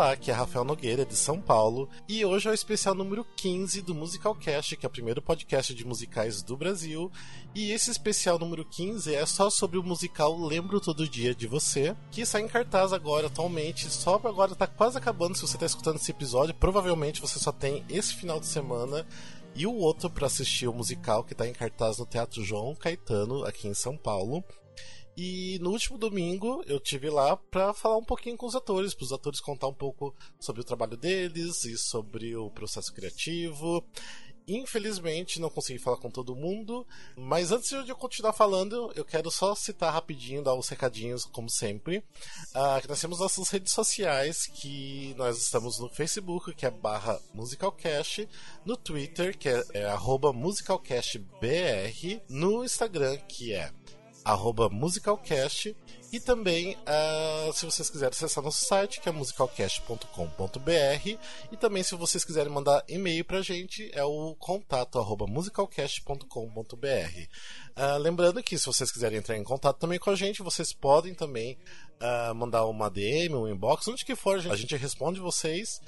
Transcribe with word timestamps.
Olá, 0.00 0.12
aqui 0.12 0.30
é 0.30 0.34
Rafael 0.34 0.64
Nogueira, 0.64 1.04
de 1.04 1.14
São 1.14 1.38
Paulo, 1.38 1.86
e 2.08 2.24
hoje 2.24 2.48
é 2.48 2.50
o 2.50 2.54
especial 2.54 2.94
número 2.94 3.22
15 3.36 3.82
do 3.82 3.94
Musicalcast, 3.94 4.74
que 4.74 4.86
é 4.86 4.88
o 4.88 4.90
primeiro 4.90 5.20
podcast 5.20 5.74
de 5.74 5.86
musicais 5.86 6.42
do 6.42 6.56
Brasil. 6.56 7.12
E 7.54 7.70
esse 7.70 7.90
especial 7.90 8.38
número 8.38 8.64
15 8.64 9.14
é 9.14 9.26
só 9.26 9.50
sobre 9.50 9.78
o 9.78 9.82
musical 9.82 10.34
Lembro 10.38 10.80
Todo 10.80 11.06
Dia 11.06 11.34
de 11.34 11.46
Você, 11.46 11.94
que 12.10 12.22
está 12.22 12.40
em 12.40 12.48
cartaz 12.48 12.94
agora, 12.94 13.26
atualmente. 13.26 13.90
Só 13.90 14.14
agora 14.14 14.52
está 14.52 14.66
quase 14.66 14.96
acabando. 14.96 15.34
Se 15.34 15.42
você 15.42 15.56
está 15.56 15.66
escutando 15.66 15.96
esse 15.96 16.10
episódio, 16.10 16.54
provavelmente 16.54 17.20
você 17.20 17.38
só 17.38 17.52
tem 17.52 17.84
esse 17.86 18.14
final 18.14 18.40
de 18.40 18.46
semana 18.46 19.06
e 19.54 19.66
o 19.66 19.74
outro 19.74 20.08
para 20.08 20.28
assistir 20.28 20.66
o 20.66 20.72
musical 20.72 21.22
que 21.22 21.34
está 21.34 21.46
em 21.46 21.52
cartaz 21.52 21.98
no 21.98 22.06
Teatro 22.06 22.42
João 22.42 22.74
Caetano, 22.74 23.44
aqui 23.44 23.68
em 23.68 23.74
São 23.74 23.98
Paulo. 23.98 24.42
E 25.22 25.58
no 25.60 25.72
último 25.72 25.98
domingo 25.98 26.64
eu 26.66 26.80
tive 26.80 27.10
lá 27.10 27.36
para 27.36 27.74
falar 27.74 27.98
um 27.98 28.02
pouquinho 28.02 28.38
com 28.38 28.46
os 28.46 28.56
atores, 28.56 28.94
para 28.94 29.04
os 29.04 29.12
atores 29.12 29.38
contar 29.38 29.68
um 29.68 29.74
pouco 29.74 30.14
sobre 30.38 30.62
o 30.62 30.64
trabalho 30.64 30.96
deles 30.96 31.66
e 31.66 31.76
sobre 31.76 32.34
o 32.34 32.48
processo 32.48 32.90
criativo. 32.94 33.84
Infelizmente 34.48 35.38
não 35.38 35.50
consegui 35.50 35.78
falar 35.78 35.98
com 35.98 36.10
todo 36.10 36.34
mundo, 36.34 36.86
mas 37.14 37.52
antes 37.52 37.68
de 37.84 37.90
eu 37.90 37.96
continuar 37.96 38.32
falando, 38.32 38.90
eu 38.96 39.04
quero 39.04 39.30
só 39.30 39.54
citar 39.54 39.92
rapidinho, 39.92 40.42
dar 40.42 40.54
os 40.54 40.70
recadinhos, 40.70 41.26
como 41.26 41.50
sempre. 41.50 41.98
Uh, 42.54 42.88
nós 42.88 42.98
temos 42.98 43.20
nossas 43.20 43.50
redes 43.50 43.74
sociais, 43.74 44.46
que 44.46 45.14
nós 45.18 45.36
estamos 45.36 45.78
no 45.78 45.90
Facebook, 45.90 46.54
que 46.54 46.64
é 46.64 46.70
barra 46.70 47.20
musicalcast, 47.34 48.26
no 48.64 48.74
Twitter, 48.74 49.36
que 49.36 49.50
é, 49.50 49.62
é 49.74 49.84
arroba 49.84 50.32
musicalcastbr, 50.32 52.22
no 52.26 52.64
Instagram, 52.64 53.18
que 53.28 53.52
é 53.52 53.70
arroba 54.24 54.68
musicalcast 54.68 55.76
e 56.12 56.18
também, 56.18 56.76
uh, 56.76 57.52
se 57.52 57.64
vocês 57.64 57.88
quiserem 57.88 58.10
acessar 58.10 58.42
nosso 58.42 58.64
site, 58.64 59.00
que 59.00 59.08
é 59.08 59.12
musicalcast.com.br 59.12 61.18
e 61.52 61.56
também 61.56 61.84
se 61.84 61.94
vocês 61.94 62.24
quiserem 62.24 62.52
mandar 62.52 62.82
e-mail 62.88 63.24
pra 63.24 63.42
gente, 63.42 63.88
é 63.92 64.02
o 64.02 64.34
contato 64.34 64.98
arroba 64.98 65.26
musicalcast.com.br 65.26 66.26
uh, 66.26 67.28
ah, 67.76 67.96
Lembrando 67.96 68.42
que 68.42 68.58
se 68.58 68.66
vocês 68.66 68.90
quiserem 68.90 69.18
entrar 69.18 69.36
em 69.36 69.44
contato 69.44 69.78
também 69.78 70.00
com 70.00 70.10
a 70.10 70.16
gente, 70.16 70.42
vocês 70.42 70.72
podem 70.72 71.14
também 71.14 71.56
uh, 72.00 72.34
mandar 72.34 72.66
uma 72.66 72.90
DM, 72.90 73.36
um 73.36 73.48
inbox, 73.48 73.86
onde 73.86 74.04
que 74.04 74.16
for, 74.16 74.38
a 74.50 74.56
gente 74.56 74.76
responde 74.76 75.20
vocês 75.20 75.80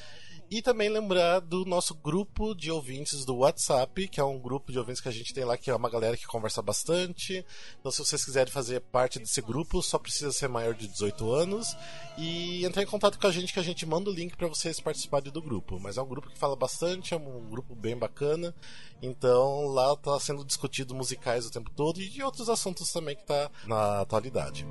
e 0.53 0.61
também 0.61 0.91
lembrar 0.91 1.41
do 1.41 1.65
nosso 1.65 1.95
grupo 1.95 2.55
de 2.55 2.71
ouvintes 2.71 3.25
do 3.25 3.37
WhatsApp, 3.37 4.07
que 4.07 4.21
é 4.21 4.25
um 4.25 4.39
grupo 4.39 4.71
de 4.71 4.79
ouvintes 4.79 5.01
que 5.01 5.09
a 5.09 5.13
gente 5.13 5.33
tem 5.33 5.47
lá, 5.47 5.57
que 5.57 5.71
é 5.71 5.75
uma 5.75 5.89
galera 5.89 6.15
que 6.15 6.27
conversa 6.27 6.61
bastante. 6.61 7.43
Então, 7.81 7.91
se 7.91 8.05
vocês 8.05 8.23
quiserem 8.23 8.53
fazer 8.53 8.81
parte 8.81 9.19
desse 9.19 9.41
grupo, 9.41 9.83
só 9.83 9.99
precisa 9.99 10.31
ser 10.31 10.49
maior 10.49 10.75
de 10.75 10.87
18 10.89 11.33
anos 11.33 11.75
e 12.19 12.67
entrar 12.67 12.83
em 12.83 12.87
contato 12.87 13.19
com 13.19 13.27
a 13.27 13.31
gente, 13.31 13.51
que 13.51 13.61
a 13.61 13.63
gente 13.63 13.87
manda 13.87 14.11
o 14.11 14.13
link 14.13 14.37
para 14.37 14.47
vocês 14.47 14.79
participarem 14.79 15.33
do 15.33 15.41
grupo. 15.41 15.81
Mas 15.81 15.97
é 15.97 16.03
um 16.03 16.07
grupo 16.07 16.29
que 16.29 16.39
fala 16.39 16.55
bastante, 16.55 17.15
é 17.15 17.17
um 17.17 17.49
grupo 17.49 17.75
bem 17.75 17.97
bacana. 17.97 18.55
Então, 19.01 19.69
lá 19.69 19.95
está 19.95 20.21
sendo 20.21 20.45
discutido 20.45 20.95
musicais 20.95 21.47
o 21.47 21.51
tempo 21.51 21.71
todo 21.71 21.99
e 21.99 22.11
de 22.11 22.23
outros 22.23 22.51
assuntos 22.51 22.93
também 22.93 23.17
que 23.17 23.25
tá 23.25 23.51
na 23.67 24.03
atualidade. 24.03 24.67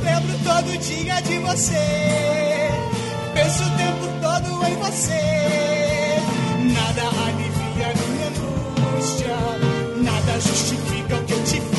Lembro 0.00 0.38
todo 0.44 0.78
dia 0.78 1.20
de 1.22 1.38
você 1.40 2.27
penso 3.48 3.62
o 3.62 3.76
tempo 3.78 4.04
todo 4.20 4.66
em 4.66 4.76
você. 4.76 5.20
Nada 6.74 7.02
alivia 7.24 7.94
minha 7.94 8.28
angústia, 8.28 9.36
nada 10.02 10.40
justifica 10.40 11.16
o 11.16 11.24
que 11.24 11.32
eu 11.32 11.44
te 11.44 11.60
fiz. 11.60 11.78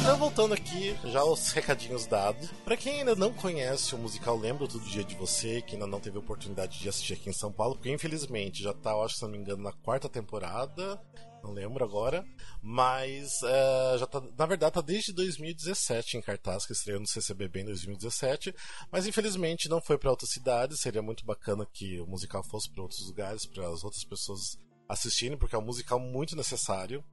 Então, 0.00 0.18
voltando 0.18 0.54
aqui, 0.54 0.94
já 1.06 1.24
os 1.24 1.50
recadinhos 1.50 2.06
dados. 2.06 2.52
Para 2.64 2.76
quem 2.76 3.00
ainda 3.00 3.16
não 3.16 3.32
conhece 3.32 3.92
o 3.96 3.98
musical 3.98 4.36
Lembro 4.36 4.68
Todo 4.68 4.84
Dia 4.84 5.02
de 5.02 5.16
Você, 5.16 5.60
que 5.60 5.74
ainda 5.74 5.86
não 5.86 5.98
teve 5.98 6.16
oportunidade 6.16 6.78
de 6.78 6.88
assistir 6.88 7.14
aqui 7.14 7.28
em 7.28 7.32
São 7.32 7.50
Paulo, 7.50 7.74
porque 7.74 7.90
infelizmente 7.90 8.62
já 8.62 8.72
tá, 8.72 8.94
acho, 8.94 9.16
se 9.16 9.22
não 9.22 9.30
me 9.30 9.38
engano, 9.38 9.64
na 9.64 9.72
quarta 9.72 10.08
temporada 10.08 11.00
não 11.46 11.54
lembro 11.54 11.84
agora. 11.84 12.26
Mas 12.60 13.30
uh, 13.42 13.98
já 13.98 14.06
tá, 14.06 14.20
na 14.36 14.46
verdade 14.46 14.74
tá 14.74 14.80
desde 14.80 15.12
2017 15.12 16.16
em 16.16 16.20
cartaz, 16.20 16.66
que 16.66 16.72
estreou 16.72 17.00
no 17.00 17.06
CCBB 17.06 17.60
em 17.60 17.66
2017. 17.66 18.54
Mas 18.90 19.06
infelizmente 19.06 19.68
não 19.68 19.80
foi 19.80 19.96
para 19.96 20.10
outras 20.10 20.30
cidades. 20.30 20.80
Seria 20.80 21.02
muito 21.02 21.24
bacana 21.24 21.66
que 21.72 22.00
o 22.00 22.06
musical 22.06 22.42
fosse 22.42 22.70
para 22.70 22.82
outros 22.82 23.06
lugares, 23.06 23.46
para 23.46 23.68
as 23.68 23.84
outras 23.84 24.04
pessoas 24.04 24.58
assistirem, 24.88 25.36
porque 25.36 25.54
é 25.54 25.58
um 25.58 25.64
musical 25.64 25.98
muito 25.98 26.36
necessário. 26.36 27.04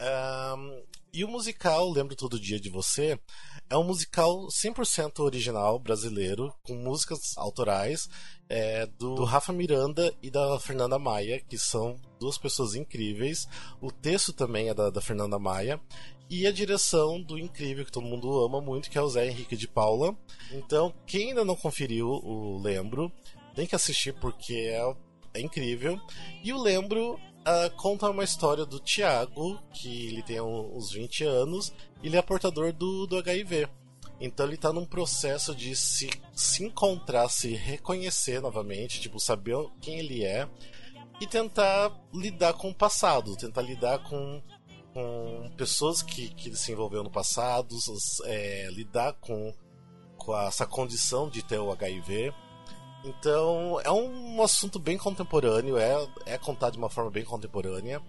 Um, 0.00 0.84
e 1.12 1.24
o 1.24 1.28
musical 1.28 1.88
Lembro 1.90 2.16
Todo 2.16 2.40
Dia 2.40 2.58
de 2.58 2.70
Você 2.70 3.20
é 3.72 3.76
um 3.76 3.84
musical 3.84 4.48
100% 4.48 5.20
original 5.20 5.78
brasileiro, 5.78 6.54
com 6.62 6.74
músicas 6.74 7.38
autorais 7.38 8.06
é, 8.46 8.84
do, 8.84 9.14
do, 9.14 9.24
Rafa 9.24 9.50
Miranda 9.50 10.14
e 10.22 10.30
da 10.30 10.60
Fernanda 10.60 10.98
Maia, 10.98 11.40
que 11.40 11.56
são 11.56 11.98
duas 12.20 12.36
pessoas 12.36 12.74
incríveis. 12.74 13.48
O 13.80 13.90
texto 13.90 14.30
também 14.30 14.68
é 14.68 14.74
da, 14.74 14.90
da 14.90 15.00
Fernanda 15.00 15.38
Maia. 15.38 15.80
E 16.28 16.46
a 16.46 16.52
direção 16.52 17.20
do 17.22 17.38
incrível, 17.38 17.86
que 17.86 17.90
todo 17.90 18.06
mundo 18.06 18.44
ama 18.44 18.60
muito, 18.60 18.90
que 18.90 18.98
é 18.98 19.02
o 19.02 19.08
Zé 19.08 19.26
Henrique 19.26 19.56
de 19.56 19.66
Paula. 19.66 20.14
Então, 20.50 20.92
quem 21.06 21.28
ainda 21.28 21.42
não 21.42 21.56
conferiu 21.56 22.08
o 22.08 22.60
Lembro, 22.62 23.10
tem 23.54 23.66
que 23.66 23.74
assistir 23.74 24.12
porque 24.12 24.54
é, 24.54 24.96
é 25.32 25.40
incrível. 25.40 25.98
E 26.44 26.52
o 26.52 26.60
Lembro 26.60 27.18
Uh, 27.42 27.68
conta 27.76 28.08
uma 28.08 28.22
história 28.22 28.64
do 28.64 28.78
Tiago, 28.78 29.60
que 29.74 30.06
ele 30.06 30.22
tem 30.22 30.40
uns 30.40 30.92
20 30.92 31.24
anos, 31.24 31.72
ele 32.02 32.16
é 32.16 32.22
portador 32.22 32.72
do, 32.72 33.06
do 33.06 33.16
HIV. 33.16 33.68
Então 34.20 34.46
ele 34.46 34.56
tá 34.56 34.72
num 34.72 34.84
processo 34.84 35.54
de 35.54 35.74
se, 35.74 36.08
se 36.32 36.64
encontrar, 36.64 37.28
se 37.28 37.54
reconhecer 37.54 38.40
novamente, 38.40 39.00
tipo, 39.00 39.18
saber 39.18 39.56
quem 39.80 39.98
ele 39.98 40.24
é 40.24 40.48
e 41.20 41.26
tentar 41.26 41.92
lidar 42.14 42.52
com 42.54 42.70
o 42.70 42.74
passado, 42.74 43.36
tentar 43.36 43.62
lidar 43.62 43.98
com, 44.00 44.40
com 44.94 45.50
pessoas 45.56 46.02
que, 46.02 46.28
que 46.34 46.48
ele 46.48 46.56
se 46.56 46.70
envolveu 46.72 47.02
no 47.02 47.10
passado, 47.10 47.76
é, 48.24 48.68
lidar 48.70 49.14
com, 49.14 49.52
com 50.16 50.36
essa 50.38 50.66
condição 50.66 51.28
de 51.28 51.42
ter 51.42 51.58
o 51.58 51.72
HIV 51.72 52.32
então, 53.04 53.80
é 53.80 53.90
um 53.90 54.42
assunto 54.42 54.78
bem 54.78 54.96
contemporâneo, 54.96 55.76
é, 55.76 56.08
é 56.24 56.38
contado 56.38 56.72
de 56.72 56.78
uma 56.78 56.88
forma 56.88 57.10
bem 57.10 57.24
contemporânea. 57.24 58.00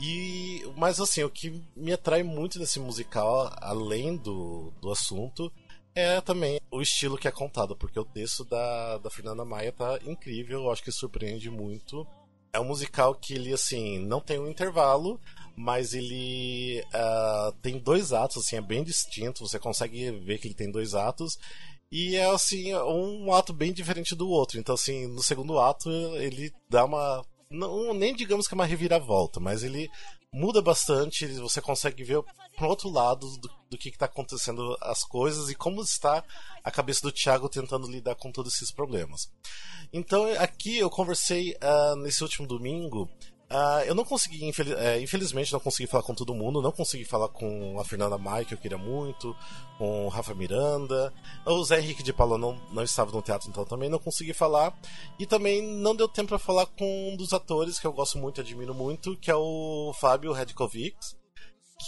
E, 0.00 0.62
mas 0.76 1.00
assim, 1.00 1.22
o 1.24 1.30
que 1.30 1.62
me 1.76 1.92
atrai 1.92 2.22
muito 2.22 2.58
nesse 2.58 2.78
musical, 2.78 3.52
além 3.60 4.16
do, 4.16 4.72
do 4.80 4.90
assunto, 4.90 5.52
é 5.94 6.20
também 6.20 6.60
o 6.70 6.80
estilo 6.80 7.18
que 7.18 7.26
é 7.26 7.32
contado, 7.32 7.76
porque 7.76 7.98
o 7.98 8.04
texto 8.04 8.44
da, 8.44 8.98
da 8.98 9.10
Fernanda 9.10 9.44
Maia 9.44 9.72
tá 9.72 9.98
incrível, 10.04 10.62
eu 10.62 10.70
acho 10.70 10.82
que 10.82 10.92
surpreende 10.92 11.50
muito. 11.50 12.06
É 12.52 12.60
um 12.60 12.64
musical 12.64 13.14
que 13.14 13.34
ele, 13.34 13.52
assim, 13.52 13.98
não 13.98 14.20
tem 14.20 14.38
um 14.38 14.48
intervalo, 14.48 15.20
mas 15.56 15.92
ele 15.92 16.80
uh, 16.94 17.52
tem 17.60 17.78
dois 17.78 18.12
atos, 18.12 18.38
assim, 18.38 18.56
é 18.56 18.60
bem 18.60 18.84
distinto, 18.84 19.46
você 19.46 19.58
consegue 19.58 20.10
ver 20.12 20.38
que 20.38 20.46
ele 20.46 20.54
tem 20.54 20.70
dois 20.70 20.94
atos, 20.94 21.36
e 21.90 22.16
é 22.16 22.26
assim, 22.26 22.74
um 22.74 23.32
ato 23.32 23.52
bem 23.52 23.72
diferente 23.72 24.14
do 24.14 24.28
outro. 24.28 24.58
Então, 24.58 24.74
assim, 24.74 25.06
no 25.06 25.22
segundo 25.22 25.58
ato 25.58 25.90
ele 26.16 26.52
dá 26.68 26.84
uma. 26.84 27.24
Não, 27.50 27.94
nem 27.94 28.14
digamos 28.14 28.46
que 28.46 28.54
é 28.54 28.56
uma 28.56 28.66
reviravolta, 28.66 29.40
mas 29.40 29.62
ele 29.62 29.90
muda 30.32 30.60
bastante. 30.60 31.26
Você 31.26 31.60
consegue 31.60 32.04
ver 32.04 32.22
pro 32.56 32.68
outro 32.68 32.90
lado 32.90 33.26
do, 33.38 33.50
do 33.70 33.78
que 33.78 33.88
está 33.88 34.06
acontecendo 34.06 34.76
as 34.80 35.02
coisas 35.02 35.48
e 35.48 35.54
como 35.54 35.82
está 35.82 36.22
a 36.62 36.70
cabeça 36.70 37.02
do 37.02 37.12
Thiago 37.12 37.48
tentando 37.48 37.90
lidar 37.90 38.16
com 38.16 38.30
todos 38.30 38.54
esses 38.54 38.70
problemas. 38.70 39.30
Então, 39.92 40.26
aqui 40.38 40.78
eu 40.78 40.90
conversei 40.90 41.52
uh, 41.52 41.96
nesse 41.96 42.22
último 42.22 42.46
domingo 42.46 43.08
Uh, 43.50 43.80
eu 43.86 43.94
não 43.94 44.04
consegui, 44.04 44.44
infeliz, 44.44 44.74
é, 44.76 45.00
infelizmente, 45.00 45.52
não 45.54 45.60
consegui 45.60 45.86
falar 45.88 46.02
com 46.02 46.14
todo 46.14 46.34
mundo. 46.34 46.60
Não 46.60 46.70
consegui 46.70 47.04
falar 47.04 47.28
com 47.28 47.80
a 47.80 47.84
Fernanda 47.84 48.18
Mai, 48.18 48.44
que 48.44 48.52
eu 48.52 48.58
queria 48.58 48.76
muito, 48.76 49.34
com 49.78 50.04
o 50.04 50.08
Rafa 50.08 50.34
Miranda. 50.34 51.12
O 51.46 51.64
Zé 51.64 51.80
Henrique 51.80 52.02
de 52.02 52.12
Paula 52.12 52.36
não, 52.36 52.60
não 52.70 52.82
estava 52.82 53.10
no 53.10 53.22
teatro, 53.22 53.48
então 53.48 53.64
também 53.64 53.88
não 53.88 53.98
consegui 53.98 54.34
falar. 54.34 54.78
E 55.18 55.26
também 55.26 55.62
não 55.62 55.96
deu 55.96 56.08
tempo 56.08 56.28
para 56.28 56.38
falar 56.38 56.66
com 56.66 57.12
um 57.12 57.16
dos 57.16 57.32
atores 57.32 57.78
que 57.78 57.86
eu 57.86 57.92
gosto 57.92 58.18
muito, 58.18 58.40
admiro 58.40 58.74
muito, 58.74 59.16
que 59.16 59.30
é 59.30 59.36
o 59.36 59.94
Fábio 59.98 60.32
Redkovics, 60.32 61.16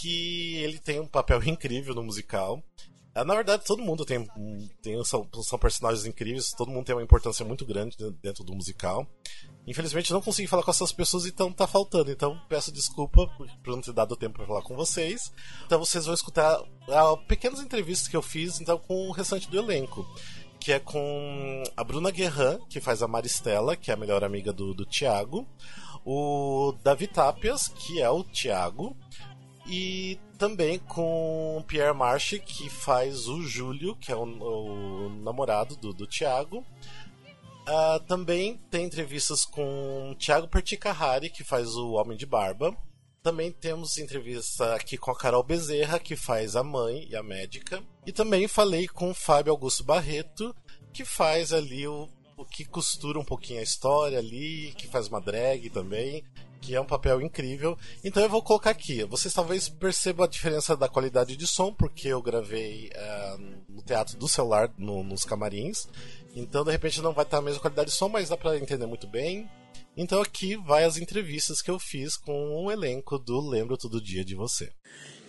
que 0.01 0.55
ele 0.57 0.79
tem 0.79 0.99
um 0.99 1.07
papel 1.07 1.43
incrível 1.45 1.93
no 1.93 2.03
musical. 2.03 2.63
Uh, 3.15 3.25
na 3.25 3.35
verdade, 3.35 3.63
todo 3.65 3.83
mundo 3.83 4.05
tem, 4.05 4.25
tem 4.81 5.03
são, 5.03 5.27
são 5.43 5.59
personagens 5.59 6.05
incríveis, 6.05 6.51
todo 6.51 6.71
mundo 6.71 6.85
tem 6.85 6.95
uma 6.95 7.03
importância 7.03 7.45
muito 7.45 7.65
grande 7.65 7.97
dentro 8.21 8.43
do 8.43 8.53
musical. 8.53 9.05
Infelizmente 9.67 10.11
não 10.11 10.21
consegui 10.21 10.47
falar 10.47 10.63
com 10.63 10.71
essas 10.71 10.91
pessoas, 10.91 11.25
então 11.25 11.51
tá 11.51 11.67
faltando. 11.67 12.09
Então 12.09 12.39
peço 12.47 12.71
desculpa 12.71 13.27
por 13.63 13.75
não 13.75 13.81
ter 13.81 13.93
dado 13.93 14.15
tempo 14.15 14.37
para 14.37 14.47
falar 14.47 14.61
com 14.61 14.75
vocês. 14.75 15.31
Então 15.65 15.77
vocês 15.79 16.05
vão 16.05 16.13
escutar 16.13 16.59
uh, 16.61 17.17
pequenas 17.27 17.59
entrevistas 17.59 18.07
que 18.07 18.15
eu 18.15 18.21
fiz 18.21 18.59
então 18.59 18.77
com 18.77 19.09
o 19.09 19.11
restante 19.11 19.49
do 19.49 19.57
elenco. 19.57 20.05
Que 20.59 20.73
é 20.73 20.79
com 20.79 21.63
a 21.75 21.83
Bruna 21.83 22.11
Guerran, 22.11 22.59
que 22.69 22.79
faz 22.79 23.01
a 23.01 23.07
Maristela, 23.07 23.75
que 23.75 23.89
é 23.89 23.93
a 23.95 23.97
melhor 23.97 24.23
amiga 24.23 24.53
do, 24.53 24.73
do 24.73 24.85
Tiago. 24.85 25.47
O 26.05 26.73
Davi 26.83 27.07
Tapias, 27.07 27.67
que 27.67 27.99
é 28.01 28.09
o 28.09 28.23
Tiago. 28.23 28.95
E 29.67 30.19
também 30.37 30.79
com 30.79 31.63
Pierre 31.67 31.93
Marche, 31.93 32.39
que 32.39 32.69
faz 32.69 33.27
o 33.27 33.41
Júlio, 33.43 33.95
que 33.95 34.11
é 34.11 34.15
o, 34.15 34.23
o 34.23 35.09
namorado 35.21 35.75
do, 35.75 35.93
do 35.93 36.07
Thiago. 36.07 36.65
Uh, 37.61 37.99
também 38.07 38.57
tem 38.71 38.85
entrevistas 38.85 39.45
com 39.45 40.15
Thiago 40.17 40.47
Perticahari, 40.47 41.29
que 41.29 41.43
faz 41.43 41.75
o 41.75 41.91
Homem 41.91 42.17
de 42.17 42.25
Barba. 42.25 42.75
Também 43.21 43.51
temos 43.51 43.99
entrevista 43.99 44.73
aqui 44.73 44.97
com 44.97 45.11
a 45.11 45.15
Carol 45.15 45.43
Bezerra, 45.43 45.99
que 45.99 46.15
faz 46.15 46.55
a 46.55 46.63
mãe 46.63 47.07
e 47.07 47.15
a 47.15 47.21
médica. 47.21 47.83
E 48.05 48.11
também 48.11 48.47
falei 48.47 48.87
com 48.87 49.11
o 49.11 49.13
Fábio 49.13 49.51
Augusto 49.51 49.83
Barreto, 49.83 50.55
que 50.91 51.05
faz 51.05 51.53
ali 51.53 51.87
o, 51.87 52.09
o 52.35 52.43
que 52.43 52.65
costura 52.65 53.19
um 53.19 53.23
pouquinho 53.23 53.59
a 53.59 53.63
história 53.63 54.17
ali, 54.17 54.73
que 54.75 54.87
faz 54.87 55.07
uma 55.07 55.21
drag 55.21 55.69
também 55.69 56.23
que 56.61 56.75
é 56.75 56.79
um 56.79 56.85
papel 56.85 57.21
incrível. 57.21 57.77
Então 58.03 58.21
eu 58.21 58.29
vou 58.29 58.41
colocar 58.41 58.69
aqui. 58.69 59.03
Vocês 59.03 59.33
talvez 59.33 59.67
percebam 59.67 60.23
a 60.23 60.29
diferença 60.29 60.77
da 60.77 60.87
qualidade 60.87 61.35
de 61.35 61.47
som, 61.47 61.73
porque 61.73 62.07
eu 62.07 62.21
gravei 62.21 62.91
uh, 62.95 63.63
no 63.67 63.81
teatro 63.81 64.15
do 64.17 64.27
celular, 64.27 64.71
no, 64.77 65.03
nos 65.03 65.25
camarins. 65.25 65.87
Então 66.35 66.63
de 66.63 66.71
repente 66.71 67.01
não 67.01 67.13
vai 67.13 67.25
estar 67.25 67.39
a 67.39 67.41
mesma 67.41 67.59
qualidade 67.59 67.89
de 67.89 67.95
som, 67.95 68.07
mas 68.07 68.29
dá 68.29 68.37
para 68.37 68.57
entender 68.57 68.85
muito 68.85 69.07
bem. 69.07 69.49
Então 69.97 70.21
aqui 70.21 70.55
vai 70.55 70.85
as 70.85 70.97
entrevistas 70.97 71.61
que 71.61 71.69
eu 71.69 71.79
fiz 71.79 72.15
com 72.15 72.31
o 72.31 72.65
um 72.65 72.71
elenco 72.71 73.17
do 73.17 73.41
Lembro 73.41 73.75
Todo 73.75 74.01
Dia 74.01 74.23
de 74.23 74.35
Você. 74.35 74.71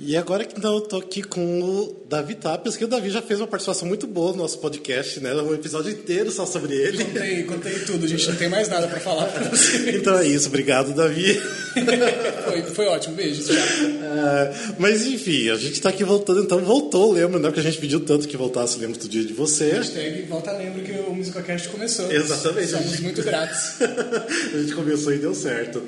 E 0.04 0.16
agora 0.16 0.44
que 0.44 0.58
então, 0.58 0.74
eu 0.74 0.80
tô 0.80 0.96
aqui 0.96 1.22
com 1.22 1.62
o 1.62 2.04
Davi 2.08 2.34
Tapias, 2.34 2.76
que 2.76 2.84
o 2.84 2.88
Davi 2.88 3.08
já 3.08 3.22
fez 3.22 3.38
uma 3.38 3.46
participação 3.46 3.86
muito 3.86 4.04
boa 4.04 4.32
no 4.32 4.38
nosso 4.38 4.58
podcast, 4.58 5.20
né? 5.20 5.32
Um 5.32 5.54
episódio 5.54 5.92
inteiro 5.92 6.28
só 6.32 6.44
sobre 6.44 6.74
ele. 6.74 7.04
Contei, 7.04 7.44
contei 7.44 7.78
tudo, 7.78 8.08
gente. 8.08 8.28
Não 8.28 8.34
tem 8.34 8.48
mais 8.48 8.68
nada 8.68 8.88
para 8.88 8.98
falar 8.98 9.26
pra 9.26 9.48
você. 9.48 9.90
então 9.96 10.18
é 10.18 10.26
isso, 10.26 10.48
obrigado, 10.48 10.92
Davi. 10.92 11.34
foi, 12.44 12.62
foi 12.62 12.86
ótimo, 12.86 13.14
beijo. 13.14 13.42
Uh, 13.42 14.74
mas 14.76 15.06
enfim, 15.06 15.50
a 15.50 15.56
gente 15.56 15.80
tá 15.80 15.90
aqui 15.90 16.02
voltando, 16.02 16.42
então 16.42 16.58
voltou, 16.58 17.12
lembra, 17.12 17.38
né? 17.38 17.46
Porque 17.46 17.60
a 17.60 17.62
gente 17.62 17.78
pediu 17.78 18.00
tanto 18.00 18.26
que 18.26 18.36
voltasse, 18.36 18.80
lembro 18.80 18.98
do 18.98 19.08
dia 19.08 19.22
de 19.22 19.32
você. 19.32 19.70
Hashtag 19.70 20.22
volta 20.22 20.50
lembro 20.50 20.82
que 20.82 20.90
o 20.92 21.14
Musicocast 21.14 21.68
começou. 21.68 22.10
Exatamente. 22.10 22.70
Somos 22.70 22.90
gente... 22.90 23.02
muito 23.02 23.22
gratos. 23.22 23.74
a 23.80 24.58
gente 24.58 24.74
começou 24.74 25.14
e 25.14 25.18
deu 25.18 25.32
certo. 25.32 25.80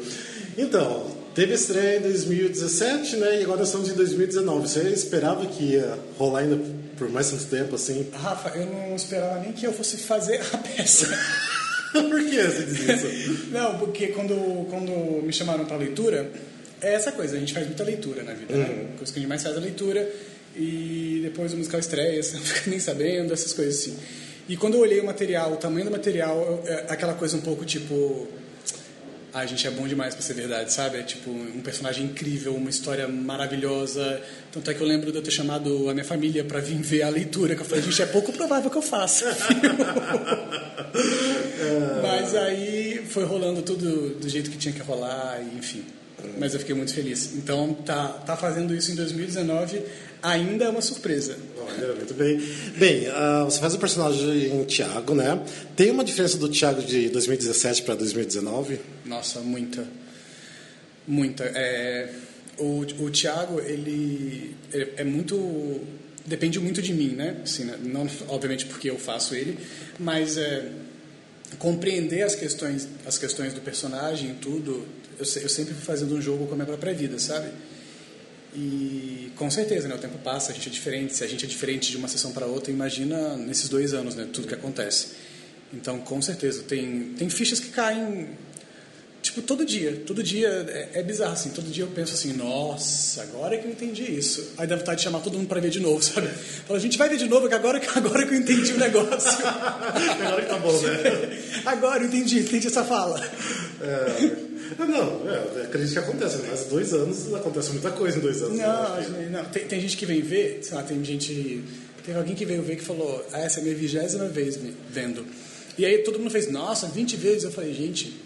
Então, 0.56 1.23
Teve 1.34 1.54
estreia 1.54 1.98
em 1.98 2.02
2017, 2.02 3.16
né? 3.16 3.40
E 3.40 3.44
agora 3.44 3.64
estamos 3.64 3.88
em 3.88 3.94
2019. 3.94 4.68
Você 4.68 4.82
esperava 4.90 5.44
que 5.46 5.64
ia 5.64 5.98
rolar 6.16 6.40
ainda 6.40 6.58
por 6.96 7.08
mais 7.10 7.28
tanto 7.28 7.44
tempo 7.46 7.74
assim? 7.74 8.08
Rafa, 8.12 8.56
eu 8.56 8.66
não 8.66 8.94
esperava 8.94 9.40
nem 9.40 9.52
que 9.52 9.66
eu 9.66 9.72
fosse 9.72 9.96
fazer 9.96 10.40
a 10.52 10.58
peça. 10.58 11.08
por 11.92 12.24
que 12.24 12.40
você 12.40 12.62
diz 12.62 12.80
isso? 12.88 13.48
não, 13.50 13.78
porque 13.78 14.08
quando, 14.08 14.66
quando 14.70 15.24
me 15.24 15.32
chamaram 15.32 15.64
para 15.64 15.76
leitura, 15.76 16.30
é 16.80 16.94
essa 16.94 17.10
coisa, 17.10 17.36
a 17.36 17.40
gente 17.40 17.52
faz 17.52 17.66
muita 17.66 17.82
leitura 17.82 18.22
na 18.22 18.32
vida, 18.32 18.54
né? 18.54 18.64
uhum. 18.64 18.76
né? 18.76 18.86
A 18.94 18.98
coisa 18.98 19.12
que 19.12 19.18
a 19.18 19.22
gente 19.22 19.28
mais 19.28 19.42
faz 19.42 19.56
é 19.56 19.58
a 19.58 19.60
leitura 19.60 20.14
e 20.56 21.18
depois 21.22 21.52
o 21.52 21.56
musical 21.56 21.80
estreia, 21.80 22.22
você 22.22 22.36
não 22.36 22.44
fica 22.44 22.70
nem 22.70 22.78
sabendo, 22.78 23.32
essas 23.32 23.52
coisas 23.52 23.80
assim. 23.80 23.96
E 24.48 24.56
quando 24.56 24.74
eu 24.74 24.80
olhei 24.80 25.00
o 25.00 25.04
material, 25.04 25.52
o 25.52 25.56
tamanho 25.56 25.86
do 25.86 25.90
material, 25.90 26.62
é 26.64 26.84
aquela 26.90 27.14
coisa 27.14 27.36
um 27.36 27.40
pouco 27.40 27.64
tipo 27.64 28.28
a 29.34 29.44
gente, 29.46 29.66
é 29.66 29.70
bom 29.70 29.88
demais 29.88 30.14
para 30.14 30.22
ser 30.22 30.34
verdade, 30.34 30.72
sabe? 30.72 30.98
É 30.98 31.02
tipo 31.02 31.28
um 31.28 31.60
personagem 31.60 32.06
incrível, 32.06 32.54
uma 32.54 32.70
história 32.70 33.08
maravilhosa. 33.08 34.22
Tanto 34.52 34.70
é 34.70 34.74
que 34.74 34.80
eu 34.80 34.86
lembro 34.86 35.10
de 35.10 35.18
eu 35.18 35.22
ter 35.22 35.32
chamado 35.32 35.90
a 35.90 35.92
minha 35.92 36.04
família 36.04 36.44
para 36.44 36.60
vir 36.60 36.80
ver 36.80 37.02
a 37.02 37.08
leitura, 37.08 37.56
que 37.56 37.62
eu 37.62 37.66
falei, 37.66 37.82
gente, 37.82 38.00
é 38.00 38.06
pouco 38.06 38.32
provável 38.32 38.70
que 38.70 38.76
eu 38.76 38.82
faça. 38.82 39.26
Mas 42.00 42.32
aí 42.36 43.04
foi 43.08 43.24
rolando 43.24 43.60
tudo 43.62 44.10
do 44.10 44.28
jeito 44.28 44.50
que 44.50 44.56
tinha 44.56 44.72
que 44.72 44.80
rolar, 44.80 45.40
e, 45.42 45.58
enfim. 45.58 45.84
Mas 46.38 46.54
eu 46.54 46.60
fiquei 46.60 46.74
muito 46.74 46.92
feliz. 46.92 47.34
Então, 47.34 47.74
tá, 47.74 48.08
tá 48.08 48.36
fazendo 48.36 48.74
isso 48.74 48.92
em 48.92 48.94
2019 48.94 49.82
ainda 50.24 50.64
é 50.64 50.68
uma 50.70 50.80
surpresa. 50.80 51.36
Olha, 51.58 51.94
muito 51.94 52.14
bem. 52.14 52.40
Bem, 52.78 53.08
uh, 53.08 53.44
você 53.44 53.60
faz 53.60 53.74
o 53.74 53.78
personagem 53.78 54.64
Tiago, 54.64 55.14
né? 55.14 55.44
Tem 55.76 55.90
uma 55.90 56.02
diferença 56.02 56.38
do 56.38 56.48
Tiago 56.48 56.82
de 56.82 57.10
2017 57.10 57.82
para 57.82 57.94
2019? 57.94 58.80
Nossa, 59.04 59.40
muita. 59.40 59.86
Muita. 61.06 61.44
É, 61.44 62.08
o, 62.58 62.80
o 63.00 63.10
Tiago, 63.10 63.60
ele, 63.60 64.56
ele 64.72 64.92
é 64.96 65.04
muito 65.04 65.82
depende 66.26 66.58
muito 66.58 66.80
de 66.80 66.94
mim, 66.94 67.08
né? 67.10 67.36
Assim, 67.44 67.64
né? 67.64 67.78
não 67.82 68.08
obviamente 68.28 68.64
porque 68.64 68.88
eu 68.88 68.98
faço 68.98 69.34
ele, 69.34 69.58
mas 69.98 70.38
é, 70.38 70.70
compreender 71.58 72.22
as 72.22 72.34
questões, 72.34 72.88
as 73.04 73.18
questões 73.18 73.52
do 73.52 73.60
personagem, 73.60 74.34
tudo. 74.40 74.86
Eu, 75.24 75.42
eu 75.42 75.48
sempre 75.48 75.74
fui 75.74 75.84
fazendo 75.84 76.14
um 76.14 76.20
jogo 76.20 76.46
com 76.46 76.52
a 76.52 76.56
minha 76.56 76.66
própria 76.66 76.92
vida, 76.92 77.18
sabe? 77.18 77.48
E 78.54 79.32
com 79.34 79.50
certeza, 79.50 79.88
né, 79.88 79.94
o 79.96 79.98
tempo 79.98 80.18
passa, 80.18 80.52
a 80.52 80.54
gente 80.54 80.68
é 80.68 80.72
diferente. 80.72 81.14
Se 81.14 81.24
a 81.24 81.26
gente 81.26 81.44
é 81.44 81.48
diferente 81.48 81.90
de 81.90 81.96
uma 81.96 82.06
sessão 82.06 82.32
para 82.32 82.46
outra, 82.46 82.70
imagina 82.70 83.36
nesses 83.36 83.68
dois 83.68 83.92
anos, 83.92 84.14
né, 84.14 84.28
tudo 84.32 84.46
que 84.46 84.54
acontece. 84.54 85.08
Então, 85.72 85.98
com 85.98 86.22
certeza, 86.22 86.62
tem, 86.62 87.14
tem 87.18 87.28
fichas 87.28 87.58
que 87.58 87.70
caem, 87.70 88.28
tipo, 89.20 89.42
todo 89.42 89.64
dia. 89.64 90.02
Todo 90.06 90.22
dia 90.22 90.48
é, 90.68 91.00
é 91.00 91.02
bizarro, 91.02 91.32
assim. 91.32 91.50
Todo 91.50 91.68
dia 91.68 91.82
eu 91.82 91.88
penso 91.88 92.14
assim, 92.14 92.32
nossa, 92.32 93.22
agora 93.22 93.56
é 93.56 93.58
que 93.58 93.66
eu 93.66 93.72
entendi 93.72 94.04
isso. 94.04 94.52
Aí 94.56 94.68
dá 94.68 94.76
vontade 94.76 94.98
de 94.98 95.04
chamar 95.04 95.18
todo 95.18 95.36
mundo 95.36 95.48
para 95.48 95.60
ver 95.60 95.70
de 95.70 95.80
novo, 95.80 96.00
sabe? 96.04 96.28
Fala, 96.28 96.78
a 96.78 96.82
gente 96.82 96.96
vai 96.96 97.08
ver 97.08 97.16
de 97.16 97.28
novo, 97.28 97.48
que 97.48 97.54
agora, 97.54 97.82
agora 97.96 98.24
que 98.24 98.34
eu 98.34 98.38
entendi 98.38 98.72
o 98.72 98.78
negócio. 98.78 99.30
agora 99.44 100.42
que 100.42 100.48
tá 100.48 100.58
bom, 100.58 100.80
né? 100.80 100.92
agora 101.66 102.04
eu 102.04 102.06
entendi, 102.06 102.38
entendi 102.38 102.68
essa 102.68 102.84
fala. 102.84 103.20
É... 103.80 104.53
Não, 104.78 105.30
é, 105.30 105.62
acredito 105.64 105.92
que 105.92 105.98
acontece, 105.98 106.36
né? 106.38 106.48
mas 106.50 106.64
dois 106.66 106.92
anos 106.92 107.32
acontece 107.34 107.70
muita 107.70 107.90
coisa 107.90 108.18
em 108.18 108.20
dois 108.20 108.42
anos. 108.42 108.58
Não, 108.58 109.00
né? 109.00 109.28
não 109.30 109.44
tem, 109.46 109.66
tem, 109.66 109.80
gente 109.80 109.96
que 109.96 110.06
vem 110.06 110.20
ver, 110.20 110.60
sei 110.62 110.76
lá, 110.76 110.82
tem 110.82 111.02
gente. 111.04 111.62
Teve 112.04 112.18
alguém 112.18 112.34
que 112.34 112.44
veio 112.44 112.62
ver 112.62 112.76
que 112.76 112.84
falou, 112.84 113.24
ah, 113.32 113.40
essa 113.40 113.58
é 113.58 113.62
a 113.62 113.64
minha 113.64 113.76
vigésima 113.76 114.28
vez 114.28 114.58
vendo. 114.90 115.24
E 115.78 115.84
aí 115.84 115.98
todo 115.98 116.18
mundo 116.18 116.30
fez, 116.30 116.50
nossa, 116.50 116.86
20 116.86 117.16
vezes. 117.16 117.44
Eu 117.44 117.50
falei, 117.50 117.72
gente, 117.72 118.20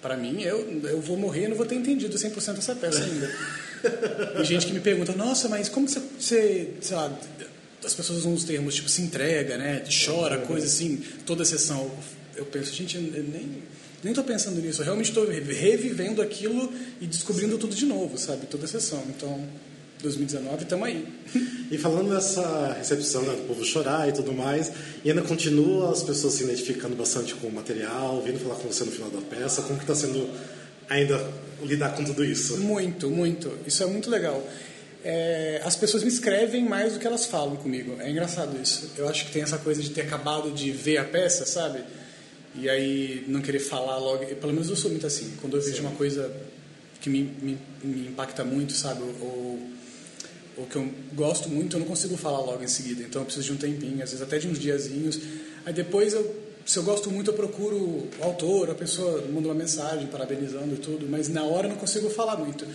para 0.00 0.16
mim, 0.16 0.42
eu, 0.42 0.80
eu 0.84 1.00
vou 1.00 1.16
morrer 1.16 1.44
e 1.44 1.48
não 1.48 1.56
vou 1.56 1.64
ter 1.64 1.76
entendido 1.76 2.16
100% 2.16 2.58
essa 2.58 2.74
peça 2.74 3.04
ainda. 3.04 3.30
e 4.40 4.44
gente 4.44 4.66
que 4.66 4.72
me 4.72 4.80
pergunta, 4.80 5.12
nossa, 5.12 5.48
mas 5.48 5.68
como 5.68 5.88
você, 5.88 6.00
você 6.18 6.70
sei 6.80 6.96
lá, 6.96 7.16
as 7.84 7.94
pessoas 7.94 8.20
usam 8.20 8.34
os 8.34 8.44
termos 8.44 8.74
tipo 8.74 8.88
se 8.88 9.02
entrega, 9.02 9.56
né, 9.56 9.84
chora, 10.04 10.38
coisa 10.38 10.66
assim, 10.66 11.02
toda 11.24 11.42
a 11.42 11.46
sessão. 11.46 11.90
Eu 12.36 12.44
penso, 12.46 12.72
gente, 12.72 12.96
eu 12.96 13.22
nem 13.24 13.62
nem 14.02 14.12
estou 14.12 14.24
pensando 14.24 14.60
nisso, 14.60 14.80
eu 14.80 14.84
realmente 14.84 15.10
estou 15.10 15.26
revivendo 15.26 16.20
aquilo 16.20 16.72
e 17.00 17.06
descobrindo 17.06 17.56
tudo 17.56 17.74
de 17.74 17.86
novo, 17.86 18.18
sabe? 18.18 18.46
Toda 18.46 18.64
a 18.64 18.68
sessão. 18.68 19.02
Então, 19.08 19.46
2019, 20.02 20.64
estamos 20.64 20.86
aí. 20.86 21.06
E 21.70 21.78
falando 21.78 22.12
dessa 22.12 22.74
recepção 22.76 23.22
né, 23.22 23.32
do 23.34 23.46
povo 23.46 23.64
chorar 23.64 24.08
e 24.08 24.12
tudo 24.12 24.32
mais, 24.32 24.72
e 25.04 25.10
ainda 25.10 25.22
continua 25.22 25.90
as 25.90 26.02
pessoas 26.02 26.34
se 26.34 26.42
identificando 26.42 26.96
bastante 26.96 27.34
com 27.34 27.46
o 27.46 27.52
material, 27.52 28.20
vindo 28.20 28.38
falar 28.40 28.56
com 28.56 28.68
você 28.68 28.84
no 28.84 28.90
final 28.90 29.08
da 29.08 29.20
peça, 29.20 29.62
como 29.62 29.78
que 29.78 29.84
está 29.84 29.94
sendo 29.94 30.28
ainda 30.90 31.24
lidar 31.62 31.94
com 31.94 32.04
tudo 32.04 32.24
isso? 32.24 32.58
Muito, 32.58 33.08
muito. 33.08 33.56
Isso 33.66 33.82
é 33.82 33.86
muito 33.86 34.10
legal. 34.10 34.44
É, 35.04 35.60
as 35.64 35.74
pessoas 35.76 36.02
me 36.02 36.08
escrevem 36.08 36.64
mais 36.64 36.94
do 36.94 36.98
que 36.98 37.06
elas 37.06 37.24
falam 37.26 37.56
comigo. 37.56 37.96
É 38.00 38.10
engraçado 38.10 38.60
isso. 38.60 38.90
Eu 38.96 39.08
acho 39.08 39.26
que 39.26 39.32
tem 39.32 39.42
essa 39.42 39.58
coisa 39.58 39.80
de 39.80 39.90
ter 39.90 40.02
acabado 40.02 40.50
de 40.50 40.70
ver 40.70 40.98
a 40.98 41.04
peça, 41.04 41.46
sabe? 41.46 41.82
E 42.54 42.68
aí 42.68 43.24
não 43.28 43.40
querer 43.40 43.60
falar 43.60 43.98
logo. 43.98 44.24
Pelo 44.26 44.52
menos 44.52 44.68
eu 44.68 44.76
sou 44.76 44.90
muito 44.90 45.06
assim. 45.06 45.32
Quando 45.40 45.56
eu 45.56 45.62
vejo 45.62 45.76
Sim. 45.76 45.82
uma 45.82 45.92
coisa 45.92 46.30
que 47.00 47.08
me, 47.08 47.22
me, 47.22 47.58
me, 47.82 48.08
impacta 48.08 48.44
muito, 48.44 48.72
sabe? 48.72 49.02
Ou, 49.02 49.58
ou 50.56 50.66
que 50.66 50.76
eu 50.76 50.88
gosto 51.14 51.48
muito, 51.48 51.76
eu 51.76 51.80
não 51.80 51.86
consigo 51.86 52.16
falar 52.16 52.40
logo 52.40 52.62
em 52.62 52.68
seguida. 52.68 53.02
Então 53.02 53.22
eu 53.22 53.26
preciso 53.26 53.46
de 53.46 53.52
um 53.52 53.56
tempinho, 53.56 54.02
às 54.02 54.10
vezes 54.10 54.22
até 54.22 54.38
de 54.38 54.48
uns 54.48 54.58
diazinhos. 54.58 55.18
Aí 55.64 55.72
depois, 55.72 56.12
eu, 56.12 56.36
se 56.66 56.78
eu 56.78 56.82
gosto 56.82 57.10
muito, 57.10 57.30
eu 57.30 57.34
procuro 57.34 57.76
o 57.76 58.10
autor, 58.20 58.70
a 58.70 58.74
pessoa 58.74 59.22
manda 59.22 59.48
uma 59.48 59.54
mensagem 59.54 60.06
parabenizando 60.06 60.74
e 60.74 60.78
tudo. 60.78 61.08
Mas 61.08 61.28
na 61.28 61.44
hora 61.44 61.66
eu 61.66 61.70
não 61.70 61.78
consigo 61.78 62.10
falar 62.10 62.36
muito. 62.36 62.66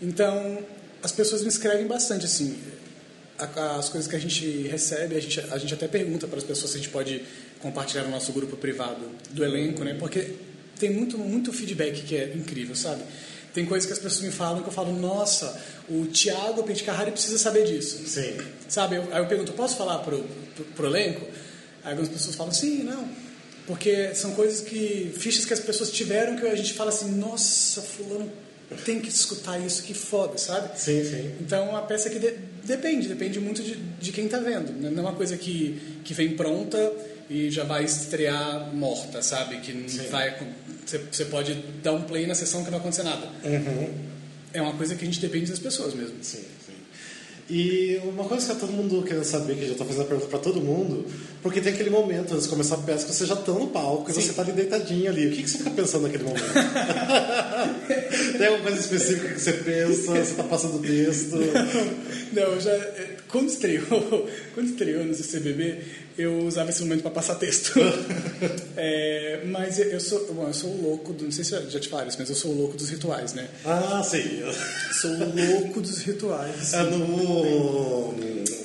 Então 0.00 0.58
as 1.02 1.12
pessoas 1.12 1.42
me 1.42 1.48
escrevem 1.48 1.86
bastante 1.86 2.26
assim 2.26 2.56
as 3.38 3.88
coisas 3.88 4.08
que 4.08 4.16
a 4.16 4.18
gente 4.18 4.62
recebe, 4.62 5.14
a 5.14 5.20
gente, 5.20 5.40
a 5.40 5.58
gente 5.58 5.74
até 5.74 5.86
pergunta 5.86 6.26
para 6.26 6.38
as 6.38 6.44
pessoas 6.44 6.70
se 6.70 6.78
a 6.78 6.80
gente 6.80 6.90
pode 6.90 7.22
compartilhar 7.60 8.04
no 8.04 8.10
nosso 8.10 8.32
grupo 8.32 8.56
privado 8.56 9.08
do 9.30 9.44
elenco, 9.44 9.82
né? 9.84 9.94
Porque 9.98 10.34
tem 10.78 10.90
muito, 10.90 11.18
muito 11.18 11.52
feedback 11.52 12.02
que 12.02 12.16
é 12.16 12.32
incrível, 12.34 12.74
sabe? 12.74 13.02
Tem 13.52 13.64
coisas 13.64 13.86
que 13.86 13.92
as 13.92 13.98
pessoas 13.98 14.22
me 14.22 14.30
falam 14.30 14.62
que 14.62 14.68
eu 14.68 14.72
falo, 14.72 14.92
nossa, 14.92 15.58
o 15.88 16.04
Thiago 16.06 16.62
Petcarrari 16.62 17.10
precisa 17.10 17.38
saber 17.38 17.64
disso. 17.64 18.06
Sim. 18.06 18.36
Sabe? 18.68 18.96
Aí 18.96 19.18
eu 19.18 19.26
pergunto, 19.26 19.52
posso 19.52 19.76
falar 19.76 20.00
pro, 20.00 20.22
pro, 20.54 20.64
pro 20.64 20.86
elenco? 20.86 21.26
Aí 21.82 21.92
algumas 21.92 22.10
pessoas 22.10 22.36
falam, 22.36 22.52
sim, 22.52 22.82
não. 22.82 23.08
Porque 23.66 24.14
são 24.14 24.32
coisas 24.32 24.60
que, 24.60 25.12
fichas 25.16 25.44
que 25.46 25.54
as 25.54 25.60
pessoas 25.60 25.90
tiveram 25.90 26.36
que 26.36 26.46
a 26.46 26.54
gente 26.54 26.74
fala 26.74 26.90
assim, 26.90 27.10
nossa, 27.12 27.80
fulano 27.80 28.30
tem 28.84 29.00
que 29.00 29.08
escutar 29.08 29.58
isso, 29.58 29.82
que 29.82 29.94
foda, 29.94 30.36
sabe? 30.38 30.78
Sim, 30.78 31.04
sim. 31.04 31.34
Então, 31.40 31.76
a 31.76 31.82
peça 31.82 32.10
que 32.10 32.18
de, 32.18 32.32
depende, 32.64 33.08
depende 33.08 33.38
muito 33.38 33.62
de, 33.62 33.76
de 33.76 34.12
quem 34.12 34.26
está 34.26 34.38
vendo. 34.38 34.72
Né? 34.72 34.90
Não 34.90 34.98
é 34.98 35.06
uma 35.06 35.14
coisa 35.14 35.36
que, 35.36 36.00
que 36.04 36.12
vem 36.12 36.36
pronta 36.36 36.92
e 37.28 37.50
já 37.50 37.64
vai 37.64 37.84
estrear 37.84 38.74
morta, 38.74 39.22
sabe? 39.22 39.58
Que 39.58 39.72
vai 40.10 40.34
você 41.10 41.24
pode 41.24 41.54
dar 41.82 41.92
um 41.92 42.02
play 42.02 42.26
na 42.26 42.34
sessão 42.34 42.60
que 42.60 42.70
não 42.70 42.78
vai 42.78 42.80
acontecer 42.80 43.02
nada. 43.02 43.26
Uhum. 43.44 43.88
é 44.54 44.62
uma 44.62 44.74
coisa 44.74 44.94
que 44.94 45.02
a 45.02 45.06
gente 45.06 45.20
depende 45.20 45.50
das 45.50 45.58
pessoas 45.58 45.94
mesmo. 45.94 46.14
Sim, 46.22 46.44
sim. 46.64 46.72
E 47.48 48.00
uma 48.04 48.24
coisa 48.24 48.54
que 48.54 48.60
todo 48.60 48.72
mundo 48.72 49.02
querendo 49.02 49.24
saber, 49.24 49.56
que 49.56 49.68
já 49.68 49.74
tá 49.74 49.84
fazendo 49.84 50.02
a 50.02 50.06
pergunta 50.06 50.28
pra 50.28 50.38
todo 50.38 50.60
mundo, 50.60 51.06
porque 51.42 51.60
tem 51.60 51.72
aquele 51.72 51.90
momento 51.90 52.32
antes 52.32 52.44
de 52.44 52.48
começar 52.50 52.74
a 52.76 52.78
peça 52.78 53.06
que 53.06 53.12
você 53.12 53.26
já 53.26 53.36
tá 53.36 53.52
no 53.52 53.68
palco 53.68 54.10
e 54.10 54.14
você 54.14 54.32
tá 54.32 54.42
ali 54.42 54.52
deitadinho 54.52 55.08
ali. 55.10 55.26
O 55.28 55.30
que, 55.30 55.42
que 55.42 55.50
você 55.50 55.58
fica 55.58 55.70
pensando 55.70 56.02
naquele 56.02 56.24
momento? 56.24 56.42
tem 58.38 58.46
alguma 58.46 58.64
coisa 58.64 58.80
específica 58.80 59.28
que 59.34 59.40
você 59.40 59.52
pensa? 59.52 60.24
Você 60.24 60.34
tá 60.34 60.42
passando 60.44 60.80
texto? 60.80 61.36
Não, 62.32 62.60
já. 62.60 62.72
é, 62.72 63.16
Quando 63.28 63.48
estreou, 63.48 63.84
quando 64.54 64.66
estreou 64.68 65.04
no 65.04 65.14
CCBB, 65.14 65.78
eu 66.18 66.38
usava 66.46 66.70
esse 66.70 66.80
momento 66.82 67.02
para 67.02 67.10
passar 67.10 67.34
texto. 67.36 67.72
É, 68.78 69.40
mas 69.46 69.78
eu 69.78 69.98
sou, 69.98 70.26
bom, 70.34 70.46
eu 70.46 70.52
sou 70.52 70.68
o 70.68 70.82
louco, 70.82 71.14
do, 71.14 71.24
não 71.24 71.32
sei 71.32 71.42
se 71.42 71.54
eu 71.54 71.70
já 71.70 71.80
te 71.80 71.88
falaram 71.88 72.10
isso, 72.10 72.18
mas 72.20 72.28
eu 72.28 72.36
sou 72.36 72.50
o 72.50 72.54
louco 72.54 72.76
dos 72.76 72.90
rituais, 72.90 73.32
né? 73.32 73.48
Ah, 73.64 74.02
sim. 74.04 74.42
Sou 74.92 75.10
o 75.10 75.34
louco 75.34 75.80
dos 75.80 76.02
rituais. 76.02 76.74
Ah, 76.74 76.84
no, 76.84 78.12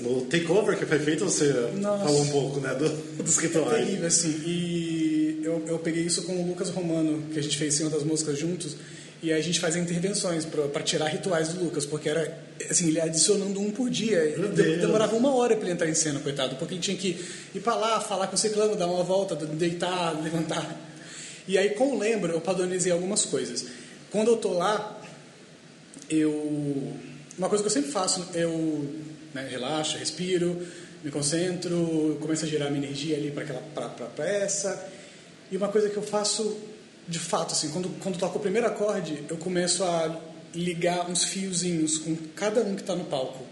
no 0.02 0.22
takeover 0.32 0.78
que 0.78 0.86
foi 0.86 1.00
feito, 1.00 1.26
você 1.26 1.52
Nossa. 1.76 2.06
falou 2.06 2.22
um 2.22 2.28
pouco 2.30 2.60
né, 2.60 2.74
do, 2.76 2.90
dos 3.24 3.38
rituais. 3.38 3.86
terrível, 3.86 4.08
assim. 4.08 4.30
E 4.46 5.42
eu, 5.44 5.64
eu 5.68 5.80
peguei 5.80 6.04
isso 6.04 6.24
com 6.24 6.34
o 6.42 6.48
Lucas 6.48 6.70
Romano, 6.70 7.24
que 7.32 7.40
a 7.40 7.44
gente 7.44 7.58
fez 7.58 7.76
Senhor 7.76 7.90
das 7.90 8.04
Músicas 8.04 8.38
juntos, 8.38 8.76
e 9.22 9.32
aí 9.32 9.40
a 9.40 9.44
gente 9.44 9.60
fazia 9.60 9.82
intervenções 9.82 10.46
para 10.46 10.82
tirar 10.82 11.08
rituais 11.08 11.50
do 11.50 11.64
Lucas, 11.64 11.86
porque 11.86 12.10
era, 12.10 12.40
assim, 12.70 12.88
ele 12.88 13.00
adicionando 13.00 13.60
um 13.60 13.70
por 13.70 13.90
dia. 13.90 14.36
Demorava 14.80 15.16
uma 15.16 15.36
hora 15.36 15.56
para 15.56 15.66
ele 15.66 15.74
entrar 15.74 15.88
em 15.88 15.94
cena, 15.94 16.20
coitado, 16.20 16.56
porque 16.56 16.74
ele 16.74 16.82
tinha 16.82 16.98
que 16.98 17.24
ir 17.54 17.60
para 17.60 17.76
lá, 17.76 18.02
falar 18.02 18.28
com 18.28 18.36
o 18.36 18.38
ciclano, 18.38 18.76
dar 18.76 18.88
uma 18.88 19.04
volta, 19.04 19.36
deitar, 19.36 20.20
levantar. 20.24 20.76
E 21.48 21.56
aí, 21.58 21.70
com 21.72 21.96
o 21.96 22.00
Lembro, 22.00 22.32
eu 22.32 22.42
padronizei 22.42 22.92
algumas 22.92 23.24
coisas. 23.24 23.66
Quando 24.10 24.30
eu 24.32 24.38
tô 24.38 24.54
lá, 24.54 25.00
eu 26.10 26.94
uma 27.38 27.48
coisa 27.48 27.64
que 27.64 27.68
eu 27.68 27.74
sempre 27.74 27.92
faço 27.92 28.28
eu 28.34 28.86
né, 29.34 29.48
relaxo 29.50 29.98
respiro 29.98 30.66
me 31.04 31.10
concentro 31.10 32.18
começo 32.20 32.46
a 32.46 32.48
gerar 32.48 32.70
minha 32.70 32.86
energia 32.86 33.16
ali 33.16 33.32
para 33.32 33.44
aquela 33.44 33.62
para 34.16 34.28
essa 34.28 34.88
e 35.52 35.58
uma 35.58 35.70
coisa 35.70 35.90
que 35.90 35.98
eu 35.98 36.04
faço 36.04 36.58
de 37.08 37.20
fato 37.20 37.54
assim 37.54 37.70
quando 37.72 37.90
quando 38.00 38.18
toco 38.18 38.38
o 38.38 38.42
primeiro 38.42 38.68
acorde 38.68 39.24
eu 39.30 39.38
começo 39.38 39.84
a 39.84 40.20
ligar 40.54 41.10
uns 41.10 41.24
fiozinhos 41.24 41.98
com 41.98 42.16
cada 42.36 42.62
um 42.62 42.76
que 42.76 42.82
está 42.82 42.96
no 42.96 43.06
palco 43.06 43.46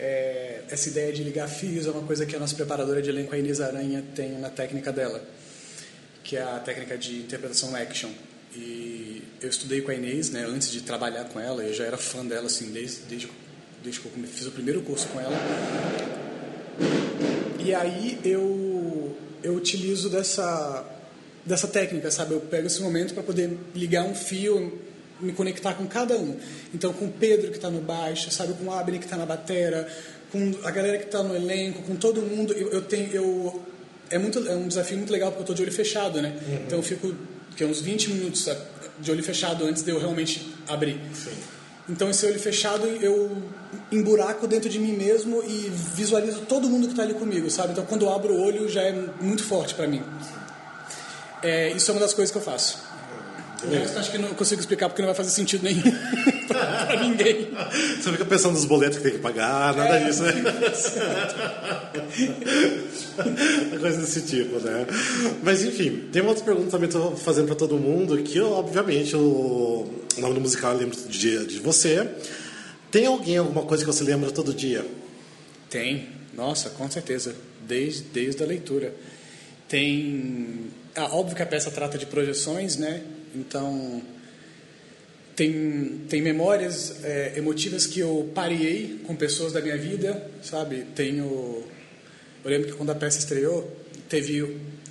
É, 0.00 0.62
essa 0.70 0.88
ideia 0.88 1.12
de 1.12 1.24
ligar 1.24 1.48
fios 1.48 1.84
é 1.86 1.90
uma 1.90 2.04
coisa 2.06 2.24
que 2.24 2.36
a 2.36 2.38
nossa 2.38 2.54
preparadora 2.54 3.02
de 3.02 3.10
elenco 3.10 3.34
a 3.34 3.38
Inês 3.38 3.60
Aranha 3.60 4.04
tem 4.14 4.38
na 4.38 4.48
técnica 4.48 4.92
dela 4.92 5.20
que 6.28 6.36
é 6.36 6.42
a 6.42 6.58
técnica 6.60 6.98
de 6.98 7.20
interpretação 7.20 7.74
action. 7.74 8.10
E 8.54 9.22
eu 9.40 9.48
estudei 9.48 9.80
com 9.80 9.90
a 9.90 9.94
Inês, 9.94 10.30
né, 10.30 10.44
antes 10.44 10.70
de 10.70 10.82
trabalhar 10.82 11.24
com 11.24 11.40
ela, 11.40 11.62
eu 11.62 11.72
já 11.72 11.84
era 11.84 11.96
fã 11.96 12.24
dela 12.24 12.46
assim 12.46 12.70
desde 12.70 13.00
desde, 13.08 13.28
desde 13.82 14.00
que 14.00 14.06
eu 14.06 14.26
fiz 14.26 14.46
o 14.46 14.50
primeiro 14.50 14.82
curso 14.82 15.08
com 15.08 15.18
ela. 15.20 15.36
E 17.58 17.74
aí 17.74 18.18
eu 18.24 19.16
eu 19.42 19.54
utilizo 19.54 20.10
dessa 20.10 20.84
dessa 21.48 21.66
técnica, 21.66 22.10
sabe? 22.10 22.34
Eu 22.34 22.40
pego 22.40 22.66
esse 22.66 22.80
momento 22.82 23.14
para 23.14 23.22
poder 23.22 23.58
ligar 23.74 24.04
um 24.04 24.14
fio, 24.14 24.78
me 25.20 25.32
conectar 25.32 25.74
com 25.74 25.86
cada 25.86 26.16
um. 26.16 26.36
Então 26.74 26.92
com 26.92 27.06
o 27.06 27.12
Pedro 27.12 27.50
que 27.50 27.56
está 27.56 27.70
no 27.70 27.80
baixo, 27.80 28.30
sabe, 28.30 28.52
com 28.52 28.66
o 28.66 28.72
Abner 28.72 29.00
que 29.00 29.06
está 29.06 29.16
na 29.16 29.26
batera, 29.26 29.88
com 30.30 30.52
a 30.62 30.70
galera 30.70 30.98
que 30.98 31.06
está 31.06 31.22
no 31.22 31.34
elenco, 31.34 31.82
com 31.82 31.96
todo 31.96 32.20
mundo. 32.20 32.52
Eu, 32.52 32.70
eu 32.70 32.82
tenho 32.82 33.10
eu 33.12 33.62
é 34.10 34.18
muito 34.18 34.46
é 34.46 34.54
um 34.54 34.68
desafio 34.68 34.98
muito 34.98 35.12
legal 35.12 35.30
porque 35.30 35.40
eu 35.40 35.44
estou 35.44 35.56
de 35.56 35.62
olho 35.62 35.72
fechado, 35.72 36.20
né? 36.20 36.36
Então 36.66 36.78
eu 36.78 36.82
fico 36.82 37.14
que 37.56 37.64
é 37.64 37.66
uns 37.66 37.80
20 37.80 38.10
minutos 38.10 38.48
de 39.00 39.10
olho 39.10 39.22
fechado 39.22 39.64
antes 39.64 39.82
de 39.82 39.90
eu 39.90 39.98
realmente 39.98 40.54
abrir. 40.68 41.00
Então 41.88 42.10
esse 42.10 42.26
olho 42.26 42.38
fechado 42.38 42.86
eu 42.86 43.42
emburaco 43.90 44.46
dentro 44.46 44.68
de 44.68 44.78
mim 44.78 44.92
mesmo 44.92 45.42
e 45.42 45.70
visualizo 45.96 46.42
todo 46.42 46.68
mundo 46.68 46.86
que 46.86 46.92
está 46.92 47.02
ali 47.02 47.14
comigo, 47.14 47.50
sabe? 47.50 47.72
Então 47.72 47.86
quando 47.86 48.02
eu 48.02 48.12
abro 48.12 48.34
o 48.34 48.42
olho 48.42 48.68
já 48.68 48.82
é 48.82 48.92
muito 49.20 49.42
forte 49.42 49.74
para 49.74 49.86
mim. 49.86 50.02
É, 51.42 51.70
isso 51.70 51.90
é 51.90 51.94
uma 51.94 52.00
das 52.00 52.14
coisas 52.14 52.30
que 52.30 52.38
eu 52.38 52.42
faço. 52.42 52.78
O 53.64 53.70
resto 53.70 53.98
acho 53.98 54.12
que 54.12 54.18
não 54.18 54.28
consigo 54.34 54.60
explicar 54.60 54.88
porque 54.88 55.02
não 55.02 55.08
vai 55.08 55.16
fazer 55.16 55.30
sentido 55.30 55.64
nenhum 55.64 55.82
pra, 56.46 56.86
pra 56.86 57.02
ninguém. 57.02 57.48
Você 58.00 58.12
fica 58.12 58.24
pensando 58.24 58.52
nos 58.52 58.64
boletos 58.64 58.98
que 58.98 59.04
tem 59.04 59.12
que 59.12 59.18
pagar, 59.18 59.74
nada 59.74 59.98
disso, 59.98 60.22
né? 60.22 60.32
Coisa 63.80 64.00
desse 64.00 64.22
tipo, 64.22 64.60
né? 64.60 64.86
Mas 65.42 65.64
enfim, 65.64 66.08
tem 66.12 66.22
uma 66.22 66.30
outra 66.30 66.44
pergunta 66.44 66.70
também 66.70 66.88
que 66.88 66.96
eu 66.96 67.10
tô 67.10 67.16
fazendo 67.16 67.46
pra 67.46 67.56
todo 67.56 67.76
mundo, 67.76 68.16
que 68.22 68.40
obviamente 68.40 69.16
o 69.16 69.88
nome 70.18 70.34
do 70.34 70.40
musical 70.40 70.72
eu 70.72 70.78
lembro 70.78 70.96
dia 71.08 71.44
de 71.44 71.58
você. 71.58 72.08
Tem 72.90 73.06
alguém, 73.06 73.38
alguma 73.38 73.62
coisa 73.62 73.84
que 73.84 73.92
você 73.92 74.04
lembra 74.04 74.30
todo 74.30 74.54
dia? 74.54 74.86
Tem, 75.68 76.08
nossa, 76.32 76.70
com 76.70 76.90
certeza, 76.90 77.34
desde, 77.66 78.02
desde 78.02 78.42
a 78.42 78.46
leitura. 78.46 78.94
Tem. 79.68 80.70
Ah, 80.94 81.14
óbvio 81.14 81.36
que 81.36 81.42
a 81.42 81.46
peça 81.46 81.70
trata 81.70 81.96
de 81.98 82.06
projeções, 82.06 82.76
né? 82.76 83.02
Então. 83.34 84.02
Tem, 85.34 86.00
tem 86.08 86.20
memórias 86.20 87.04
é, 87.04 87.34
emotivas 87.36 87.86
que 87.86 88.00
eu 88.00 88.28
parei 88.34 89.00
com 89.06 89.14
pessoas 89.14 89.52
da 89.52 89.60
minha 89.60 89.78
vida, 89.78 90.28
sabe? 90.42 90.84
Tenho. 90.96 91.62
Eu 92.44 92.50
lembro 92.50 92.66
que 92.66 92.74
quando 92.74 92.90
a 92.90 92.94
peça 92.96 93.20
estreou, 93.20 93.70
teve 94.08 94.42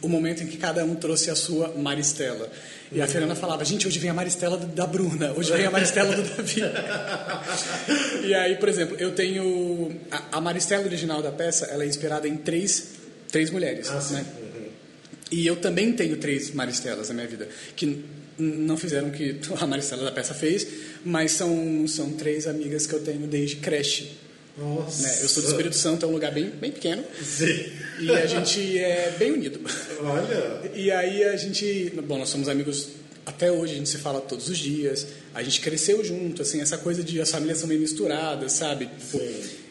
o 0.01 0.08
momento 0.08 0.44
em 0.44 0.48
que 0.48 0.58
cada 0.58 0.86
um 0.86 0.96
trouxe 0.96 1.30
a 1.30 1.36
sua 1.36 1.74
Maristela. 1.75 2.50
E 2.92 3.01
a 3.01 3.08
Fernanda 3.08 3.36
falava: 3.36 3.66
gente, 3.66 3.88
hoje 3.88 4.00
vem 4.00 4.10
a 4.10 4.13
Maristela 4.13 4.58
da 4.58 4.88
Bruna, 4.88 5.34
hoje 5.36 5.51
vem 5.51 5.66
a 5.66 5.72
Maristela 5.72 6.16
do 6.16 6.24
Davi. 6.24 6.62
e 8.24 8.34
aí, 8.34 8.56
por 8.56 8.70
exemplo, 8.70 8.96
eu 8.98 9.12
tenho. 9.13 10.00
A, 10.10 10.38
a 10.38 10.42
Maristela 10.42 10.86
original 10.86 11.22
da 11.22 11.32
peça 11.32 11.66
ela 11.66 11.84
é 11.84 11.88
inspirada 11.88 12.27
em 12.27 12.38
três, 12.38 12.92
três 13.30 13.50
mulheres. 13.50 13.89
né? 14.12 14.25
E 15.31 15.46
eu 15.46 15.55
também 15.55 15.93
tenho 15.93 16.17
três 16.17 16.51
Maristelas 16.51 17.10
na 17.10 17.15
minha 17.15 17.27
vida, 17.27 17.48
que 17.75 18.03
não 18.38 18.77
fizeram 18.77 19.10
o 19.10 19.12
que 19.12 19.39
a 19.60 19.67
Maristela 19.67 20.03
da 20.03 20.12
peça 20.12 20.34
fez, 20.34 20.67
mas 21.03 21.31
são, 21.31 21.88
são 21.88 22.12
três 22.12 22.48
amigas 22.48 22.86
que 22.86 22.93
eu 22.93 23.01
tenho 23.01 23.27
desde 23.27 23.57
creche. 23.57 24.17
Nossa. 24.57 25.03
Né? 25.03 25.19
Eu 25.22 25.29
sou 25.29 25.43
do 25.43 25.50
Espírito 25.50 25.75
Santo, 25.75 26.05
é 26.05 26.10
um 26.10 26.12
lugar 26.12 26.34
bem, 26.34 26.50
bem 26.50 26.72
pequeno, 26.72 27.03
Sim. 27.22 27.72
e 28.00 28.12
a 28.12 28.25
gente 28.25 28.79
é 28.79 29.15
bem 29.17 29.31
unido. 29.31 29.60
Olha. 30.01 30.72
E 30.74 30.89
aí 30.89 31.24
a 31.24 31.36
gente, 31.36 31.93
bom, 32.03 32.17
nós 32.17 32.29
somos 32.29 32.50
amigos 32.50 32.89
até 33.24 33.51
hoje, 33.51 33.74
a 33.74 33.75
gente 33.75 33.89
se 33.89 33.98
fala 33.98 34.19
todos 34.19 34.50
os 34.50 34.57
dias, 34.57 35.05
a 35.34 35.43
gente 35.43 35.62
cresceu 35.62 36.03
junto, 36.03 36.41
assim, 36.41 36.62
essa 36.62 36.77
coisa 36.77 37.03
de 37.03 37.22
as 37.22 37.29
famílias 37.29 37.60
são 37.60 37.67
meio 37.67 37.81
misturadas, 37.81 38.53
sabe? 38.53 38.88
Tipo, 38.88 39.22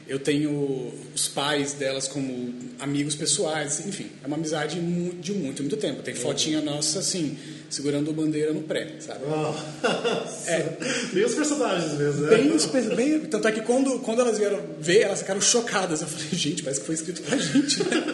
eu 0.08 0.18
tenho 0.18 0.92
os 1.14 1.26
pais 1.28 1.72
delas 1.72 2.06
como 2.06 2.54
amigos 2.78 3.16
pessoais, 3.16 3.84
enfim, 3.84 4.06
é 4.22 4.26
uma 4.26 4.36
amizade 4.36 4.76
de 4.76 5.32
muito, 5.32 5.62
muito 5.62 5.76
tempo. 5.76 6.02
Tem 6.02 6.14
fotinha 6.14 6.60
nossa, 6.60 7.00
assim, 7.00 7.36
segurando 7.68 8.12
bandeira 8.12 8.52
no 8.52 8.62
pré, 8.62 8.94
sabe? 9.00 9.20
É. 10.46 10.76
Bem 11.12 11.25
os 11.25 11.34
personagens 11.34 11.92
mesmo, 11.94 12.22
né? 12.22 12.36
Bem, 12.36 12.96
bem, 12.96 13.20
tanto 13.20 13.48
é 13.48 13.52
que 13.52 13.62
quando, 13.62 13.98
quando 14.00 14.20
elas 14.20 14.38
vieram 14.38 14.60
ver, 14.78 15.02
elas 15.02 15.20
ficaram 15.20 15.40
chocadas. 15.40 16.02
Eu 16.02 16.06
falei, 16.06 16.28
gente, 16.32 16.62
parece 16.62 16.80
que 16.80 16.86
foi 16.86 16.94
escrito 16.94 17.22
pra 17.22 17.36
gente, 17.36 17.82
né? 17.82 18.04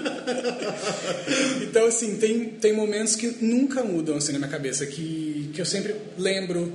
então, 1.69 1.87
assim, 1.87 2.17
tem, 2.17 2.47
tem 2.47 2.73
momentos 2.73 3.17
que 3.17 3.37
nunca 3.45 3.83
mudam 3.83 4.17
assim 4.17 4.33
na 4.33 4.39
minha 4.39 4.51
cabeça, 4.51 4.87
que, 4.87 5.51
que 5.53 5.61
eu 5.61 5.67
sempre 5.67 5.95
lembro 6.17 6.73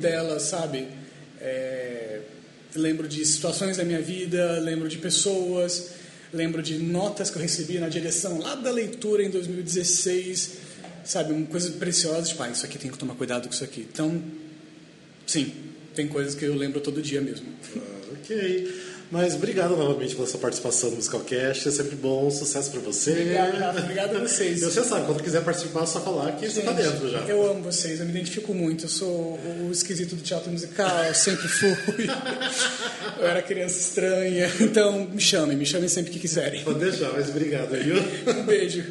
delas, 0.00 0.42
sabe? 0.42 0.88
É, 1.40 1.89
lembro 2.74 3.08
de 3.08 3.24
situações 3.24 3.76
da 3.76 3.84
minha 3.84 4.00
vida, 4.00 4.60
lembro 4.60 4.88
de 4.88 4.98
pessoas, 4.98 5.90
lembro 6.32 6.62
de 6.62 6.78
notas 6.78 7.30
que 7.30 7.36
eu 7.36 7.42
recebi 7.42 7.78
na 7.78 7.88
direção 7.88 8.38
lá 8.38 8.54
da 8.54 8.70
leitura 8.70 9.22
em 9.22 9.30
2016, 9.30 10.52
sabe? 11.04 11.32
Uma 11.32 11.46
coisa 11.46 11.70
preciosa, 11.72 12.28
tipo, 12.28 12.42
ah, 12.42 12.48
isso 12.48 12.64
aqui 12.64 12.78
tem 12.78 12.90
que 12.90 12.98
tomar 12.98 13.14
cuidado 13.14 13.48
com 13.48 13.54
isso 13.54 13.64
aqui. 13.64 13.86
Então, 13.92 14.22
sim, 15.26 15.52
tem 15.94 16.06
coisas 16.06 16.34
que 16.34 16.44
eu 16.44 16.54
lembro 16.54 16.80
todo 16.80 17.02
dia 17.02 17.20
mesmo. 17.20 17.46
Ah, 17.76 18.12
ok. 18.12 18.90
Mas 19.10 19.34
obrigado 19.34 19.76
novamente 19.76 20.14
pela 20.14 20.26
sua 20.26 20.38
participação 20.38 20.90
no 20.90 20.96
Musicalcast. 20.96 21.68
É 21.68 21.70
sempre 21.72 21.96
bom, 21.96 22.30
sucesso 22.30 22.70
pra 22.70 22.80
você. 22.80 23.10
Obrigado, 23.10 23.58
Rafa. 23.58 23.80
Obrigado 23.80 24.16
a 24.16 24.20
vocês. 24.28 24.62
E 24.62 24.64
você 24.64 24.84
sabe, 24.84 25.06
quando 25.06 25.22
quiser 25.22 25.42
participar, 25.42 25.82
é 25.82 25.86
só 25.86 26.00
falar 26.00 26.32
que 26.32 26.48
você 26.48 26.62
tá 26.62 26.72
Gente, 26.72 26.82
dentro 26.84 27.10
já. 27.10 27.18
Eu 27.20 27.50
amo 27.50 27.60
vocês, 27.62 27.98
eu 27.98 28.06
me 28.06 28.12
identifico 28.12 28.54
muito. 28.54 28.84
Eu 28.84 28.88
sou 28.88 29.38
o 29.66 29.70
esquisito 29.72 30.14
do 30.14 30.22
teatro 30.22 30.50
musical, 30.52 31.12
sempre 31.12 31.48
fui. 31.48 32.06
eu 33.18 33.26
era 33.26 33.42
criança 33.42 33.80
estranha. 33.80 34.48
Então, 34.60 35.06
me 35.06 35.20
chamem, 35.20 35.56
me 35.56 35.66
chamem 35.66 35.88
sempre 35.88 36.12
que 36.12 36.20
quiserem. 36.20 36.62
Pode 36.62 36.78
deixar, 36.78 37.12
mas 37.12 37.28
obrigado, 37.28 37.70
viu? 37.70 37.96
Um 38.32 38.44
beijo. 38.44 38.84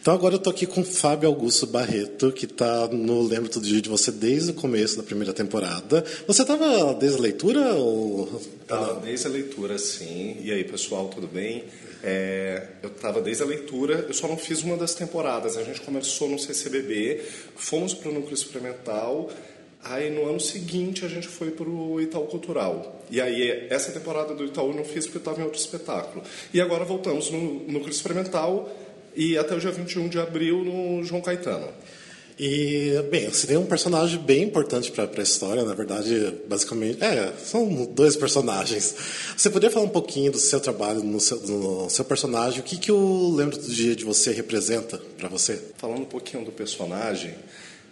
Então 0.00 0.14
agora 0.14 0.34
eu 0.34 0.38
tô 0.38 0.50
aqui 0.50 0.66
com 0.66 0.80
o 0.80 0.84
Fábio 0.84 1.28
Augusto 1.28 1.66
Barreto, 1.66 2.32
que 2.32 2.46
tá 2.46 2.88
no 2.88 3.22
Lembro 3.22 3.48
Todo 3.48 3.66
Dia 3.66 3.80
de 3.80 3.88
Você 3.88 4.10
desde 4.12 4.50
o 4.50 4.54
começo 4.54 4.96
da 4.96 5.02
primeira 5.02 5.32
temporada. 5.32 6.04
Você 6.26 6.44
tava 6.44 6.94
desde 6.94 7.18
a 7.18 7.20
leitura 7.20 7.74
ou... 7.74 8.40
Tava 8.66 9.00
desde 9.00 9.26
a 9.26 9.30
leitura, 9.30 9.78
sim. 9.78 10.36
E 10.42 10.52
aí, 10.52 10.64
pessoal, 10.64 11.08
tudo 11.08 11.26
bem? 11.26 11.64
É, 12.02 12.68
eu 12.82 12.90
estava 12.90 13.20
desde 13.20 13.42
a 13.42 13.46
leitura, 13.46 14.04
eu 14.06 14.14
só 14.14 14.28
não 14.28 14.36
fiz 14.36 14.62
uma 14.62 14.76
das 14.76 14.94
temporadas. 14.94 15.56
A 15.56 15.62
gente 15.62 15.80
começou 15.80 16.28
no 16.28 16.38
CCBB, 16.38 17.22
fomos 17.56 17.94
para 17.94 18.10
o 18.10 18.14
núcleo 18.14 18.34
experimental, 18.34 19.30
Aí 19.84 20.08
no 20.08 20.26
ano 20.26 20.40
seguinte 20.40 21.04
a 21.04 21.08
gente 21.08 21.28
foi 21.28 21.50
para 21.50 21.68
o 21.68 22.00
Itaú 22.00 22.26
Cultural. 22.26 23.02
E 23.10 23.20
aí 23.20 23.66
essa 23.68 23.92
temporada 23.92 24.34
do 24.34 24.46
Itaú 24.46 24.70
eu 24.70 24.76
não 24.76 24.84
fiz 24.84 25.04
porque 25.04 25.18
estava 25.18 25.40
em 25.40 25.44
outro 25.44 25.60
espetáculo. 25.60 26.24
E 26.54 26.60
agora 26.60 26.84
voltamos 26.84 27.30
no 27.30 27.38
Núcleo 27.68 27.90
Experimental 27.90 28.70
e 29.16 29.38
até 29.38 29.54
o 29.54 29.60
dia 29.60 29.70
21 29.70 30.08
de 30.08 30.18
abril 30.18 30.64
no 30.64 31.04
João 31.04 31.20
Caetano. 31.20 31.68
E, 32.38 32.90
bem, 33.10 33.28
você 33.28 33.46
tem 33.46 33.56
um 33.56 33.64
personagem 33.64 34.18
bem 34.18 34.42
importante 34.42 34.90
para 34.90 35.08
a 35.16 35.22
história, 35.22 35.62
na 35.62 35.72
verdade, 35.72 36.34
basicamente. 36.48 37.02
É, 37.02 37.32
são 37.38 37.86
dois 37.86 38.16
personagens. 38.16 38.94
Você 39.36 39.48
poderia 39.48 39.72
falar 39.72 39.86
um 39.86 39.90
pouquinho 39.90 40.32
do 40.32 40.38
seu 40.38 40.58
trabalho 40.58 41.00
no 41.04 41.20
seu, 41.20 41.38
no 41.40 41.88
seu 41.88 42.04
personagem? 42.04 42.58
O 42.58 42.62
que, 42.64 42.76
que 42.76 42.90
o 42.90 43.32
Lembro 43.36 43.56
do 43.56 43.68
Dia 43.68 43.94
de 43.94 44.04
Você 44.04 44.32
representa 44.32 44.98
para 45.16 45.28
você? 45.28 45.62
Falando 45.76 46.00
um 46.00 46.06
pouquinho 46.06 46.44
do 46.44 46.50
personagem, 46.50 47.36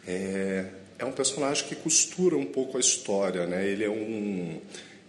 é, 0.09 0.65
é 0.99 1.05
um 1.05 1.13
personagem 1.13 1.65
que 1.69 1.77
costura 1.77 2.37
um 2.37 2.47
pouco 2.47 2.77
a 2.77 2.81
história, 2.81 3.47
né? 3.47 3.65
Ele 3.65 3.85
é 3.85 3.91
um, 3.91 4.59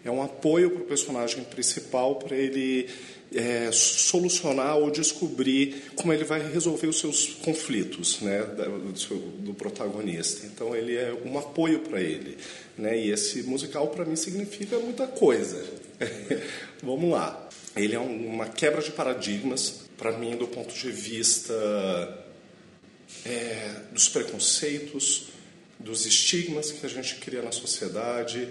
é 0.06 0.12
um 0.12 0.22
apoio 0.22 0.70
para 0.70 0.84
o 0.84 0.86
personagem 0.86 1.44
principal 1.44 2.18
para 2.18 2.36
ele 2.36 2.88
é, 3.34 3.72
solucionar 3.72 4.78
ou 4.78 4.92
descobrir 4.92 5.92
como 5.96 6.14
ele 6.14 6.24
vai 6.24 6.52
resolver 6.52 6.88
os 6.88 7.00
seus 7.00 7.28
conflitos 7.44 8.22
né, 8.22 8.44
do, 8.44 9.16
do 9.40 9.54
protagonista. 9.54 10.46
Então, 10.46 10.76
ele 10.76 10.96
é 10.96 11.14
um 11.26 11.38
apoio 11.38 11.80
para 11.80 12.02
ele. 12.02 12.38
Né? 12.78 12.98
E 13.00 13.12
esse 13.12 13.44
musical, 13.44 13.88
para 13.88 14.06
mim, 14.06 14.16
significa 14.16 14.78
muita 14.80 15.08
coisa. 15.08 15.64
Vamos 16.82 17.12
lá. 17.12 17.50
Ele 17.76 17.96
é 17.96 18.00
uma 18.00 18.48
quebra 18.48 18.82
de 18.82 18.92
paradigmas, 18.92 19.86
para 19.98 20.12
mim, 20.18 20.36
do 20.36 20.48
ponto 20.48 20.74
de 20.74 20.92
vista 20.92 21.54
é, 23.26 23.76
dos 23.92 24.08
preconceitos, 24.10 25.28
dos 25.80 26.06
estigmas 26.06 26.72
que 26.72 26.86
a 26.86 26.90
gente 26.90 27.16
cria 27.16 27.42
na 27.42 27.52
sociedade. 27.52 28.48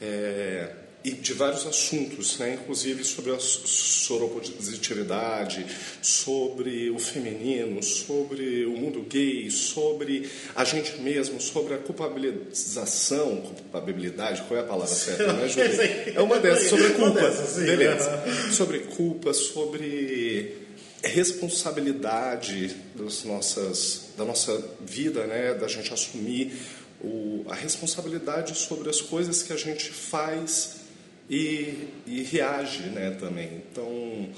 É, 0.00 0.74
e 1.06 1.12
de 1.12 1.32
vários 1.34 1.64
assuntos, 1.64 2.36
né? 2.38 2.58
inclusive 2.60 3.04
sobre 3.04 3.32
a 3.32 3.38
soropositividade, 3.38 5.64
sobre 6.02 6.90
o 6.90 6.98
feminino, 6.98 7.80
sobre 7.80 8.66
o 8.66 8.72
mundo 8.72 9.02
gay, 9.02 9.48
sobre 9.48 10.28
a 10.56 10.64
gente 10.64 11.00
mesmo, 11.00 11.40
sobre 11.40 11.74
a 11.74 11.78
culpabilização, 11.78 13.36
culpabilidade, 13.36 14.42
qual 14.48 14.58
é 14.58 14.64
a 14.64 14.66
palavra 14.66 14.92
certa, 14.92 15.32
né, 15.32 15.48
Júlia? 15.48 16.06
É 16.16 16.20
uma 16.20 16.40
dessas, 16.40 16.70
sobre 16.70 16.86
a 16.86 16.90
culpa, 16.90 17.20
beleza. 17.60 18.24
Sobre 18.50 18.80
culpa, 18.80 19.32
sobre 19.32 20.56
responsabilidade 21.04 22.74
das 22.96 23.22
nossas, 23.22 24.08
da 24.16 24.24
nossa 24.24 24.60
vida, 24.80 25.24
né? 25.26 25.54
da 25.54 25.68
gente 25.68 25.92
assumir 25.92 26.52
o, 27.00 27.44
a 27.48 27.54
responsabilidade 27.54 28.56
sobre 28.56 28.90
as 28.90 29.00
coisas 29.00 29.40
que 29.42 29.52
a 29.52 29.56
gente 29.56 29.90
faz 29.90 30.85
e, 31.28 31.88
e 32.06 32.22
reage 32.22 32.84
né, 32.90 33.16
também. 33.18 33.62
Então, 33.70 34.28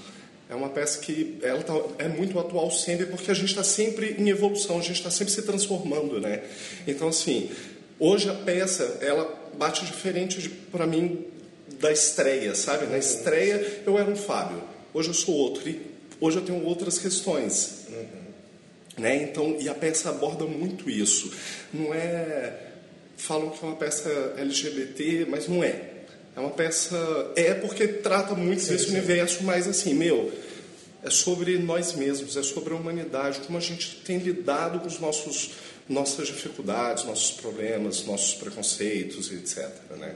é 0.49 0.55
uma 0.55 0.71
peça 0.71 1.01
que 1.01 1.39
ela 1.43 1.63
tá, 1.63 1.75
é 1.99 2.09
muito 2.09 2.39
atual 2.39 2.71
sempre, 2.71 3.07
porque 3.07 3.31
a 3.31 3.35
gente 3.35 3.51
está 3.51 3.63
sempre 3.63 4.17
em 4.19 4.29
evolução, 4.29 4.79
a 4.79 4.83
gente 4.83 4.97
está 4.97 5.11
sempre 5.11 5.33
se 5.33 5.43
transformando. 5.43 6.21
Né? 6.21 6.43
Então, 6.87 7.09
assim, 7.09 7.51
hoje 7.99 8.31
a 8.31 8.35
peça 8.35 8.99
ela 9.01 9.51
bate 9.59 9.85
diferente 9.85 10.49
para 10.71 10.87
mim 10.87 11.27
da 11.81 11.93
estreia, 11.93 12.55
sabe? 12.55 12.87
Na 12.87 12.99
estreia 12.99 13.83
eu 13.87 13.99
era 13.99 14.11
um 14.11 14.17
Fábio, 14.17 14.63
hoje 14.95 15.09
eu 15.09 15.15
sou 15.15 15.35
outro, 15.35 15.69
e 15.69 15.81
hoje 16.21 16.39
eu 16.39 16.43
tenho 16.43 16.65
outras 16.65 16.99
questões. 16.99 17.87
Né? 18.99 19.23
Então, 19.23 19.57
e 19.61 19.69
a 19.69 19.75
peça 19.75 20.11
aborda 20.11 20.45
muito 20.45 20.91
isso. 20.91 21.33
Não 21.73 21.95
é. 21.95 22.65
Falam 23.17 23.51
que 23.51 23.65
é 23.65 23.69
uma 23.69 23.77
peça 23.77 24.35
LGBT, 24.39 25.27
mas 25.29 25.49
não 25.49 25.63
é. 25.63 25.88
É 26.39 26.41
uma 26.41 26.51
peça. 26.51 26.97
É 27.35 27.53
porque 27.53 27.89
trata 27.89 28.35
muito 28.35 28.63
sim, 28.63 28.73
desse 28.73 28.87
sim. 28.87 28.93
universo, 28.93 29.43
mas 29.43 29.67
assim, 29.67 29.93
meu, 29.93 30.33
é 31.03 31.11
sobre 31.11 31.59
nós 31.59 31.95
mesmos, 31.95 32.37
é 32.37 32.45
sobre 32.45 32.73
a 32.73 32.77
humanidade, 32.77 33.41
como 33.41 33.59
a 33.59 33.61
gente 33.61 33.97
tem 34.05 34.19
lidado 34.19 34.79
com 34.79 34.87
os 34.87 35.01
nossos, 35.01 35.51
nossas 35.89 36.29
dificuldades, 36.29 37.05
nossos 37.05 37.33
problemas, 37.33 38.05
nossos 38.05 38.35
preconceitos, 38.35 39.33
etc. 39.33 39.69
Né? 39.99 40.15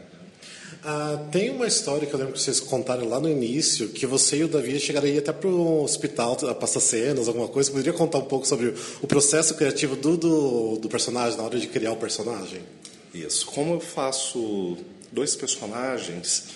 Ah, 0.85 1.27
tem 1.33 1.51
uma 1.51 1.67
história 1.67 2.07
que 2.07 2.15
eu 2.15 2.19
lembro 2.19 2.35
que 2.35 2.41
vocês 2.41 2.61
contaram 2.61 3.09
lá 3.09 3.19
no 3.19 3.29
início, 3.29 3.89
que 3.89 4.07
você 4.07 4.37
e 4.37 4.45
o 4.45 4.49
Davi 4.49 4.79
chegariam 4.79 5.19
até 5.19 5.33
para 5.33 5.49
o 5.49 5.83
hospital 5.83 6.39
a 6.49 6.55
passar 6.55 6.81
cenas, 6.81 7.27
alguma 7.27 7.49
coisa. 7.49 7.69
Poderia 7.69 7.93
contar 7.93 8.19
um 8.19 8.27
pouco 8.27 8.47
sobre 8.47 8.75
o 9.01 9.07
processo 9.09 9.55
criativo 9.57 9.97
do, 9.97 10.17
do, 10.17 10.77
do 10.77 10.89
personagem, 10.89 11.37
na 11.37 11.43
hora 11.43 11.59
de 11.59 11.67
criar 11.67 11.91
o 11.91 11.97
personagem? 11.97 12.61
Isso. 13.13 13.45
Como 13.47 13.75
eu 13.75 13.81
faço 13.81 14.79
dois 15.13 15.37
personagens, 15.37 16.49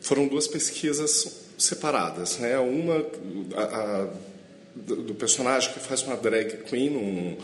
foram 0.00 0.26
duas 0.26 0.46
pesquisas 0.46 1.44
separadas. 1.56 2.38
Né? 2.38 2.58
Uma 2.58 3.06
a, 3.54 3.62
a, 3.62 4.08
do 4.74 5.14
personagem 5.14 5.72
que 5.72 5.80
faz 5.80 6.02
uma 6.02 6.16
drag 6.16 6.64
queen 6.64 6.90
no, 6.90 7.38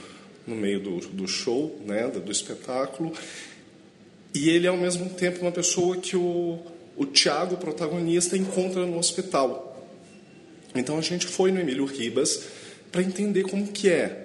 no 0.46 0.60
meio 0.60 0.80
do, 0.80 0.98
do 1.08 1.26
show, 1.26 1.80
né? 1.86 2.08
do, 2.08 2.20
do 2.20 2.32
espetáculo, 2.32 3.12
e 4.34 4.48
ele, 4.48 4.66
ao 4.66 4.76
mesmo 4.76 5.10
tempo, 5.10 5.42
uma 5.42 5.52
pessoa 5.52 5.96
que 5.96 6.16
o, 6.16 6.58
o 6.96 7.04
Tiago, 7.04 7.56
protagonista, 7.56 8.36
encontra 8.36 8.86
no 8.86 8.98
hospital. 8.98 9.68
Então 10.74 10.98
a 10.98 11.02
gente 11.02 11.26
foi 11.26 11.52
no 11.52 11.60
Emílio 11.60 11.84
Ribas 11.84 12.44
para 12.90 13.02
entender 13.02 13.42
como 13.44 13.66
que 13.68 13.90
é 13.90 14.21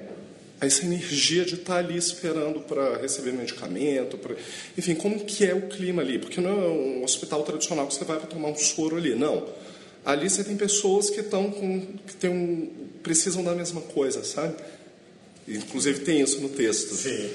essa 0.60 0.84
energia 0.84 1.46
de 1.46 1.56
estar 1.56 1.78
ali 1.78 1.98
esperando 1.98 2.62
para 2.62 2.98
receber 2.98 3.32
medicamento, 3.32 4.17
pra... 4.17 4.36
enfim, 4.78 4.96
como 4.96 5.24
que 5.24 5.46
é 5.46 5.54
o 5.54 5.67
clima 5.67 6.02
ali? 6.02 6.17
Porque 6.17 6.41
não 6.41 6.50
é 6.50 6.67
um 6.67 7.04
hospital 7.04 7.43
tradicional 7.43 7.88
que 7.88 7.93
você 7.93 8.04
vai 8.04 8.17
para 8.17 8.28
tomar 8.28 8.50
um 8.50 8.56
soro 8.56 8.98
ali, 8.98 9.13
não. 9.13 9.48
Ali 10.04 10.30
você 10.30 10.43
tem 10.43 10.56
pessoas 10.56 11.10
que 11.10 11.20
estão 11.20 11.52
com, 11.52 11.82
que 12.08 12.15
tem 12.15 12.30
um, 12.30 12.88
precisam 13.04 13.43
da 13.43 13.54
mesma 13.54 13.82
coisa, 13.82 14.24
sabe? 14.24 14.56
Inclusive 15.48 16.00
tem 16.00 16.22
isso 16.22 16.41
no 16.41 16.50
texto. 16.50 16.93
Sim. 16.96 17.30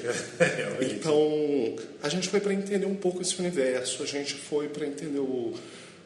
então 0.81 1.77
a 2.03 2.09
gente 2.09 2.29
foi 2.29 2.41
para 2.41 2.53
entender 2.53 2.87
um 2.87 2.95
pouco 2.95 3.23
esse 3.23 3.39
universo, 3.39 4.03
a 4.03 4.07
gente 4.07 4.35
foi 4.35 4.69
para 4.69 4.87
entender 4.87 5.21
o 5.21 5.55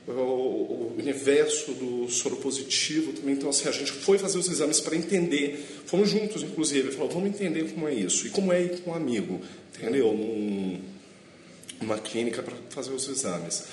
o 0.08 0.94
universo 0.96 1.72
do 1.72 2.08
soro 2.08 2.36
positivo 2.36 3.12
também. 3.12 3.34
Então, 3.34 3.48
assim, 3.48 3.68
a 3.68 3.72
gente 3.72 3.90
foi 3.90 4.18
fazer 4.18 4.38
os 4.38 4.48
exames 4.48 4.80
para 4.80 4.96
entender. 4.96 5.82
Fomos 5.86 6.10
juntos, 6.10 6.42
inclusive. 6.42 6.92
Falou, 6.92 7.10
vamos 7.10 7.28
entender 7.28 7.72
como 7.72 7.88
é 7.88 7.94
isso. 7.94 8.26
E 8.26 8.30
como 8.30 8.52
é 8.52 8.62
ir 8.62 8.80
com 8.80 8.90
um 8.90 8.94
amigo, 8.94 9.40
entendeu? 9.74 10.12
Num, 10.12 10.80
numa 11.80 11.98
clínica 11.98 12.42
para 12.42 12.54
fazer 12.70 12.92
os 12.92 13.08
exames. 13.08 13.64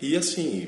E, 0.00 0.16
assim, 0.16 0.66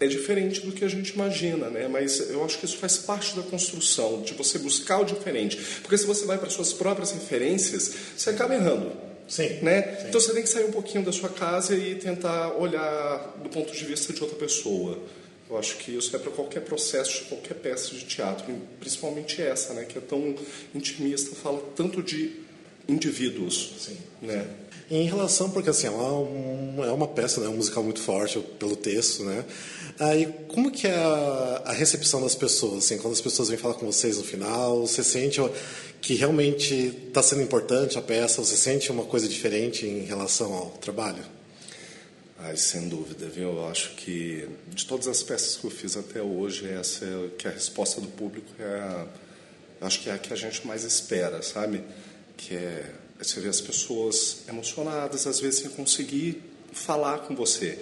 é 0.00 0.06
diferente 0.06 0.60
do 0.60 0.72
que 0.72 0.84
a 0.84 0.88
gente 0.88 1.10
imagina, 1.10 1.70
né? 1.70 1.86
Mas 1.86 2.30
eu 2.30 2.44
acho 2.44 2.58
que 2.58 2.64
isso 2.64 2.76
faz 2.76 2.98
parte 2.98 3.36
da 3.36 3.42
construção, 3.42 4.22
de 4.22 4.34
você 4.34 4.58
buscar 4.58 5.00
o 5.00 5.04
diferente. 5.04 5.56
Porque 5.82 5.96
se 5.96 6.06
você 6.06 6.24
vai 6.24 6.38
para 6.38 6.50
suas 6.50 6.72
próprias 6.72 7.12
referências, 7.12 7.94
você 8.16 8.30
acaba 8.30 8.54
errando. 8.54 9.07
Sim, 9.28 9.60
né? 9.60 9.82
Sim. 9.82 10.08
Então 10.08 10.20
você 10.20 10.32
tem 10.32 10.42
que 10.42 10.48
sair 10.48 10.64
um 10.64 10.72
pouquinho 10.72 11.04
da 11.04 11.12
sua 11.12 11.28
casa 11.28 11.76
e 11.76 11.94
tentar 11.94 12.54
olhar 12.54 13.34
do 13.42 13.48
ponto 13.50 13.72
de 13.72 13.84
vista 13.84 14.12
de 14.12 14.22
outra 14.22 14.36
pessoa. 14.36 14.98
Eu 15.48 15.56
acho 15.56 15.76
que 15.76 15.96
isso 15.96 16.14
é 16.14 16.18
para 16.18 16.30
qualquer 16.30 16.60
processo, 16.60 17.24
qualquer 17.26 17.54
peça 17.54 17.94
de 17.94 18.04
teatro, 18.04 18.44
principalmente 18.80 19.40
essa, 19.40 19.72
né, 19.72 19.84
que 19.84 19.96
é 19.96 20.00
tão 20.00 20.34
intimista, 20.74 21.34
fala 21.36 21.62
tanto 21.74 22.02
de 22.02 22.47
indivíduos, 22.88 23.74
Sim. 23.78 23.98
né? 24.22 24.46
Em 24.90 25.04
relação, 25.04 25.50
porque 25.50 25.68
assim, 25.68 25.86
é 25.86 25.90
uma, 25.90 26.86
é 26.86 26.90
uma 26.90 27.06
peça, 27.06 27.42
né, 27.42 27.48
um 27.48 27.56
musical 27.56 27.84
muito 27.84 28.00
forte 28.00 28.40
pelo 28.58 28.74
texto, 28.74 29.22
né? 29.22 29.44
Aí, 30.00 30.32
como 30.48 30.70
que 30.70 30.86
é 30.86 30.94
a, 30.94 31.62
a 31.66 31.72
recepção 31.72 32.22
das 32.22 32.34
pessoas, 32.34 32.84
assim, 32.84 32.96
quando 32.96 33.12
as 33.12 33.20
pessoas 33.20 33.50
vêm 33.50 33.58
falar 33.58 33.74
com 33.74 33.84
vocês 33.84 34.16
no 34.16 34.24
final, 34.24 34.86
você 34.86 35.04
sente 35.04 35.40
que 36.00 36.14
realmente 36.14 36.74
está 37.08 37.22
sendo 37.22 37.42
importante 37.42 37.98
a 37.98 38.02
peça, 38.02 38.42
você 38.42 38.56
sente 38.56 38.90
uma 38.90 39.04
coisa 39.04 39.28
diferente 39.28 39.84
em 39.84 40.04
relação 40.04 40.54
ao 40.54 40.66
trabalho? 40.70 41.22
Ai, 42.38 42.56
sem 42.56 42.88
dúvida, 42.88 43.26
viu? 43.26 43.48
Eu 43.48 43.66
acho 43.66 43.96
que 43.96 44.48
de 44.68 44.86
todas 44.86 45.08
as 45.08 45.22
peças 45.22 45.56
que 45.56 45.64
eu 45.64 45.70
fiz 45.70 45.96
até 45.96 46.22
hoje, 46.22 46.68
essa 46.68 47.04
é 47.04 47.28
que 47.36 47.48
a 47.48 47.50
resposta 47.50 48.00
do 48.00 48.06
público 48.06 48.48
é 48.60 48.64
a, 48.64 49.06
acho 49.80 50.00
que 50.00 50.08
é 50.08 50.12
a 50.12 50.18
que 50.18 50.32
a 50.32 50.36
gente 50.36 50.64
mais 50.64 50.84
espera, 50.84 51.42
sabe? 51.42 51.82
Que 52.38 52.54
é 52.54 52.94
você 53.18 53.40
ver 53.40 53.50
as 53.50 53.60
pessoas 53.60 54.44
emocionadas, 54.48 55.26
às 55.26 55.40
vezes 55.40 55.60
sem 55.60 55.70
conseguir 55.70 56.40
falar 56.72 57.18
com 57.18 57.34
você, 57.34 57.78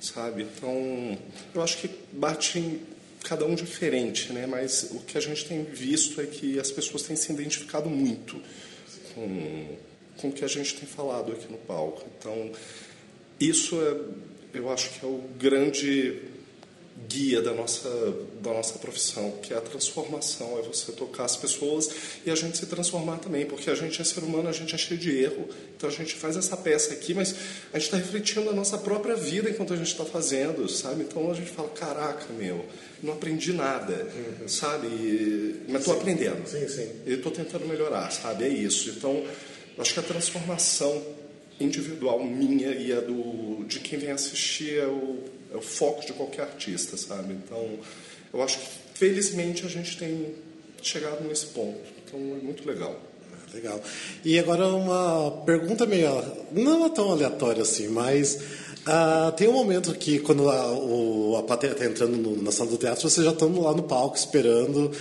sabe? 0.00 0.42
Então, 0.42 1.16
eu 1.54 1.62
acho 1.62 1.78
que 1.78 1.90
bate 2.12 2.58
em 2.58 2.80
cada 3.22 3.44
um 3.44 3.54
diferente, 3.54 4.32
né? 4.32 4.46
Mas 4.46 4.88
o 4.92 5.00
que 5.00 5.18
a 5.18 5.20
gente 5.20 5.44
tem 5.44 5.62
visto 5.64 6.20
é 6.20 6.26
que 6.26 6.58
as 6.58 6.70
pessoas 6.70 7.02
têm 7.02 7.16
se 7.16 7.30
identificado 7.32 7.88
muito 7.88 8.40
com, 9.14 9.76
com 10.16 10.28
o 10.28 10.32
que 10.32 10.44
a 10.44 10.48
gente 10.48 10.74
tem 10.74 10.88
falado 10.88 11.32
aqui 11.32 11.50
no 11.50 11.58
palco. 11.58 12.06
Então, 12.18 12.50
isso 13.38 13.80
é, 13.82 14.58
eu 14.58 14.70
acho 14.70 14.90
que 14.90 15.04
é 15.04 15.08
o 15.08 15.22
grande 15.38 16.22
guia 17.06 17.40
da 17.40 17.52
nossa, 17.52 17.88
da 18.42 18.52
nossa 18.52 18.78
profissão, 18.78 19.32
que 19.42 19.54
é 19.54 19.56
a 19.56 19.60
transformação, 19.60 20.58
é 20.58 20.62
você 20.62 20.92
tocar 20.92 21.24
as 21.24 21.36
pessoas 21.36 21.90
e 22.26 22.30
a 22.30 22.34
gente 22.34 22.58
se 22.58 22.66
transformar 22.66 23.18
também, 23.18 23.46
porque 23.46 23.70
a 23.70 23.74
gente 23.74 24.00
é 24.00 24.04
ser 24.04 24.20
humano, 24.20 24.48
a 24.48 24.52
gente 24.52 24.74
é 24.74 24.78
cheio 24.78 24.98
de 24.98 25.16
erro. 25.16 25.48
Então 25.76 25.88
a 25.88 25.92
gente 25.92 26.14
faz 26.14 26.36
essa 26.36 26.56
peça 26.56 26.92
aqui, 26.92 27.14
mas 27.14 27.34
a 27.72 27.78
gente 27.78 27.86
está 27.86 27.96
refletindo 27.96 28.50
a 28.50 28.52
nossa 28.52 28.76
própria 28.78 29.14
vida 29.14 29.48
enquanto 29.48 29.72
a 29.72 29.76
gente 29.76 29.88
está 29.92 30.04
fazendo, 30.04 30.68
sabe? 30.68 31.02
Então 31.02 31.30
a 31.30 31.34
gente 31.34 31.50
fala, 31.50 31.68
caraca, 31.68 32.26
meu, 32.32 32.64
não 33.02 33.12
aprendi 33.12 33.52
nada, 33.52 34.06
uhum. 34.40 34.48
sabe? 34.48 35.62
Mas 35.68 35.80
estou 35.80 35.94
aprendendo. 35.94 36.46
Sim, 36.48 36.68
sim. 36.68 36.90
E 37.06 37.14
estou 37.14 37.30
tentando 37.30 37.66
melhorar, 37.66 38.10
sabe? 38.10 38.44
É 38.44 38.48
isso. 38.48 38.90
Então, 38.90 39.24
acho 39.78 39.94
que 39.94 40.00
a 40.00 40.02
transformação 40.02 41.00
individual 41.60 42.22
minha 42.24 42.70
e 42.72 42.92
a 42.92 43.00
do, 43.00 43.64
de 43.64 43.80
quem 43.80 43.98
vem 43.98 44.10
assistir 44.10 44.78
é 44.78 44.86
o, 44.86 45.18
é 45.52 45.56
o 45.56 45.60
foco 45.60 46.04
de 46.04 46.12
qualquer 46.12 46.42
artista, 46.42 46.96
sabe? 46.96 47.34
Então, 47.34 47.78
eu 48.32 48.42
acho 48.42 48.58
que 48.58 48.66
felizmente 48.94 49.64
a 49.64 49.68
gente 49.68 49.96
tem 49.96 50.34
chegado 50.82 51.26
nesse 51.26 51.46
ponto. 51.46 51.80
Então, 52.04 52.20
é 52.20 52.44
muito 52.44 52.66
legal. 52.66 53.00
Ah, 53.32 53.54
legal. 53.54 53.80
E 54.24 54.38
agora 54.38 54.66
uma 54.68 55.42
pergunta 55.44 55.86
meio 55.86 56.22
não 56.52 56.86
é 56.86 56.88
tão 56.90 57.10
aleatória 57.10 57.62
assim, 57.62 57.88
mas 57.88 58.34
uh, 58.86 59.32
tem 59.36 59.48
um 59.48 59.52
momento 59.52 59.94
que 59.94 60.18
quando 60.18 60.48
a, 60.50 60.72
o, 60.72 61.36
a 61.38 61.42
plateia 61.42 61.72
está 61.72 61.84
entrando 61.84 62.16
no, 62.16 62.42
na 62.42 62.52
sala 62.52 62.70
do 62.70 62.76
teatro, 62.76 63.08
vocês 63.08 63.24
já 63.24 63.32
estão 63.32 63.60
lá 63.60 63.74
no 63.74 63.82
palco 63.82 64.16
esperando. 64.16 64.92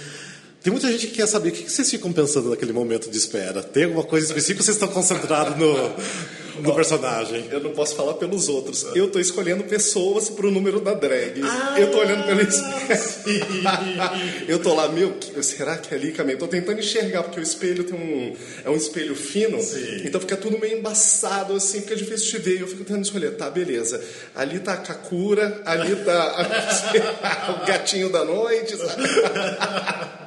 Tem 0.63 0.71
muita 0.71 0.91
gente 0.91 1.07
que 1.07 1.13
quer 1.15 1.27
saber 1.27 1.49
o 1.49 1.51
que 1.51 1.69
vocês 1.69 1.89
ficam 1.89 2.11
pensando 2.11 2.49
naquele 2.49 2.73
momento 2.73 3.09
de 3.09 3.17
espera. 3.17 3.63
Tem 3.63 3.85
alguma 3.85 4.03
coisa 4.03 4.27
específica 4.27 4.61
ou 4.61 4.65
vocês 4.65 4.75
estão 4.75 4.89
concentrados 4.89 5.57
no, 5.57 5.73
do 6.61 6.73
personagem. 6.73 7.45
Eu 7.51 7.61
não 7.61 7.71
posso 7.71 7.95
falar 7.95 8.13
pelos 8.15 8.47
outros. 8.47 8.85
Eu 8.95 9.09
tô 9.09 9.19
escolhendo 9.19 9.63
pessoas 9.63 10.29
pro 10.29 10.51
número 10.51 10.79
da 10.79 10.93
drag. 10.93 11.41
Ah, 11.43 11.75
eu 11.79 11.91
tô 11.91 11.99
olhando 11.99 12.27
espelho. 12.41 13.45
eu 14.47 14.59
tô 14.59 14.73
lá, 14.73 14.87
meu, 14.87 15.15
será 15.41 15.77
que 15.77 15.93
é 15.93 15.97
ali, 15.97 16.11
Camila? 16.11 16.39
Tô 16.39 16.47
tentando 16.47 16.79
enxergar, 16.79 17.23
porque 17.23 17.39
o 17.39 17.43
espelho 17.43 17.83
tem 17.83 17.95
um. 17.95 18.35
É 18.63 18.69
um 18.69 18.75
espelho 18.75 19.15
fino. 19.15 19.61
Sim. 19.61 20.01
Então 20.05 20.19
fica 20.21 20.37
tudo 20.37 20.59
meio 20.59 20.79
embaçado, 20.79 21.53
assim, 21.53 21.81
fica 21.81 21.95
difícil 21.95 22.39
de 22.39 22.49
ver. 22.49 22.61
Eu 22.61 22.67
fico 22.67 22.83
tentando 22.83 23.03
escolher, 23.03 23.35
tá, 23.35 23.49
beleza. 23.49 24.01
Ali 24.35 24.59
tá 24.59 24.73
a 24.73 24.77
Kakura, 24.77 25.61
ali 25.65 25.95
tá 25.97 27.61
o 27.61 27.65
gatinho 27.65 28.09
da 28.09 28.23
noite, 28.23 28.75
sabe? 28.77 29.03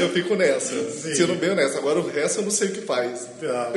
Eu 0.00 0.08
fico 0.10 0.34
nessa. 0.34 0.74
Sim. 0.90 1.14
Sendo 1.14 1.34
bem 1.34 1.54
nessa. 1.54 1.78
Agora 1.78 2.00
o 2.00 2.08
resto 2.08 2.38
eu 2.38 2.44
não 2.44 2.50
sei 2.50 2.68
o 2.68 2.72
que 2.72 2.80
faz. 2.80 3.28
Ah. 3.44 3.72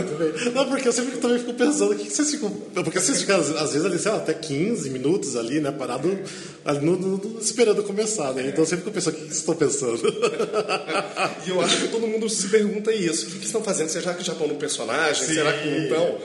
Não, 0.54 0.70
porque 0.70 0.88
eu 0.88 0.94
sempre 0.94 1.18
também 1.18 1.40
fico 1.40 1.54
pensando 1.54 1.74
pensando, 1.74 1.92
o 1.92 1.96
que, 1.96 2.06
que 2.06 2.14
vocês 2.14 2.32
ficam. 2.32 2.50
Porque 2.50 3.00
vocês 3.00 3.22
ficam, 3.22 3.40
às 3.40 3.50
vezes, 3.50 3.86
ali, 3.86 4.00
sei 4.00 4.12
lá, 4.12 4.18
até 4.18 4.34
15 4.34 4.90
minutos 4.90 5.36
ali, 5.36 5.60
né? 5.60 5.72
Parado 5.72 6.18
ali 6.64 6.86
no, 6.86 6.98
no, 6.98 7.40
esperando 7.40 7.84
começar, 7.84 8.34
né? 8.34 8.48
Então 8.48 8.64
eu 8.64 8.66
sempre 8.66 8.86
fico 8.86 8.94
pensando, 8.94 9.14
o 9.14 9.18
que, 9.18 9.24
que 9.24 9.28
vocês 9.28 9.40
estão 9.40 9.56
pensando? 9.56 10.02
e 11.46 11.50
eu 11.50 11.62
acho 11.62 11.82
que 11.82 11.88
todo 11.90 12.08
mundo 12.08 12.30
se 12.30 12.48
pergunta 12.48 12.92
isso. 12.92 13.28
O 13.28 13.32
que, 13.32 13.40
que 13.40 13.46
estão 13.46 13.64
fazendo? 13.64 13.90
Será 13.90 14.14
que 14.14 14.24
já 14.24 14.34
estão 14.34 14.48
no 14.48 14.56
personagem? 14.56 15.26
Sim. 15.26 15.34
Será 15.34 15.54
que 15.54 15.70
não 15.70 15.84
estão? 15.84 16.18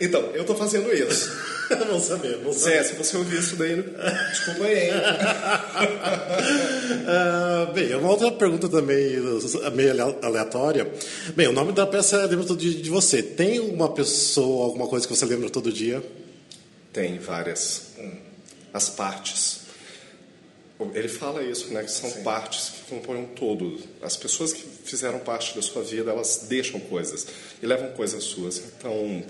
Então, 0.00 0.30
eu 0.34 0.42
estou 0.42 0.56
fazendo 0.56 0.92
isso. 0.92 1.32
Vamos 1.68 2.04
saber, 2.04 2.36
vamos 2.38 2.56
saber. 2.56 2.76
É, 2.76 2.82
se 2.84 2.94
você 2.94 3.16
ouvir 3.16 3.38
isso 3.38 3.56
daí, 3.56 3.82
desculpa 4.30 4.64
aí, 4.64 4.88
hein? 4.88 4.92
uh, 7.02 7.72
bem, 7.74 7.94
uma 7.94 8.10
outra 8.10 8.30
pergunta 8.32 8.68
também, 8.68 9.16
meio 9.74 10.16
aleatória. 10.22 10.90
Bem, 11.34 11.48
o 11.48 11.52
nome 11.52 11.72
da 11.72 11.86
peça 11.86 12.16
é 12.16 12.26
Lembra 12.26 12.46
Todo 12.46 12.58
Dia 12.58 12.82
de 12.82 12.90
Você. 12.90 13.22
Tem 13.22 13.60
uma 13.60 13.92
pessoa, 13.92 14.66
alguma 14.66 14.86
coisa 14.86 15.06
que 15.06 15.14
você 15.14 15.24
lembra 15.24 15.50
todo 15.50 15.72
dia? 15.72 16.02
Tem 16.92 17.18
várias. 17.18 17.92
As 18.72 18.88
partes. 18.88 19.66
Ele 20.94 21.08
fala 21.08 21.42
isso, 21.42 21.72
né? 21.72 21.82
Que 21.82 21.90
são 21.90 22.10
Sim. 22.10 22.22
partes 22.22 22.68
que 22.68 22.94
compõem 22.94 23.22
um 23.22 23.26
todo. 23.28 23.78
As 24.02 24.16
pessoas 24.16 24.52
que 24.52 24.62
fizeram 24.62 25.18
parte 25.20 25.54
da 25.54 25.62
sua 25.62 25.82
vida, 25.82 26.10
elas 26.10 26.46
deixam 26.48 26.78
coisas 26.78 27.26
e 27.62 27.66
levam 27.66 27.92
coisas 27.92 28.22
suas. 28.24 28.58
Então, 28.58 29.24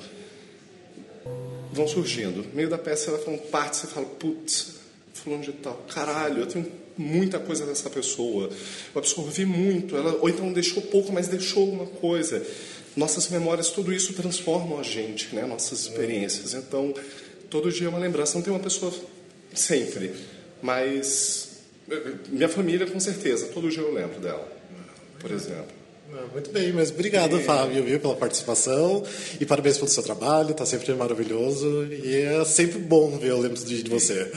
vão 1.76 1.86
surgindo. 1.86 2.42
No 2.42 2.54
meio 2.54 2.68
da 2.68 2.78
peça 2.78 3.10
ela 3.10 3.18
falando 3.18 3.42
parte, 3.50 3.76
você 3.76 3.86
fala, 3.86 4.06
putz, 4.06 4.76
fulano 5.12 5.42
de 5.42 5.52
tal, 5.52 5.74
caralho, 5.88 6.40
eu 6.40 6.46
tenho 6.46 6.66
muita 6.96 7.38
coisa 7.38 7.66
dessa 7.66 7.90
pessoa. 7.90 8.50
Eu 8.94 8.98
absorvi 8.98 9.44
muito, 9.44 9.96
ela, 9.96 10.16
ou 10.20 10.28
então 10.28 10.52
deixou 10.52 10.82
pouco, 10.82 11.12
mas 11.12 11.28
deixou 11.28 11.62
alguma 11.62 11.86
coisa. 11.86 12.44
Nossas 12.96 13.28
memórias, 13.28 13.68
tudo 13.68 13.92
isso 13.92 14.14
transformam 14.14 14.80
a 14.80 14.82
gente, 14.82 15.34
né? 15.34 15.44
Nossas 15.44 15.80
experiências. 15.80 16.54
Então, 16.54 16.94
todo 17.50 17.70
dia 17.70 17.86
é 17.86 17.90
uma 17.90 17.98
lembrança. 17.98 18.36
Não 18.36 18.42
tem 18.42 18.52
uma 18.52 18.58
pessoa 18.58 18.92
sempre, 19.54 20.12
mas 20.62 21.60
minha 22.28 22.48
família, 22.48 22.86
com 22.86 22.98
certeza, 22.98 23.48
todo 23.48 23.68
dia 23.68 23.82
eu 23.82 23.92
lembro 23.92 24.18
dela, 24.18 24.50
por 25.20 25.30
exemplo. 25.30 25.75
Muito 26.32 26.50
bem, 26.50 26.72
mas 26.72 26.90
obrigado, 26.90 27.36
é. 27.36 27.40
Fábio, 27.40 27.82
viu, 27.84 27.98
pela 27.98 28.14
participação 28.14 29.02
e 29.40 29.46
parabéns 29.46 29.76
pelo 29.78 29.88
seu 29.88 30.02
trabalho, 30.02 30.50
está 30.50 30.64
sempre 30.66 30.92
maravilhoso 30.94 31.86
e 31.90 32.14
é 32.14 32.44
sempre 32.44 32.78
bom 32.78 33.18
ver 33.18 33.32
o 33.32 33.38
lembro 33.38 33.58
de 33.58 33.88
você. 33.88 34.30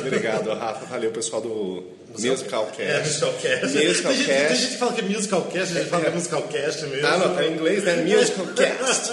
Obrigado, 0.00 0.50
Rafa, 0.50 0.86
valeu, 0.86 1.10
pessoal 1.10 1.42
do 1.42 1.99
Musical 2.18 2.66
Cast. 2.66 2.82
É, 2.82 3.00
Musical 3.00 3.32
Cast. 3.34 3.76
Musical 3.76 4.12
tem, 4.12 4.56
gente 4.56 4.70
que 4.72 4.76
fala 4.76 4.92
que 4.92 5.00
é 5.00 5.04
Musical 5.04 5.42
Cast, 5.42 5.76
a 5.76 5.80
gente 5.80 5.90
fala 5.90 6.02
que 6.02 6.08
é 6.08 6.12
Musical 6.12 6.42
Cast 6.42 6.86
mesmo. 6.86 7.06
Ah, 7.06 7.18
não, 7.18 7.34
tá 7.34 7.46
em 7.46 7.52
inglês, 7.52 7.84
né? 7.84 7.96
Musical 7.96 8.46
Cast. 8.54 9.12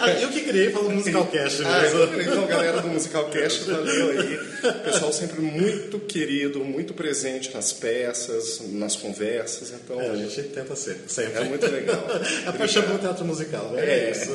Ah, 0.00 0.10
eu 0.20 0.28
que 0.28 0.40
criei 0.42 0.70
falo 0.70 0.90
Musical 0.90 1.26
Cast 1.26 1.62
ah, 1.64 1.80
mesmo. 1.80 2.02
Ah, 2.02 2.22
então, 2.22 2.46
galera 2.46 2.80
do 2.80 2.88
Musical 2.88 3.24
Cast, 3.30 3.70
valeu 3.70 4.10
aí. 4.10 4.38
Pessoal 4.84 5.12
sempre 5.12 5.40
muito 5.40 5.98
querido, 6.00 6.64
muito 6.64 6.92
presente 6.94 7.52
nas 7.54 7.72
peças, 7.72 8.60
nas 8.70 8.96
conversas, 8.96 9.72
então... 9.72 10.00
É, 10.00 10.10
a 10.10 10.16
gente 10.16 10.42
tenta 10.42 10.76
ser, 10.76 10.98
sempre. 11.06 11.42
É 11.42 11.44
muito 11.44 11.66
legal. 11.66 12.04
É 12.44 12.48
a 12.48 12.52
paixão 12.52 12.82
pelo 12.82 12.98
teatro 12.98 13.24
musical, 13.24 13.70
né? 13.70 13.84
É, 13.84 14.04
é 14.06 14.10
isso. 14.10 14.30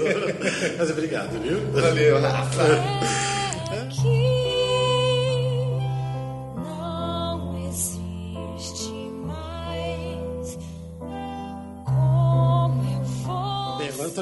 Mas 0.78 0.90
obrigado, 0.90 1.40
viu? 1.42 1.60
Valeu, 1.72 2.20
Rafa. 2.20 2.64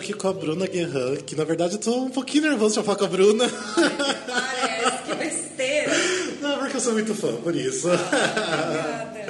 Aqui 0.08 0.14
com 0.14 0.30
a 0.30 0.34
Bruna 0.34 0.66
Guerran, 0.66 1.18
que 1.18 1.36
na 1.36 1.44
verdade 1.44 1.74
eu 1.74 1.80
tô 1.80 2.04
um 2.04 2.10
pouquinho 2.10 2.44
nervoso 2.50 2.80
de 2.80 2.86
falar 2.86 2.98
com 2.98 3.04
a 3.04 3.08
Bruna. 3.10 3.50
Parece, 3.50 5.04
que 5.04 5.16
besteira. 5.16 5.92
Não, 6.42 6.60
porque 6.60 6.78
eu 6.78 6.80
sou 6.80 6.94
muito 6.94 7.14
fã, 7.14 7.36
por 7.36 7.54
isso. 7.54 7.90
Obrigada. 7.90 9.26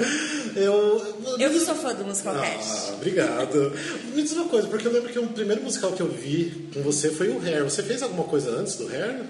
Eu, 0.54 1.36
eu 1.38 1.50
que 1.50 1.60
sou 1.60 1.74
fã 1.74 1.94
do 1.94 2.04
Musical 2.04 2.36
ah, 2.36 2.42
Cast. 2.42 2.92
Obrigado. 2.92 3.72
Me 4.14 4.22
diz 4.22 4.32
uma 4.32 4.48
coisa, 4.48 4.68
porque 4.68 4.86
eu 4.86 4.92
lembro 4.92 5.12
que 5.12 5.18
o 5.18 5.26
primeiro 5.28 5.62
musical 5.62 5.92
que 5.92 6.00
eu 6.00 6.08
vi 6.08 6.68
com 6.72 6.80
você 6.82 7.10
foi 7.10 7.28
o 7.28 7.40
Hair. 7.42 7.64
Você 7.64 7.82
fez 7.82 8.00
alguma 8.02 8.24
coisa 8.24 8.50
antes 8.50 8.76
do 8.76 8.88
Hair? 8.88 9.22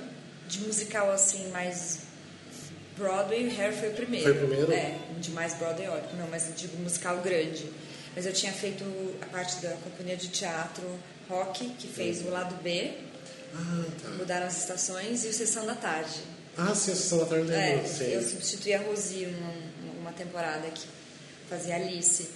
De 0.49 0.61
musical 0.61 1.11
assim, 1.11 1.49
mais 1.51 2.01
Broadway, 2.97 3.47
o 3.47 3.61
Hair 3.61 3.73
foi 3.73 3.89
o 3.89 3.93
primeiro. 3.93 4.25
Foi 4.25 4.33
o 4.35 4.47
primeiro? 4.47 4.73
É, 4.73 4.99
de 5.19 5.31
mais 5.31 5.55
Broadway, 5.55 5.89
não, 6.19 6.29
mas 6.31 6.51
de 6.55 6.69
musical 6.77 7.19
grande. 7.19 7.67
Mas 8.15 8.27
eu 8.27 8.33
tinha 8.33 8.53
feito 8.53 8.85
a 9.23 9.27
parte 9.27 9.63
da 9.63 9.71
companhia 9.71 10.17
de 10.17 10.29
teatro 10.29 10.85
Rock, 11.29 11.69
que 11.71 11.89
fez 11.89 12.23
o 12.25 12.31
lado 12.31 12.55
B. 12.63 12.93
Ah, 13.55 13.85
tá. 14.03 14.09
Mudaram 14.11 14.47
as 14.47 14.59
estações 14.59 15.25
e 15.25 15.29
o 15.29 15.33
Sessão 15.33 15.67
da 15.67 15.75
Tarde. 15.75 16.21
Ah, 16.57 16.75
sim, 16.75 16.93
a 16.93 16.95
Sessão 16.95 17.19
da 17.19 17.27
Tarde 17.27 17.47
lembro, 17.47 17.85
é, 17.85 17.89
sim. 17.89 18.05
Eu 18.13 18.23
substituí 18.23 18.75
a 18.75 18.81
Rosi 18.81 19.27
numa, 19.27 19.53
uma 20.01 20.13
temporada 20.13 20.69
que 20.69 20.87
fazia 21.49 21.77
Alice. 21.77 22.29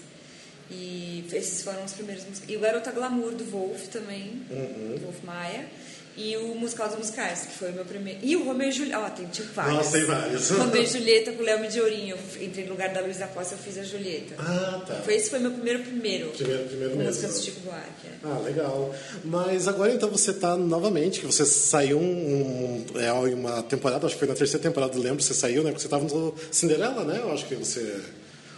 E 0.71 1.27
esses 1.33 1.63
foram 1.63 1.85
os 1.85 1.93
primeiros 1.93 2.25
E 2.49 2.57
o 2.57 2.61
Garota 2.61 2.91
Glamour 2.93 3.33
do 3.33 3.45
Wolf 3.45 3.89
também, 3.89 4.43
uhum. 4.51 4.99
Wolf 5.03 5.23
Maia. 5.23 5.67
E 6.17 6.37
o 6.37 6.55
Musical 6.55 6.89
dos 6.89 6.99
Musicais, 6.99 7.47
que 7.47 7.59
foi 7.59 7.71
o 7.71 7.75
meu 7.75 7.85
primeiro. 7.85 8.19
E 8.23 8.37
o 8.37 8.45
Romeu 8.45 8.69
e 8.69 8.73
Julieta. 8.73 9.01
Ó, 9.01 9.07
oh, 9.07 9.11
tem 9.11 9.27
tipo 9.27 9.53
vários. 9.55 9.75
Nossa, 9.75 9.93
tem 9.93 10.05
vários. 10.05 10.51
Romeu 10.51 10.83
e 10.83 10.87
Julieta 10.87 11.33
com 11.33 11.43
o 11.43 11.45
Léo 11.45 11.61
Mediorinho. 11.61 12.17
Eu 12.37 12.45
entrei 12.45 12.65
no 12.65 12.73
lugar 12.73 12.91
da 12.91 13.01
Luísa 13.01 13.27
Costa, 13.29 13.55
eu 13.55 13.59
fiz 13.59 13.79
a 13.79 13.83
Julieta. 13.83 14.35
Ah, 14.39 14.83
tá. 14.87 14.95
Foi, 14.97 15.15
esse 15.15 15.31
foi 15.31 15.39
meu 15.39 15.51
primeiro 15.53 15.83
primeiro. 15.83 16.29
Primeiro, 16.31 16.65
primeiro 16.65 16.97
mesmo. 16.97 17.11
músicas 17.11 17.39
do 17.39 17.45
Chico 17.45 17.61
Buarque. 17.61 18.07
É. 18.07 18.11
Ah, 18.25 18.39
legal. 18.45 18.95
Mas 19.25 19.67
agora 19.67 19.93
então 19.93 20.11
você 20.11 20.33
está 20.33 20.57
novamente, 20.57 21.21
que 21.21 21.27
você 21.27 21.47
saiu 21.47 21.99
um, 21.99 22.85
um, 22.95 23.01
é, 23.01 23.13
uma 23.13 23.63
temporada, 23.63 24.07
acho 24.07 24.15
que 24.15 24.21
foi 24.21 24.29
na 24.29 24.35
terceira 24.35 24.63
temporada, 24.63 24.99
lembro, 24.99 25.23
você 25.23 25.35
saiu, 25.35 25.63
né? 25.63 25.71
Porque 25.71 25.81
você 25.81 25.87
estava 25.87 26.05
no 26.05 26.35
Cinderela, 26.51 27.05
né? 27.05 27.21
Eu 27.23 27.33
acho 27.33 27.47
que 27.47 27.55
você. 27.55 28.01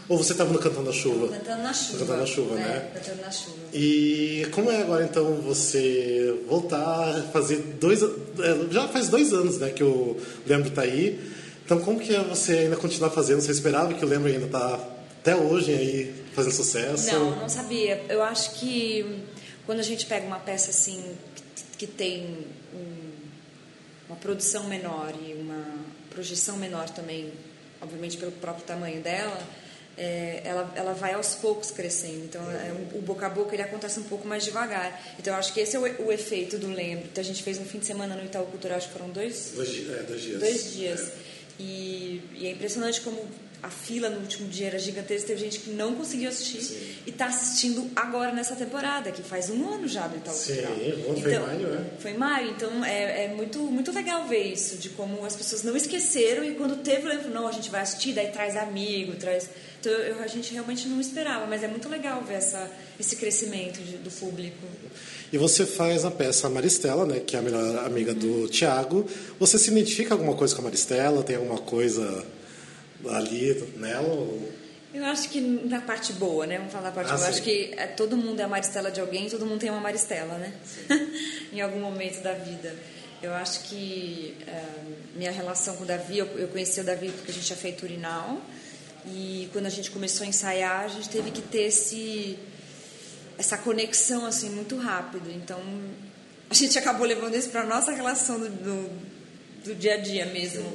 Ou 0.08 0.18
você 0.18 0.32
estava 0.32 0.52
no 0.52 0.58
Cantando 0.58 0.82
na 0.82 0.92
Chuva? 0.92 1.28
Cantando 1.28 1.62
na 1.62 1.72
Chuva. 1.72 1.98
Cantando 1.98 2.20
na 2.20 2.26
Chuva, 2.26 2.54
é, 2.54 2.58
né? 2.58 2.90
Cantando 2.94 3.22
na 3.22 3.30
Chuva. 3.30 3.56
E 3.72 4.46
como 4.52 4.70
é 4.70 4.82
agora, 4.82 5.04
então, 5.04 5.34
você 5.36 6.38
voltar 6.46 7.08
a 7.08 7.22
fazer 7.32 7.56
dois... 7.80 8.02
É, 8.02 8.72
já 8.72 8.86
faz 8.88 9.08
dois 9.08 9.32
anos, 9.32 9.58
né, 9.58 9.70
que 9.70 9.82
o 9.82 10.20
Lembro 10.46 10.70
tá 10.70 10.82
aí. 10.82 11.18
Então, 11.64 11.80
como 11.80 11.98
que 11.98 12.14
é 12.14 12.20
você 12.22 12.58
ainda 12.58 12.76
continuar 12.76 13.10
fazendo? 13.10 13.40
Você 13.40 13.52
esperava 13.52 13.94
que 13.94 14.04
o 14.04 14.08
Lembro 14.08 14.28
ainda 14.28 14.46
tá 14.46 14.78
até 15.20 15.34
hoje 15.34 15.72
aí 15.72 16.14
fazendo 16.34 16.52
sucesso? 16.52 17.10
Não, 17.12 17.36
não 17.36 17.48
sabia. 17.48 18.04
Eu 18.08 18.22
acho 18.22 18.56
que 18.56 19.22
quando 19.64 19.80
a 19.80 19.82
gente 19.82 20.04
pega 20.04 20.26
uma 20.26 20.38
peça 20.38 20.70
assim, 20.70 21.02
que, 21.34 21.62
que 21.78 21.86
tem 21.86 22.44
um, 22.74 23.10
uma 24.10 24.16
produção 24.16 24.64
menor 24.64 25.14
e 25.26 25.32
uma 25.32 25.64
projeção 26.10 26.58
menor 26.58 26.90
também 26.90 27.32
obviamente 27.84 28.16
pelo 28.16 28.32
próprio 28.32 28.64
tamanho 28.64 29.00
dela, 29.02 29.38
é, 29.96 30.42
ela, 30.44 30.72
ela 30.76 30.92
vai 30.92 31.14
aos 31.14 31.35
poucos 31.35 31.70
crescendo. 31.70 32.24
Então, 32.24 32.42
é, 32.50 32.72
o, 32.94 33.00
boca 33.02 33.26
a 33.26 33.30
boca 33.30 33.54
ele 33.54 33.62
acontece 33.62 33.98
um 34.00 34.04
pouco 34.04 34.26
mais 34.26 34.44
devagar. 34.44 35.00
Então, 35.18 35.33
eu 35.33 35.38
acho 35.38 35.52
que 35.52 35.61
esse 35.61 35.76
é 35.76 35.78
o, 35.78 35.83
o 36.07 36.12
efeito 36.12 36.59
do 36.59 36.68
Lembro. 36.68 37.07
Então, 37.11 37.22
a 37.22 37.24
gente 37.24 37.42
fez 37.42 37.59
um 37.59 37.64
fim 37.64 37.78
de 37.78 37.87
semana 37.87 38.14
no 38.14 38.24
Itaú 38.24 38.46
Cultural, 38.46 38.76
acho 38.78 38.88
que 38.88 38.92
foram 38.92 39.11
dois, 39.11 39.52
Dois, 39.54 39.90
é, 39.90 40.02
dois 40.02 40.22
dias. 40.22 40.40
dois 40.40 40.72
dias. 40.72 41.12
E, 41.59 42.22
e 42.35 42.46
é 42.46 42.50
impressionante 42.50 43.00
como 43.00 43.24
a 43.64 43.70
fila 43.70 44.11
no 44.11 44.20
último 44.20 44.46
dia 44.48 44.66
era 44.66 44.79
gigantesca. 44.79 45.29
Teve 45.29 45.40
gente 45.40 45.59
que 45.61 45.70
não 45.70 45.94
conseguiu 45.94 46.29
assistir 46.29 46.59
e 47.07 47.11
está 47.11 47.27
assistindo 47.27 47.90
agora 47.96 48.31
nessa 48.33 48.55
temporada, 48.55 49.11
que 49.11 49.22
faz 49.22 49.48
um 49.50 49.68
ano 49.72 49.88
já 49.88 50.07
do 50.07 50.16
Itaú 50.16 50.35
Sim, 50.35 50.55
foi 51.22 51.33
em 51.33 51.38
maio, 51.38 51.68
né? 51.68 51.87
Foi 51.98 52.11
em 52.11 52.18
maio, 52.18 52.50
então 52.50 52.85
é, 52.85 53.24
é 53.24 53.29
muito, 53.35 53.59
muito 53.61 53.90
legal 53.92 54.27
ver 54.29 54.42
isso, 54.53 54.77
de 54.77 54.90
como 54.90 55.24
as 55.24 55.35
pessoas 55.35 55.62
não 55.62 55.77
esqueceram 55.77 56.44
e 56.44 56.55
quando 56.55 56.77
teve, 56.83 57.09
lembro, 57.09 57.31
não, 57.31 57.48
a 57.48 57.53
gente 57.53 57.70
vai 57.70 57.81
assistir, 57.81 58.12
daí 58.12 58.29
traz 58.31 58.57
amigo, 58.57 59.14
traz. 59.16 59.48
Então 59.81 59.92
eu- 59.92 60.22
a 60.22 60.27
gente 60.27 60.53
realmente 60.53 60.87
não 60.88 61.00
esperava, 61.00 61.46
mas 61.46 61.62
é 61.62 61.68
muito 61.68 61.88
legal 61.88 62.22
ver 62.22 62.35
essa, 62.35 62.70
esse 63.00 63.16
crescimento 63.16 63.81
de- 63.83 63.96
do 63.98 64.11
público. 64.11 64.66
E 65.33 65.38
você 65.38 65.66
faz 65.66 66.05
a 66.05 66.11
peça 66.11 66.48
Maristela, 66.48 67.05
né, 67.05 67.20
que 67.20 67.35
é 67.35 67.38
a 67.38 67.42
melhor 67.42 67.85
amiga 67.85 68.14
do 68.14 68.46
Tiago. 68.48 69.07
Você 69.40 69.59
se 69.59 69.70
identifica 69.70 70.14
alguma 70.14 70.35
coisa 70.35 70.55
com 70.55 70.61
a 70.61 70.64
Maristela? 70.64 71.22
Tem 71.22 71.37
alguma 71.37 71.59
coisa 71.59 72.24
ali 73.10 73.54
nela? 73.76 74.08
ou- 74.08 74.52
Eu 74.92 75.04
acho 75.06 75.28
que 75.28 75.40
na 75.40 75.80
parte 75.80 76.12
boa, 76.12 76.46
né? 76.46 76.58
Vamos 76.58 76.72
falar 76.72 76.90
da 76.90 76.94
parte 76.94 77.10
Ah, 77.10 77.16
boa. 77.16 77.26
Sim. 77.26 77.32
acho 77.32 77.42
que 77.42 77.74
é, 77.76 77.86
todo 77.88 78.16
mundo 78.16 78.38
é 78.40 78.44
a 78.44 78.48
Maristela 78.48 78.90
de 78.90 79.00
alguém, 79.00 79.28
todo 79.28 79.44
mundo 79.44 79.58
tem 79.60 79.70
uma 79.70 79.80
Maristela, 79.80 80.38
né? 80.38 80.52
em 81.52 81.60
algum 81.60 81.80
momento 81.80 82.22
da 82.22 82.32
vida. 82.32 82.74
Eu 83.22 83.32
acho 83.34 83.64
que 83.64 84.36
é, 84.46 84.62
minha 85.16 85.32
relação 85.32 85.76
com 85.76 85.82
o 85.84 85.86
Davi, 85.86 86.18
eu, 86.18 86.26
eu 86.38 86.48
conheci 86.48 86.78
o 86.80 86.84
Davi 86.84 87.08
porque 87.10 87.30
a 87.30 87.34
gente 87.34 87.46
tinha 87.46 87.56
feito 87.56 87.82
urinal. 87.84 88.40
E 89.06 89.48
quando 89.52 89.66
a 89.66 89.70
gente 89.70 89.90
começou 89.90 90.24
a 90.24 90.28
ensaiar, 90.28 90.84
a 90.84 90.88
gente 90.88 91.08
teve 91.08 91.30
que 91.30 91.42
ter 91.42 91.62
esse, 91.64 92.38
essa 93.36 93.56
conexão 93.58 94.24
assim 94.26 94.50
muito 94.50 94.76
rápido. 94.76 95.30
Então 95.30 95.60
a 96.48 96.54
gente 96.54 96.78
acabou 96.78 97.06
levando 97.06 97.34
isso 97.34 97.48
para 97.50 97.64
nossa 97.64 97.90
relação 97.92 98.38
do, 98.38 98.48
do, 98.48 98.90
do 99.64 99.74
dia 99.74 99.94
a 99.94 99.96
dia 99.96 100.26
mesmo. 100.26 100.70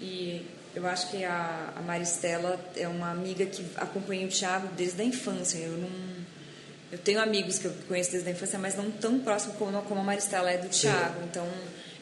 E 0.00 0.42
eu 0.74 0.86
acho 0.86 1.10
que 1.10 1.24
a, 1.24 1.72
a 1.76 1.80
Maristela 1.82 2.58
é 2.76 2.86
uma 2.88 3.10
amiga 3.10 3.44
que 3.46 3.64
acompanha 3.76 4.26
o 4.26 4.30
Thiago 4.30 4.68
desde 4.76 5.00
a 5.00 5.04
infância. 5.04 5.58
Eu 5.58 5.72
não 5.78 5.90
eu 6.92 6.98
tenho 6.98 7.20
amigos 7.20 7.58
que 7.58 7.66
eu 7.66 7.72
conheço 7.86 8.10
desde 8.10 8.28
a 8.28 8.32
infância, 8.32 8.58
mas 8.58 8.74
não 8.76 8.90
tão 8.90 9.20
próximo 9.20 9.54
como, 9.54 9.80
como 9.82 10.00
a 10.00 10.04
Maristela 10.04 10.50
é 10.50 10.58
do 10.58 10.68
Thiago. 10.68 11.22
Então 11.24 11.46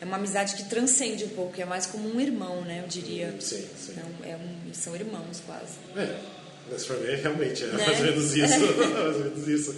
é 0.00 0.04
uma 0.04 0.16
amizade 0.16 0.54
que 0.57 0.64
transcende 0.64 1.24
um 1.24 1.28
pouco, 1.31 1.61
é 1.61 1.64
mais 1.66 1.85
como 1.87 2.09
um 2.09 2.18
irmão, 2.20 2.62
né? 2.62 2.81
Eu 2.83 2.88
diria. 2.88 3.35
Sim, 3.40 3.66
sim. 3.76 3.92
Um- 3.98 4.24
é 4.24 4.37
um- 4.37 4.72
são 4.72 4.94
irmãos 4.96 5.42
quase. 5.44 5.74
É, 5.96 6.18
mas 6.70 6.85
pra 6.87 6.96
mim 6.96 7.14
realmente 7.16 7.64
é 7.64 7.66
Né? 7.66 7.87
mais 7.87 7.98
ou 7.98 8.04
menos 8.07 8.35
isso. 8.35 8.61
mais 8.94 9.16
ou 9.16 9.24
menos 9.24 9.48
isso. 9.48 9.74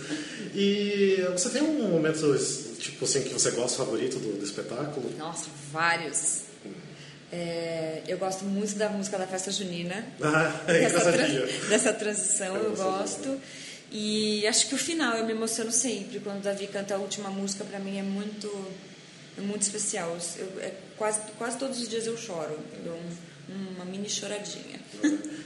E 0.54 1.24
você 1.32 1.48
tem 1.50 1.62
um 1.62 1.88
momento, 1.90 2.36
tipo 2.78 3.04
assim, 3.04 3.22
que 3.22 3.32
você 3.32 3.50
gosta 3.50 3.78
favorito 3.78 4.18
do, 4.20 4.38
do 4.38 4.44
espetáculo? 4.44 5.10
Nossa, 5.18 5.46
vários. 5.72 6.42
É, 7.32 8.02
eu 8.08 8.18
gosto 8.18 8.44
muito 8.44 8.74
da 8.76 8.88
música 8.88 9.16
da 9.18 9.26
festa 9.26 9.50
junina. 9.52 10.04
Ah, 10.20 10.60
é 10.66 10.80
dessa, 10.80 10.98
engraçadinho. 11.10 11.46
tran- 11.46 11.68
dessa 11.68 11.92
transição 11.92 12.56
eu 12.56 12.72
engraçadinho. 12.72 12.98
gosto. 12.98 13.40
E 13.92 14.46
acho 14.46 14.68
que 14.68 14.74
o 14.74 14.78
final 14.78 15.16
eu 15.16 15.24
me 15.26 15.32
emociono 15.32 15.70
sempre. 15.72 16.20
Quando 16.20 16.38
o 16.38 16.42
Davi 16.42 16.66
canta 16.66 16.94
a 16.94 16.98
última 16.98 17.28
música, 17.30 17.64
pra 17.64 17.78
mim 17.78 17.98
é 17.98 18.02
muito, 18.02 18.48
é 19.38 19.40
muito 19.40 19.62
especial. 19.62 20.16
Eu- 20.38 20.60
é 20.60 20.72
quase, 20.96 21.20
quase 21.38 21.56
todos 21.58 21.80
os 21.80 21.88
dias 21.88 22.06
eu 22.06 22.16
choro. 22.16 22.58
Eu 22.78 22.82
dou 22.84 22.94
um- 22.94 23.74
uma 23.76 23.84
mini 23.84 24.08
choradinha. 24.08 24.78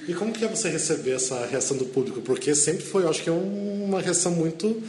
E 0.09 0.13
como 0.15 0.33
que 0.33 0.45
é 0.45 0.49
você 0.49 0.69
receber 0.69 1.13
essa 1.13 1.47
reação 1.47 1.77
do 1.77 1.87
público? 1.87 2.21
Porque 2.21 2.55
sempre 2.55 2.85
foi, 2.85 3.05
eu 3.05 3.09
acho 3.11 3.23
que 3.23 3.29
é 3.29 3.33
uma 3.33 4.01
reação 4.01 4.33
muito 4.33 4.83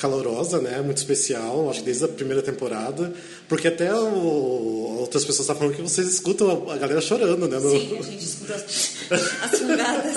calorosa, 0.00 0.60
né? 0.60 0.80
Muito 0.80 0.96
especial, 0.98 1.68
acho 1.68 1.80
que 1.80 1.84
desde 1.86 2.04
a 2.04 2.08
primeira 2.08 2.42
temporada. 2.42 3.12
Porque 3.48 3.68
até 3.68 3.92
o- 3.94 4.96
outras 5.00 5.24
pessoas 5.24 5.40
estão 5.40 5.56
falando 5.56 5.74
que 5.76 5.82
vocês 5.82 6.08
escutam 6.08 6.70
a 6.70 6.76
galera 6.76 7.00
chorando, 7.00 7.46
né? 7.46 7.58
No- 7.58 7.70
Sim, 7.70 7.98
a 7.98 8.02
gente 8.02 8.24
escuta 8.24 8.54
as, 8.54 8.64
as 9.42 9.58
fungadas. 9.58 10.16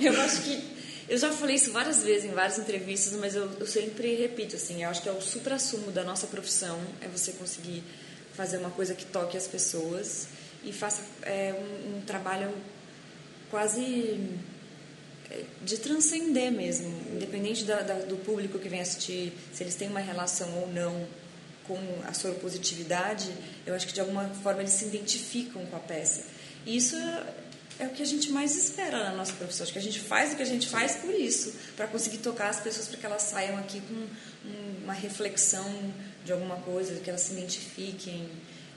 Eu 0.00 0.12
acho 0.20 0.42
que. 0.42 0.78
Eu 1.08 1.16
já 1.16 1.32
falei 1.32 1.56
isso 1.56 1.72
várias 1.72 2.02
vezes 2.02 2.26
em 2.26 2.34
várias 2.34 2.58
entrevistas, 2.58 3.18
mas 3.18 3.34
eu, 3.34 3.48
eu 3.58 3.66
sempre 3.66 4.14
repito, 4.16 4.56
assim, 4.56 4.82
eu 4.84 4.90
acho 4.90 5.02
que 5.02 5.08
é 5.08 5.12
o 5.12 5.22
supra-sumo 5.22 5.90
da 5.90 6.04
nossa 6.04 6.26
profissão, 6.26 6.78
é 7.00 7.08
você 7.08 7.32
conseguir 7.32 7.82
fazer 8.34 8.58
uma 8.58 8.68
coisa 8.68 8.94
que 8.94 9.06
toque 9.06 9.34
as 9.34 9.46
pessoas 9.48 10.26
e 10.62 10.70
faça 10.70 11.00
é, 11.22 11.54
um, 11.54 11.96
um 11.96 12.00
trabalho 12.02 12.50
quase 13.50 14.20
de 15.62 15.76
transcender 15.78 16.50
mesmo, 16.50 16.88
independente 17.14 17.64
da- 17.64 17.82
da- 17.82 17.98
do 18.00 18.16
público 18.16 18.58
que 18.58 18.68
vem 18.68 18.80
assistir, 18.80 19.32
se 19.52 19.62
eles 19.62 19.74
têm 19.74 19.88
uma 19.88 20.00
relação 20.00 20.48
ou 20.60 20.68
não 20.72 21.06
com 21.66 21.78
a 22.06 22.14
soropositividade, 22.14 23.30
eu 23.66 23.74
acho 23.74 23.86
que 23.86 23.92
de 23.92 24.00
alguma 24.00 24.26
forma 24.42 24.60
eles 24.60 24.72
se 24.72 24.86
identificam 24.86 25.64
com 25.66 25.76
a 25.76 25.80
peça. 25.80 26.24
E 26.64 26.76
isso 26.76 26.96
é, 26.96 27.26
é 27.80 27.86
o 27.86 27.90
que 27.90 28.02
a 28.02 28.06
gente 28.06 28.30
mais 28.30 28.56
espera 28.56 29.04
na 29.04 29.12
nossa 29.14 29.32
profissão. 29.34 29.64
Acho 29.64 29.72
que 29.74 29.78
a 29.78 29.82
gente 29.82 30.00
faz 30.00 30.32
o 30.32 30.36
que 30.36 30.42
a 30.42 30.46
gente 30.46 30.66
faz 30.66 30.96
por 30.96 31.12
isso, 31.14 31.52
para 31.76 31.86
conseguir 31.86 32.18
tocar 32.18 32.48
as 32.48 32.60
pessoas 32.60 32.88
para 32.88 32.98
que 32.98 33.04
elas 33.06 33.22
saiam 33.22 33.58
aqui 33.58 33.80
com 33.82 33.94
um- 34.48 34.84
uma 34.84 34.94
reflexão 34.94 35.92
de 36.24 36.32
alguma 36.32 36.56
coisa, 36.56 36.94
que 37.00 37.10
elas 37.10 37.20
se 37.22 37.32
identifiquem 37.32 38.28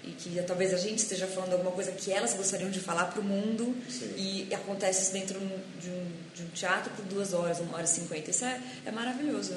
e 0.04 0.12
que 0.12 0.42
talvez 0.44 0.74
a 0.74 0.78
gente 0.78 1.00
esteja 1.00 1.28
falando 1.28 1.54
alguma 1.54 1.72
coisa 1.72 1.92
que 1.92 2.12
elas 2.12 2.34
gostariam 2.34 2.70
de 2.72 2.80
falar 2.80 3.06
para 3.06 3.20
o 3.20 3.24
mundo 3.24 3.76
e 4.18 4.48
acontece 4.54 5.04
isso 5.04 5.14
dentro 5.14 5.40
de 5.80 5.90
um, 5.90 6.12
de 6.36 6.44
um 6.44 6.48
teatro 6.50 6.92
por 6.96 7.06
duas 7.06 7.34
horas, 7.34 7.60
uma 7.60 7.76
hora 7.76 7.84
e 7.84 7.88
cinquenta. 7.88 8.32
Isso 8.32 8.44
é, 8.46 8.60
é 8.86 8.92
maravilhoso. 8.92 9.54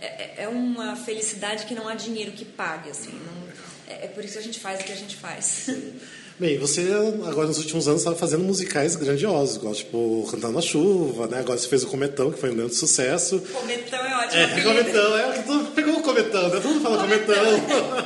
É, 0.00 0.06
é- 0.06 0.34
é 0.44 0.48
uma 0.48 0.96
felicidade 0.96 1.66
que 1.66 1.74
não 1.74 1.86
há 1.88 1.94
dinheiro 1.94 2.32
que 2.32 2.44
pague. 2.44 2.90
Assim, 2.90 3.12
não- 3.12 3.48
é, 3.94 4.06
é 4.06 4.08
por 4.08 4.24
isso 4.24 4.34
que 4.34 4.38
a 4.38 4.42
gente 4.42 4.58
faz 4.60 4.80
o 4.80 4.84
que 4.84 4.92
a 4.92 4.96
gente 4.96 5.16
faz. 5.16 5.66
Bem, 6.36 6.58
você 6.58 6.90
agora 7.28 7.46
nos 7.46 7.58
últimos 7.58 7.86
anos 7.86 8.00
estava 8.00 8.16
fazendo 8.16 8.42
musicais 8.42 8.96
grandiosos, 8.96 9.54
igual 9.54 9.72
tipo 9.72 10.26
Cantando 10.28 10.54
na 10.54 10.60
Chuva, 10.60 11.28
né? 11.28 11.38
Agora 11.38 11.56
você 11.56 11.68
fez 11.68 11.84
o 11.84 11.86
Cometão, 11.86 12.32
que 12.32 12.40
foi 12.40 12.50
um 12.50 12.56
grande 12.56 12.74
sucesso. 12.74 13.38
Cometão 13.38 14.04
é 14.04 14.16
ótimo. 14.16 14.42
É. 14.42 14.60
Cometão, 14.62 15.16
é, 15.16 15.42
tu 15.42 15.64
pegou 15.76 15.94
o 15.96 16.02
Cometão, 16.02 16.48
né? 16.48 16.60
Todo 16.60 16.68
mundo 16.70 16.82
fala 16.82 16.98
Cometão. 16.98 17.44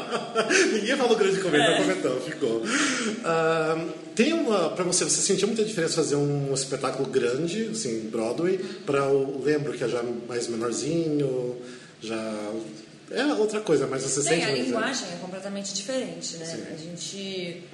Ninguém 0.75 0.97
falou 0.97 1.17
grande 1.17 1.41
Cometão, 1.41 1.77
Cometão, 1.79 2.21
ficou. 2.21 2.62
Ah, 3.25 3.83
tem 4.14 4.35
uma, 4.35 4.71
pra 4.71 4.85
você, 4.85 5.05
você 5.05 5.23
sentiu 5.23 5.49
muita 5.49 5.64
diferença 5.64 5.95
fazer 5.95 6.17
um 6.17 6.53
espetáculo 6.53 7.09
grande, 7.09 7.71
assim, 7.73 8.11
Broadway, 8.11 8.59
para 8.85 9.09
o 9.11 9.43
Lembro, 9.43 9.73
que 9.73 9.83
é 9.83 9.88
já 9.88 10.03
mais 10.29 10.49
menorzinho, 10.49 11.57
já... 12.03 12.53
É 13.11 13.25
outra 13.25 13.61
coisa, 13.61 13.87
mas 13.87 14.03
você 14.03 14.21
Sim, 14.21 14.29
sente... 14.29 14.45
a 14.45 14.51
linguagem 14.51 15.09
é 15.14 15.17
completamente 15.17 15.73
diferente, 15.73 16.37
né? 16.37 16.45
Sim. 16.45 16.64
A 16.71 16.77
gente. 16.77 17.64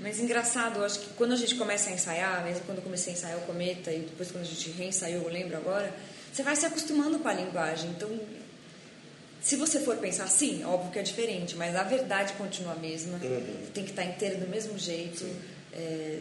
Mas 0.00 0.18
engraçado, 0.18 0.80
eu 0.80 0.84
acho 0.84 1.00
que 1.00 1.14
quando 1.14 1.32
a 1.32 1.36
gente 1.36 1.54
começa 1.54 1.90
a 1.90 1.92
ensaiar, 1.92 2.44
mesmo 2.44 2.62
quando 2.64 2.78
eu 2.78 2.84
comecei 2.84 3.12
a 3.12 3.16
ensaiar 3.16 3.38
o 3.38 3.42
Cometa 3.42 3.92
e 3.92 4.00
depois 4.00 4.30
quando 4.30 4.42
a 4.42 4.46
gente 4.46 4.70
reensaiou, 4.70 5.22
eu 5.22 5.28
lembro 5.28 5.56
agora, 5.56 5.94
você 6.32 6.42
vai 6.42 6.56
se 6.56 6.66
acostumando 6.66 7.18
com 7.20 7.28
a 7.28 7.32
linguagem. 7.32 7.90
Então, 7.90 8.10
se 9.40 9.56
você 9.56 9.80
for 9.80 9.96
pensar 9.98 10.24
assim, 10.24 10.64
óbvio 10.64 10.90
que 10.90 10.98
é 10.98 11.02
diferente, 11.02 11.54
mas 11.54 11.76
a 11.76 11.82
verdade 11.82 12.32
continua 12.32 12.72
a 12.72 12.76
mesma. 12.76 13.18
Tem 13.72 13.84
que 13.84 13.90
estar 13.90 14.04
inteiro 14.04 14.38
do 14.38 14.48
mesmo 14.48 14.76
jeito. 14.78 15.24
É, 15.72 16.18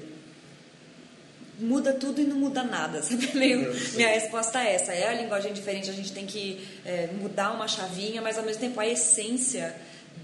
muda 1.59 1.93
tudo 1.93 2.21
e 2.21 2.25
não 2.25 2.37
muda 2.37 2.63
nada, 2.63 3.01
sabe? 3.03 3.35
Meio, 3.35 3.73
minha 3.95 4.09
resposta 4.09 4.61
é 4.63 4.75
essa. 4.75 4.93
É 4.93 5.07
a 5.07 5.13
linguagem 5.13 5.53
diferente, 5.53 5.89
a 5.89 5.93
gente 5.93 6.11
tem 6.11 6.25
que 6.25 6.67
é, 6.85 7.07
mudar 7.13 7.51
uma 7.51 7.67
chavinha, 7.67 8.21
mas 8.21 8.37
ao 8.37 8.43
mesmo 8.43 8.61
tempo 8.61 8.79
a 8.79 8.87
essência 8.87 9.75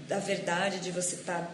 da 0.06 0.18
verdade, 0.18 0.80
de 0.80 0.90
você 0.90 1.16
estar 1.16 1.52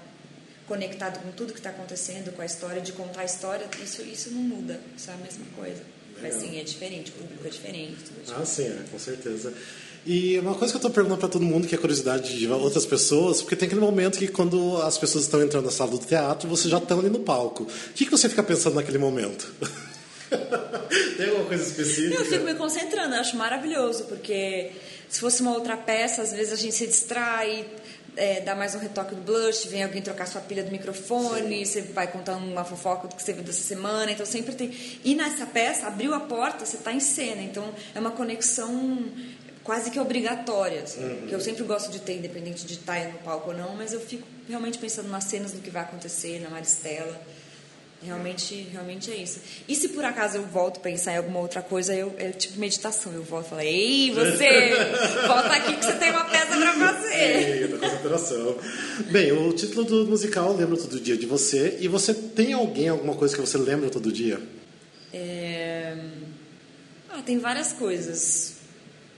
conectado 0.67 1.23
com 1.23 1.31
tudo 1.33 1.53
que 1.53 1.59
está 1.59 1.71
acontecendo, 1.71 2.35
com 2.35 2.43
a 2.43 2.47
história, 2.47 2.81
de 2.81 2.93
contar 2.93 3.23
a 3.23 3.25
história, 3.25 3.67
isso, 3.83 4.03
isso 4.03 4.31
não 4.31 4.41
muda, 4.41 4.81
isso 4.97 5.11
é 5.11 5.15
a 5.15 5.17
mesma 5.19 5.47
coisa. 5.57 5.83
Mas 6.21 6.35
sim, 6.35 6.59
é 6.59 6.63
diferente, 6.63 7.11
o 7.11 7.15
público 7.15 7.47
é 7.47 7.51
diferente. 7.51 7.97
Tudo 8.05 8.21
é 8.21 8.23
diferente. 8.23 8.43
Ah, 8.43 8.47
sim, 8.47 8.67
é, 8.67 8.91
com 8.91 8.99
certeza. 8.99 9.53
E 10.07 10.39
uma 10.39 10.55
coisa 10.55 10.73
que 10.73 10.77
eu 10.77 10.79
estou 10.79 10.91
perguntando 10.91 11.19
para 11.19 11.29
todo 11.29 11.45
mundo, 11.45 11.67
que 11.67 11.75
é 11.75 11.79
curiosidade 11.79 12.39
de 12.39 12.49
outras 12.49 12.87
pessoas, 12.87 13.43
porque 13.43 13.57
tem 13.57 13.67
aquele 13.67 13.81
momento 13.81 14.19
que 14.19 14.29
quando 14.29 14.81
as 14.83 14.97
pessoas 14.97 15.25
estão 15.25 15.43
entrando 15.43 15.65
na 15.65 15.71
sala 15.71 15.91
do 15.91 15.99
teatro, 15.99 16.49
você 16.49 16.69
já 16.69 16.79
está 16.79 16.95
ali 16.95 17.11
no 17.11 17.19
palco. 17.21 17.65
O 17.65 17.93
que, 17.93 18.05
que 18.05 18.11
você 18.11 18.29
fica 18.29 18.43
pensando 18.43 18.75
naquele 18.77 18.99
momento? 18.99 19.53
tem 21.17 21.27
alguma 21.29 21.47
coisa 21.47 21.63
específica? 21.65 22.15
Eu 22.15 22.25
fico 22.25 22.45
me 22.45 22.55
concentrando, 22.55 23.17
eu 23.17 23.21
acho 23.21 23.37
maravilhoso, 23.37 24.05
porque 24.05 24.71
se 25.09 25.19
fosse 25.19 25.43
uma 25.43 25.53
outra 25.53 25.77
peça, 25.77 26.23
às 26.23 26.33
vezes 26.33 26.53
a 26.53 26.57
gente 26.57 26.75
se 26.75 26.87
distrai, 26.87 27.67
é, 28.17 28.41
dá 28.41 28.55
mais 28.55 28.75
um 28.75 28.79
retoque 28.79 29.15
do 29.15 29.21
blush, 29.21 29.69
vem 29.69 29.85
alguém 29.85 30.01
trocar 30.01 30.27
sua 30.27 30.41
pilha 30.41 30.63
do 30.63 30.71
microfone, 30.71 31.65
você 31.65 31.83
vai 31.83 32.07
contar 32.11 32.37
uma 32.37 32.65
fofoca 32.65 33.09
do 33.09 33.15
que 33.15 33.23
você 33.23 33.33
viu 33.33 33.45
dessa 33.45 33.63
semana, 33.63 34.11
então 34.11 34.25
sempre 34.25 34.55
tem. 34.55 34.75
E 35.05 35.15
nessa 35.15 35.47
peça, 35.47 35.87
abriu 35.87 36.15
a 36.15 36.21
porta, 36.21 36.65
você 36.65 36.77
está 36.77 36.93
em 36.93 37.01
cena, 37.01 37.43
então 37.43 37.73
é 37.95 38.01
uma 38.01 38.11
conexão 38.11 39.05
quase 39.63 39.91
que 39.91 39.99
obrigatória, 39.99 40.83
assim, 40.83 41.27
que 41.29 41.35
eu 41.35 41.41
sempre 41.41 41.65
gosto 41.65 41.91
de 41.91 42.01
ter, 42.01 42.17
independente 42.17 42.65
de 42.65 42.75
estar 42.75 42.99
no 43.09 43.19
palco 43.19 43.51
ou 43.51 43.57
não, 43.57 43.77
mas 43.77 43.93
eu 43.93 44.01
fico 44.01 44.27
realmente 44.49 44.79
pensando 44.79 45.09
nas 45.09 45.25
cenas 45.25 45.53
do 45.53 45.61
que 45.61 45.71
vai 45.71 45.83
acontecer, 45.83 46.41
na 46.41 46.49
Maristela. 46.49 47.21
Realmente, 48.07 48.69
realmente 48.71 49.11
é 49.11 49.17
isso. 49.17 49.41
E 49.67 49.75
se 49.75 49.89
por 49.89 50.05
acaso 50.05 50.37
eu 50.37 50.45
volto 50.45 50.77
a 50.77 50.81
pensar 50.81 51.15
em 51.15 51.17
alguma 51.17 51.41
outra 51.41 51.61
coisa, 51.61 51.93
eu, 51.93 52.15
é 52.19 52.31
tipo 52.31 52.59
meditação. 52.61 53.13
Eu 53.13 53.25
volto 53.25 53.47
e 53.47 53.49
falo, 53.51 53.61
ei, 53.63 54.13
você, 54.13 54.71
volta 55.27 55.49
aqui 55.49 55.75
que 55.75 55.85
você 55.85 55.95
tem 55.95 56.11
uma 56.11 56.25
peça 56.27 56.57
pra 56.57 56.73
fazer. 56.73 57.63
Eita, 57.63 57.79
concentração. 57.79 58.57
Bem, 59.11 59.33
o 59.33 59.53
título 59.53 59.85
do 59.85 60.07
musical 60.07 60.55
lembra 60.55 60.77
todo 60.77 61.01
dia 61.01 61.17
de 61.17 61.27
você. 61.27 61.79
E 61.81 61.89
você 61.89 62.15
tem 62.15 62.53
alguém, 62.53 62.89
alguma 62.89 63.17
coisa 63.17 63.35
que 63.35 63.41
você 63.41 63.59
lembra 63.59 63.91
todo 63.91 64.13
dia? 64.13 64.41
É... 65.13 65.97
Ah, 67.11 67.23
tem 67.23 67.39
várias 67.39 67.73
coisas. 67.73 68.55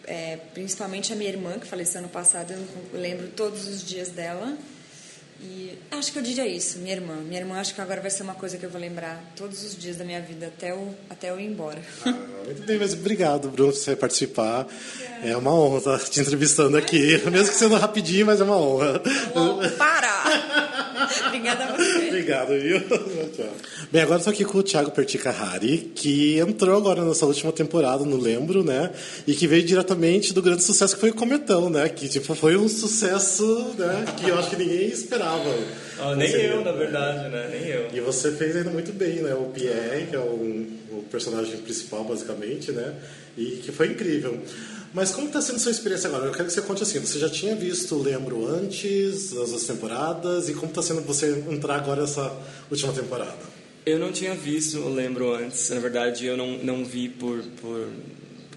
É, 0.05 0.39
principalmente 0.55 1.13
a 1.13 1.17
minha 1.17 1.29
irmã, 1.29 1.59
que 1.59 1.67
faleceu 1.67 2.01
ano 2.01 2.09
passado, 2.09 2.55
eu 2.55 2.99
lembro 2.99 3.29
todos 3.37 3.69
os 3.69 3.87
dias 3.87 4.09
dela. 4.09 4.57
E 5.41 5.79
acho 5.93 6.13
que 6.13 6.19
eu 6.19 6.23
diria 6.23 6.47
isso, 6.47 6.79
minha 6.79 6.95
irmã. 6.95 7.15
Minha 7.15 7.41
irmã 7.41 7.61
acho 7.61 7.75
que 7.75 7.81
agora 7.81 8.01
vai 8.01 8.11
ser 8.11 8.25
uma 8.25 8.35
coisa 8.35 8.57
que 8.57 8.67
eu 8.67 8.71
vou 8.71 8.81
lembrar 8.81 9.23
todos 9.37 9.63
os 9.63 9.77
dias 9.77 9.97
da 9.97 10.05
minha 10.05 10.21
vida 10.21 10.47
até 10.47 10.73
eu, 10.73 10.95
até 11.09 11.31
eu 11.31 11.39
ir 11.39 11.47
embora. 11.47 11.81
Ah, 12.05 12.13
muito 12.45 12.63
bem, 12.63 12.79
mas 12.79 12.93
obrigado, 12.93 13.49
Bruno, 13.49 13.73
por 13.73 13.79
você 13.79 13.95
participar. 13.95 14.67
É 15.23 15.37
uma 15.37 15.55
honra 15.55 15.79
estar 15.79 15.99
te 16.11 16.21
entrevistando 16.21 16.77
aqui, 16.77 17.23
mesmo 17.31 17.49
que 17.49 17.59
sendo 17.59 17.77
rapidinho, 17.77 18.27
mas 18.27 18.41
é 18.41 18.45
uma 18.45 18.57
honra. 18.57 19.01
Oh, 19.35 19.77
para! 19.77 20.25
Obrigada 21.29 21.65
a 21.65 21.77
você. 21.77 22.09
Obrigado, 22.09 22.49
viu? 22.49 22.81
Bem, 23.93 24.03
agora 24.03 24.19
estou 24.19 24.33
aqui 24.33 24.45
com 24.45 24.59
o 24.59 24.63
Thiago 24.63 24.91
Perticahari, 24.91 25.93
que 25.95 26.39
entrou 26.39 26.77
agora 26.77 27.05
nessa 27.05 27.27
última 27.27 27.53
temporada, 27.53 28.05
não 28.05 28.19
lembro, 28.19 28.65
né? 28.65 28.91
E 29.27 29.35
que 29.35 29.47
veio 29.47 29.65
diretamente 29.65 30.33
do 30.33 30.43
grande 30.43 30.63
sucesso 30.63 30.95
que 30.95 31.01
foi 31.01 31.11
o 31.11 31.15
Cometão, 31.15 31.71
né? 31.71 31.89
Que 31.89 32.09
tipo, 32.09 32.35
foi 32.35 32.57
um 32.57 32.69
sucesso 32.69 33.75
né? 33.79 34.05
que 34.17 34.29
eu 34.29 34.39
acho 34.39 34.51
que 34.51 34.57
ninguém 34.57 34.89
esperava. 34.89 35.55
Ah, 35.99 36.15
nem 36.15 36.31
você, 36.31 36.51
eu, 36.51 36.65
na 36.65 36.73
verdade, 36.73 37.29
né? 37.29 37.49
Nem 37.53 37.69
eu. 37.69 37.89
E 37.93 38.01
você 38.01 38.33
fez 38.33 38.57
ainda 38.57 38.71
muito 38.71 38.93
bem, 38.93 39.17
né? 39.17 39.35
O 39.35 39.47
Pierre, 39.47 40.07
que 40.09 40.17
é 40.17 40.21
o, 40.21 40.67
o 40.93 41.05
personagem 41.11 41.57
principal, 41.59 42.05
basicamente, 42.05 42.73
né? 42.73 42.95
E 43.37 43.61
que 43.63 43.71
foi 43.71 43.89
incrível. 43.89 44.41
Mas 44.95 45.11
como 45.13 45.27
está 45.27 45.41
sendo 45.41 45.59
sua 45.59 45.71
experiência 45.71 46.09
agora? 46.09 46.27
Eu 46.27 46.33
quero 46.33 46.47
que 46.47 46.53
você 46.53 46.63
conte 46.63 46.83
assim. 46.83 46.99
Você 46.99 47.19
já 47.19 47.29
tinha 47.29 47.55
visto 47.55 47.97
Lembro 47.97 48.47
antes, 48.47 49.33
as 49.33 49.51
outras 49.51 49.65
temporadas, 49.65 50.49
e 50.49 50.55
como 50.55 50.67
está 50.67 50.83
sendo 50.83 51.03
você 51.03 51.45
entrar 51.51 51.77
agora 51.77 52.03
nessa 52.03 52.35
última 52.71 52.93
temporada? 52.93 53.37
Eu 53.85 53.99
não 53.99 54.13
tinha 54.13 54.35
visto 54.35 54.79
Lembro 54.89 55.35
antes. 55.35 55.69
Na 55.71 55.81
verdade, 55.81 56.27
eu 56.27 56.37
não, 56.37 56.59
não 56.59 56.85
vi 56.85 57.09
por, 57.09 57.43
por 57.61 57.89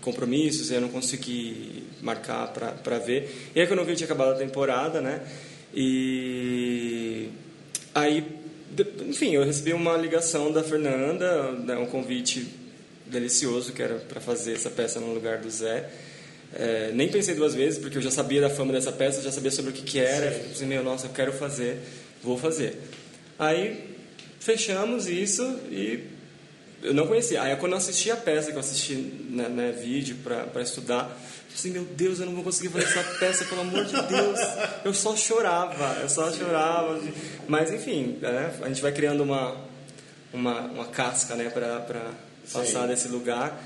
compromissos, 0.02 0.72
eu 0.72 0.82
não 0.82 0.90
consegui 0.90 1.84
marcar 2.02 2.48
para 2.52 2.98
ver. 3.00 3.52
E 3.56 3.62
aí, 3.62 3.68
quando 3.68 3.80
eu 3.80 3.86
vi, 3.86 3.96
tinha 3.96 4.06
acabado 4.06 4.32
a 4.32 4.36
temporada, 4.36 5.00
né? 5.00 5.22
E 5.74 7.30
aí, 7.94 8.26
enfim, 9.08 9.36
eu 9.36 9.44
recebi 9.44 9.74
uma 9.74 9.96
ligação 9.96 10.52
da 10.52 10.64
Fernanda, 10.64 11.52
né, 11.54 11.78
um 11.78 11.86
convite 11.86 12.48
delicioso 13.06 13.74
que 13.74 13.82
era 13.82 13.96
para 13.96 14.20
fazer 14.20 14.54
essa 14.54 14.70
peça 14.70 15.00
no 15.00 15.14
lugar 15.14 15.40
do 15.40 15.50
Zé. 15.50 15.90
É, 16.54 16.92
nem 16.94 17.08
pensei 17.08 17.34
duas 17.34 17.56
vezes, 17.56 17.80
porque 17.80 17.98
eu 17.98 18.02
já 18.02 18.12
sabia 18.12 18.42
da 18.42 18.50
fama 18.50 18.74
dessa 18.74 18.92
peça, 18.92 19.22
já 19.22 19.32
sabia 19.32 19.52
sobre 19.52 19.72
o 19.72 19.74
que, 19.74 19.84
que 19.84 20.00
era. 20.00 20.32
Sim. 20.32 20.54
Falei, 20.54 20.68
meu, 20.68 20.84
nossa, 20.84 21.08
eu 21.08 21.12
quero 21.12 21.32
fazer, 21.32 21.80
vou 22.22 22.38
fazer. 22.38 22.78
Aí 23.40 23.96
fechamos 24.40 25.08
isso 25.08 25.44
e 25.70 26.08
eu 26.84 26.94
não 26.94 27.08
conhecia. 27.08 27.42
Aí 27.42 27.56
quando 27.56 27.74
eu 27.74 27.78
assisti 27.78 28.12
a 28.12 28.18
peça, 28.18 28.52
que 28.52 28.58
eu 28.58 28.60
assisti 28.60 28.96
né, 28.96 29.48
né 29.48 29.72
vídeo 29.72 30.18
para 30.24 30.62
estudar, 30.62 31.18
assim, 31.54 31.72
meu 31.72 31.84
Deus, 31.84 32.20
eu 32.20 32.26
não 32.26 32.34
vou 32.34 32.44
conseguir 32.44 32.70
fazer 32.70 32.86
essa 32.86 33.04
peça, 33.18 33.46
pelo 33.46 33.62
amor 33.62 33.86
de 33.86 33.94
Deus. 33.94 34.40
Eu 34.84 34.94
só 34.94 35.16
chorava, 35.16 36.02
eu 36.02 36.10
só 36.10 36.32
chorava. 36.32 37.02
Mas 37.48 37.72
enfim, 37.72 38.18
né, 38.22 38.54
a 38.62 38.68
gente 38.68 38.82
vai 38.82 38.92
criando 38.92 39.24
uma, 39.24 39.56
uma, 40.34 40.62
uma 40.62 40.86
casca 40.86 41.36
né, 41.36 41.50
para 41.50 42.12
passar 42.52 42.88
desse 42.88 43.08
lugar. 43.08 43.62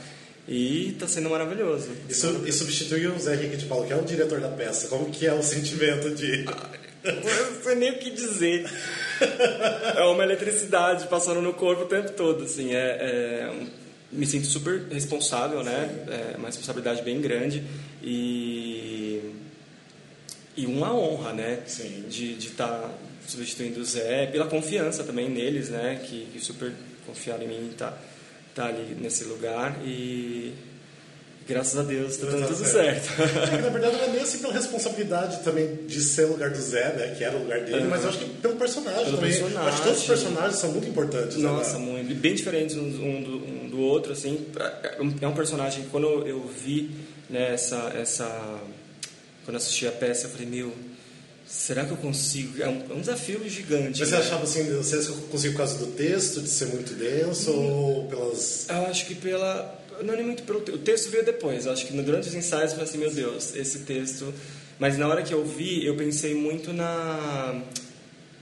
E 0.48 0.90
está 0.90 1.08
sendo 1.08 1.30
maravilhoso. 1.30 1.90
Isso, 2.08 2.44
e 2.46 2.52
substitui 2.52 3.08
o 3.08 3.20
Zé 3.20 3.36
Henrique 3.36 3.58
de 3.58 3.66
Paulo, 3.66 3.88
que 3.88 3.94
é 3.94 3.96
o 3.96 4.04
diretor 4.04 4.40
da 4.40 4.50
peça. 4.50 4.88
Como 4.88 5.10
que 5.10 5.26
é 5.26 5.34
o 5.34 5.42
sentimento 5.42 6.14
de... 6.14 6.46
Eu 7.04 7.52
não 7.52 7.64
sei 7.64 7.76
nem 7.76 7.92
o 7.92 8.00
que 8.00 8.10
dizer. 8.12 8.70
É 9.96 10.02
uma 10.04 10.24
eletricidade 10.24 11.08
passando 11.08 11.42
no 11.42 11.54
corpo 11.54 11.84
o 11.84 11.88
tempo 11.88 12.12
todo, 12.12 12.44
assim. 12.44 12.74
É, 12.74 12.80
é 12.80 13.54
me 14.12 14.26
sinto 14.26 14.48
super 14.48 14.88
responsável, 14.90 15.64
né? 15.64 16.06
É 16.08 16.38
uma 16.38 16.48
responsabilidade 16.48 17.02
bem 17.02 17.22
grande 17.22 17.64
e 18.02 19.34
e 20.58 20.66
uma 20.66 20.94
honra, 20.96 21.34
né? 21.34 21.60
Sim. 21.68 22.06
De 22.10 22.38
estar 22.38 22.68
tá 22.68 22.90
substituindo 23.28 23.82
o 23.82 23.86
Zé 23.86 24.28
pela 24.28 24.46
confiança 24.48 25.04
também 25.04 25.30
neles, 25.30 25.70
né? 25.70 26.02
Que, 26.06 26.28
que 26.32 26.40
super 26.40 26.72
confiaram 27.06 27.44
em 27.44 27.48
mim, 27.48 27.74
tá? 27.78 27.96
Tá 28.56 28.68
ali 28.68 28.98
nesse 29.00 29.26
lugar 29.26 29.78
e 29.84 30.54
graças 31.48 31.78
a 31.78 31.84
Deus 31.84 32.14
está 32.14 32.28
dando 32.28 32.48
tudo 32.48 32.66
certo. 32.66 33.10
É, 33.22 33.62
na 33.62 33.70
verdade, 33.70 33.98
não 33.98 34.04
é 34.06 34.08
nem 34.08 34.22
assim 34.22 34.40
pela 34.40 34.54
responsabilidade 34.54 35.44
também 35.44 35.86
de 35.86 36.02
ser 36.02 36.26
o 36.26 36.30
lugar 36.30 36.50
do 36.50 36.60
Zé, 36.60 36.94
né? 36.94 37.16
Que 37.16 37.24
era 37.24 37.36
o 37.36 37.42
lugar 37.42 37.62
dele, 37.62 37.86
mas 37.88 38.04
eu 38.04 38.10
acho 38.10 38.20
que 38.20 38.30
pelo 38.30 38.56
personagem 38.56 39.04
pelo 39.04 39.18
também. 39.18 39.32
Personagem. 39.32 39.70
Acho 39.70 39.78
que 39.78 39.84
todos 39.84 40.00
os 40.00 40.08
personagens 40.08 40.56
são 40.56 40.72
muito 40.72 40.88
importantes. 40.88 41.38
Né, 41.38 41.44
Nossa, 41.44 41.78
né? 41.78 41.86
muito. 41.86 42.16
Bem 42.16 42.34
diferentes 42.34 42.78
um 42.78 42.90
do, 42.90 43.36
um 43.36 43.70
do, 43.70 43.80
outro, 43.80 44.14
assim. 44.14 44.48
É 45.22 45.28
um 45.28 45.34
personagem 45.34 45.84
que 45.84 45.90
quando 45.90 46.08
eu 46.26 46.48
vi 46.48 46.92
né, 47.30 47.54
essa, 47.54 47.94
essa... 47.96 48.60
Quando 49.44 49.58
assisti 49.58 49.86
a 49.86 49.92
peça, 49.92 50.26
eu 50.26 50.32
falei, 50.32 50.48
meu 50.48 50.74
Será 51.48 51.86
que 51.86 51.92
eu 51.92 51.98
consigo? 51.98 52.62
É 52.62 52.68
um, 52.68 52.84
é 52.90 52.94
um 52.94 53.00
desafio 53.00 53.48
gigante. 53.48 54.00
Mas 54.00 54.00
né? 54.00 54.06
você 54.06 54.16
achava 54.16 54.44
assim, 54.44 54.64
você 54.76 54.98
conseguiu 55.30 55.52
por 55.52 55.58
causa 55.58 55.78
do 55.78 55.92
texto, 55.92 56.42
de 56.42 56.50
ser 56.50 56.68
muito 56.68 56.94
denso, 56.96 57.52
hum, 57.52 57.72
ou 57.72 58.08
pelas. 58.08 58.68
Eu 58.68 58.88
acho 58.88 59.06
que 59.06 59.16
pela. 59.16 59.84
Não 60.04 60.14
é 60.14 60.18
nem 60.18 60.26
muito 60.26 60.44
pelo. 60.44 60.60
O 60.60 60.78
texto 60.80 61.10
veio 61.10 61.24
depois. 61.24 61.66
Eu 61.66 61.74
acho 61.74 61.86
que 61.86 61.94
durante 61.94 62.28
os 62.28 62.34
ensaios 62.34 62.72
eu 62.72 62.78
falei 62.78 62.90
assim: 62.90 62.98
meu 62.98 63.12
Deus, 63.12 63.56
esse 63.56 63.80
texto. 63.80 64.34
Mas 64.80 64.98
na 64.98 65.08
hora 65.08 65.22
que 65.22 65.34
eu 65.34 65.46
vi, 65.46 65.86
eu 65.86 65.96
pensei 65.96 66.34
muito 66.34 66.74
na. 66.74 67.62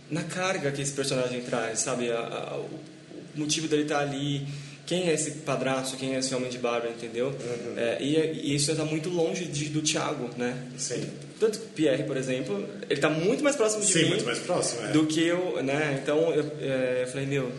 na 0.09 0.23
carga 0.23 0.71
que 0.71 0.81
esse 0.81 0.93
personagem 0.93 1.41
traz, 1.41 1.79
sabe? 1.79 2.09
A, 2.09 2.19
a, 2.19 2.57
o 2.57 2.69
motivo 3.35 3.67
dele 3.67 3.83
estar 3.83 3.99
ali 3.99 4.47
quem 4.85 5.09
é 5.09 5.13
esse 5.13 5.31
padrasto, 5.31 5.95
quem 5.95 6.15
é 6.15 6.19
esse 6.19 6.35
homem 6.35 6.49
de 6.49 6.57
barba, 6.57 6.89
entendeu? 6.89 7.27
Uhum. 7.27 7.73
É, 7.77 7.97
e, 8.01 8.15
e, 8.15 8.55
isso 8.55 8.71
está 8.71 8.83
muito 8.83 9.09
longe 9.09 9.45
de, 9.45 9.69
do 9.69 9.81
Tiago, 9.81 10.29
né? 10.37 10.57
Sim. 10.77 11.09
Tanto 11.43 11.59
que 11.59 11.65
Pierre, 11.75 12.03
por 12.03 12.15
exemplo, 12.15 12.55
ele 12.89 12.93
está 12.93 13.09
muito 13.09 13.43
mais 13.43 13.57
próximo 13.57 13.83
de 13.83 13.91
Sim, 13.91 14.03
mim 14.03 14.09
muito 14.11 14.23
mais 14.23 14.39
próximo, 14.39 14.81
é. 14.85 14.91
do 14.91 15.05
que 15.05 15.21
eu, 15.21 15.61
né? 15.61 15.99
Então 16.01 16.33
eu, 16.33 16.49
é, 16.61 17.01
eu 17.03 17.07
falei, 17.07 17.25
meu, 17.25 17.51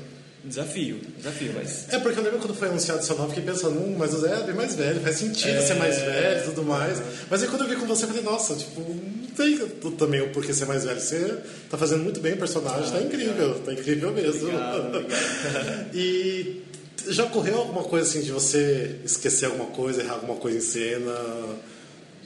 desafio, 0.42 0.98
desafio, 1.18 1.52
mas... 1.54 1.92
É, 1.92 1.98
porque 1.98 2.18
eu 2.18 2.24
lembro 2.24 2.38
quando 2.38 2.54
foi 2.54 2.68
anunciado 2.68 3.00
esse 3.00 3.12
nome, 3.12 3.28
fiquei 3.28 3.44
pensando, 3.44 3.78
hum, 3.78 3.94
mas 3.98 4.14
o 4.14 4.20
Zé 4.20 4.40
é 4.40 4.42
bem 4.42 4.54
mais 4.54 4.74
velho, 4.74 5.00
faz 5.00 5.16
sentido 5.16 5.58
é... 5.58 5.60
ser 5.60 5.74
mais 5.74 5.98
velho 5.98 6.40
e 6.40 6.44
tudo 6.44 6.62
mais. 6.62 6.98
Mas 7.28 7.42
aí 7.42 7.48
quando 7.50 7.60
eu 7.60 7.68
vi 7.68 7.76
com 7.76 7.84
você, 7.84 8.04
eu 8.04 8.08
falei, 8.08 8.22
nossa, 8.22 8.54
tipo, 8.54 8.80
não 8.80 9.26
tem 9.36 9.58
também 9.98 10.22
o 10.22 10.30
porquê 10.30 10.54
ser 10.54 10.64
mais 10.64 10.86
velho. 10.86 10.98
Você 10.98 11.36
tá 11.68 11.76
fazendo 11.76 12.02
muito 12.02 12.20
bem 12.20 12.32
o 12.32 12.38
personagem, 12.38 12.88
ah, 12.88 12.90
tá 12.90 13.02
incrível, 13.02 13.32
obrigado. 13.32 13.64
tá 13.66 13.72
incrível 13.74 14.12
mesmo. 14.12 14.48
Obrigado, 14.48 14.96
obrigado. 14.96 15.90
e 15.92 16.62
já 17.06 17.24
ocorreu 17.24 17.58
alguma 17.58 17.84
coisa 17.84 18.08
assim 18.08 18.22
de 18.22 18.32
você 18.32 18.96
esquecer 19.04 19.44
alguma 19.44 19.66
coisa, 19.66 20.00
errar 20.00 20.14
alguma 20.14 20.36
coisa 20.36 20.56
em 20.56 20.62
cena? 20.62 21.14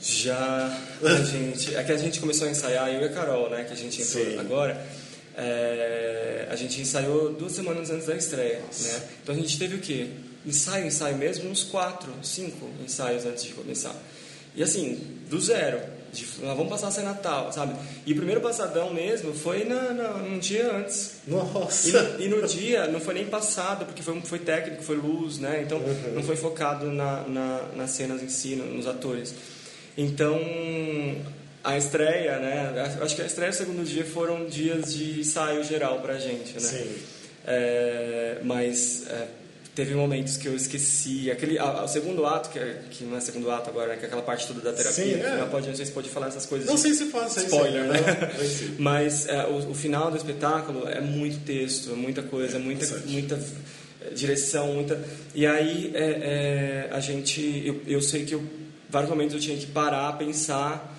Já, 0.00 0.78
a 1.02 1.24
gente, 1.24 1.74
é 1.74 1.82
que 1.82 1.92
a 1.92 1.96
gente 1.96 2.20
começou 2.20 2.46
a 2.46 2.50
ensaiar, 2.50 2.88
eu 2.88 3.02
e 3.02 3.04
a 3.04 3.08
Carol, 3.08 3.50
né, 3.50 3.64
que 3.64 3.72
a 3.72 3.76
gente 3.76 4.00
entrou 4.00 4.24
Sim. 4.24 4.38
agora, 4.38 4.86
é, 5.36 6.46
a 6.50 6.56
gente 6.56 6.80
ensaiou 6.80 7.32
duas 7.32 7.52
semanas 7.52 7.90
antes 7.90 8.06
da 8.06 8.16
estreia, 8.16 8.58
né? 8.58 9.02
Então 9.22 9.34
a 9.34 9.38
gente 9.38 9.58
teve 9.58 9.76
o 9.76 9.78
quê? 9.80 10.08
Ensaio, 10.46 10.86
ensaio 10.86 11.16
mesmo, 11.16 11.50
uns 11.50 11.64
quatro, 11.64 12.12
cinco 12.22 12.68
ensaios 12.84 13.24
antes 13.26 13.44
de 13.44 13.52
começar. 13.52 13.94
E 14.54 14.62
assim, 14.62 15.00
do 15.28 15.40
zero 15.40 15.80
de, 16.12 16.26
ah, 16.44 16.54
vamos 16.54 16.68
passar 16.68 16.90
sem 16.90 17.04
Natal, 17.04 17.52
sabe? 17.52 17.74
E 18.06 18.12
o 18.12 18.16
primeiro 18.16 18.40
passadão 18.40 18.92
mesmo 18.92 19.34
foi 19.34 19.64
na, 19.64 19.92
na, 19.92 20.14
um 20.16 20.38
dia 20.38 20.72
antes. 20.74 21.16
Nossa! 21.26 21.88
E 21.88 21.92
no, 21.92 22.20
e 22.20 22.28
no, 22.28 22.46
dia 22.46 22.86
não 22.88 23.00
foi 23.00 23.14
nem 23.14 23.26
passado, 23.26 23.84
porque 23.84 24.02
foi, 24.02 24.20
foi 24.22 24.38
técnico, 24.38 24.82
foi 24.82 24.96
luz, 24.96 25.38
né? 25.38 25.62
Então 25.64 25.78
uhum. 25.78 26.14
não 26.14 26.22
foi 26.22 26.36
focado 26.36 26.90
na, 26.90 27.22
na, 27.28 27.62
nas 27.76 27.90
cenas 27.90 28.22
em 28.22 28.28
si, 28.28 28.56
nos 28.56 28.86
atores. 28.86 29.34
Então 29.98 30.40
a 31.64 31.76
estreia, 31.76 32.38
né? 32.38 32.96
Acho 33.02 33.16
que 33.16 33.22
a 33.22 33.26
estreia 33.26 33.50
e 33.50 33.52
o 33.52 33.54
segundo 33.54 33.84
dia 33.84 34.04
foram 34.04 34.46
dias 34.46 34.94
de 34.94 35.20
ensaio 35.20 35.64
geral 35.64 36.00
pra 36.00 36.16
gente, 36.18 36.54
né? 36.54 36.60
Sim. 36.60 36.96
É, 37.44 38.38
mas 38.44 39.06
é, 39.08 39.26
teve 39.74 39.94
momentos 39.96 40.36
que 40.36 40.46
eu 40.46 40.54
esqueci. 40.54 41.30
Aquele, 41.32 41.58
a, 41.58 41.82
o 41.82 41.88
segundo 41.88 42.24
ato, 42.24 42.48
que, 42.50 42.60
é, 42.60 42.80
que 42.88 43.02
não 43.02 43.16
é 43.16 43.20
segundo 43.20 43.50
ato 43.50 43.70
agora, 43.70 43.96
que 43.96 44.04
é 44.04 44.06
aquela 44.06 44.22
parte 44.22 44.46
toda 44.46 44.60
da 44.60 44.72
terapia. 44.72 45.04
Sim, 45.04 45.20
é. 45.20 45.36
não, 45.36 45.48
pode, 45.48 45.66
não 45.66 45.74
sei 45.74 45.84
se 45.84 45.92
pode 45.92 46.08
falar 46.08 46.28
essas 46.28 46.46
coisas. 46.46 46.68
Não 46.68 46.76
sei 46.76 46.94
se 46.94 47.06
faz, 47.06 47.36
Spoiler, 47.36 47.84
né? 47.84 47.98
Não, 47.98 48.74
Mas 48.78 49.26
é, 49.26 49.46
o, 49.46 49.70
o, 49.70 49.74
final 49.74 50.12
do 50.12 50.16
espetáculo 50.16 50.88
é 50.88 51.00
muito 51.00 51.44
texto, 51.44 51.90
é 51.90 51.96
muita 51.96 52.22
coisa, 52.22 52.56
é, 52.56 52.60
muita, 52.60 52.86
muita 53.06 53.38
direção, 54.14 54.74
muita. 54.74 55.02
E 55.34 55.44
aí 55.44 55.92
a 56.92 57.00
gente. 57.00 57.62
Eu, 57.66 57.82
eu 57.86 58.00
sei 58.00 58.24
que 58.24 58.34
eu, 58.34 58.42
vários 58.88 59.10
momentos 59.10 59.34
eu 59.34 59.40
tinha 59.40 59.56
que 59.56 59.66
parar, 59.66 60.16
pensar 60.18 60.96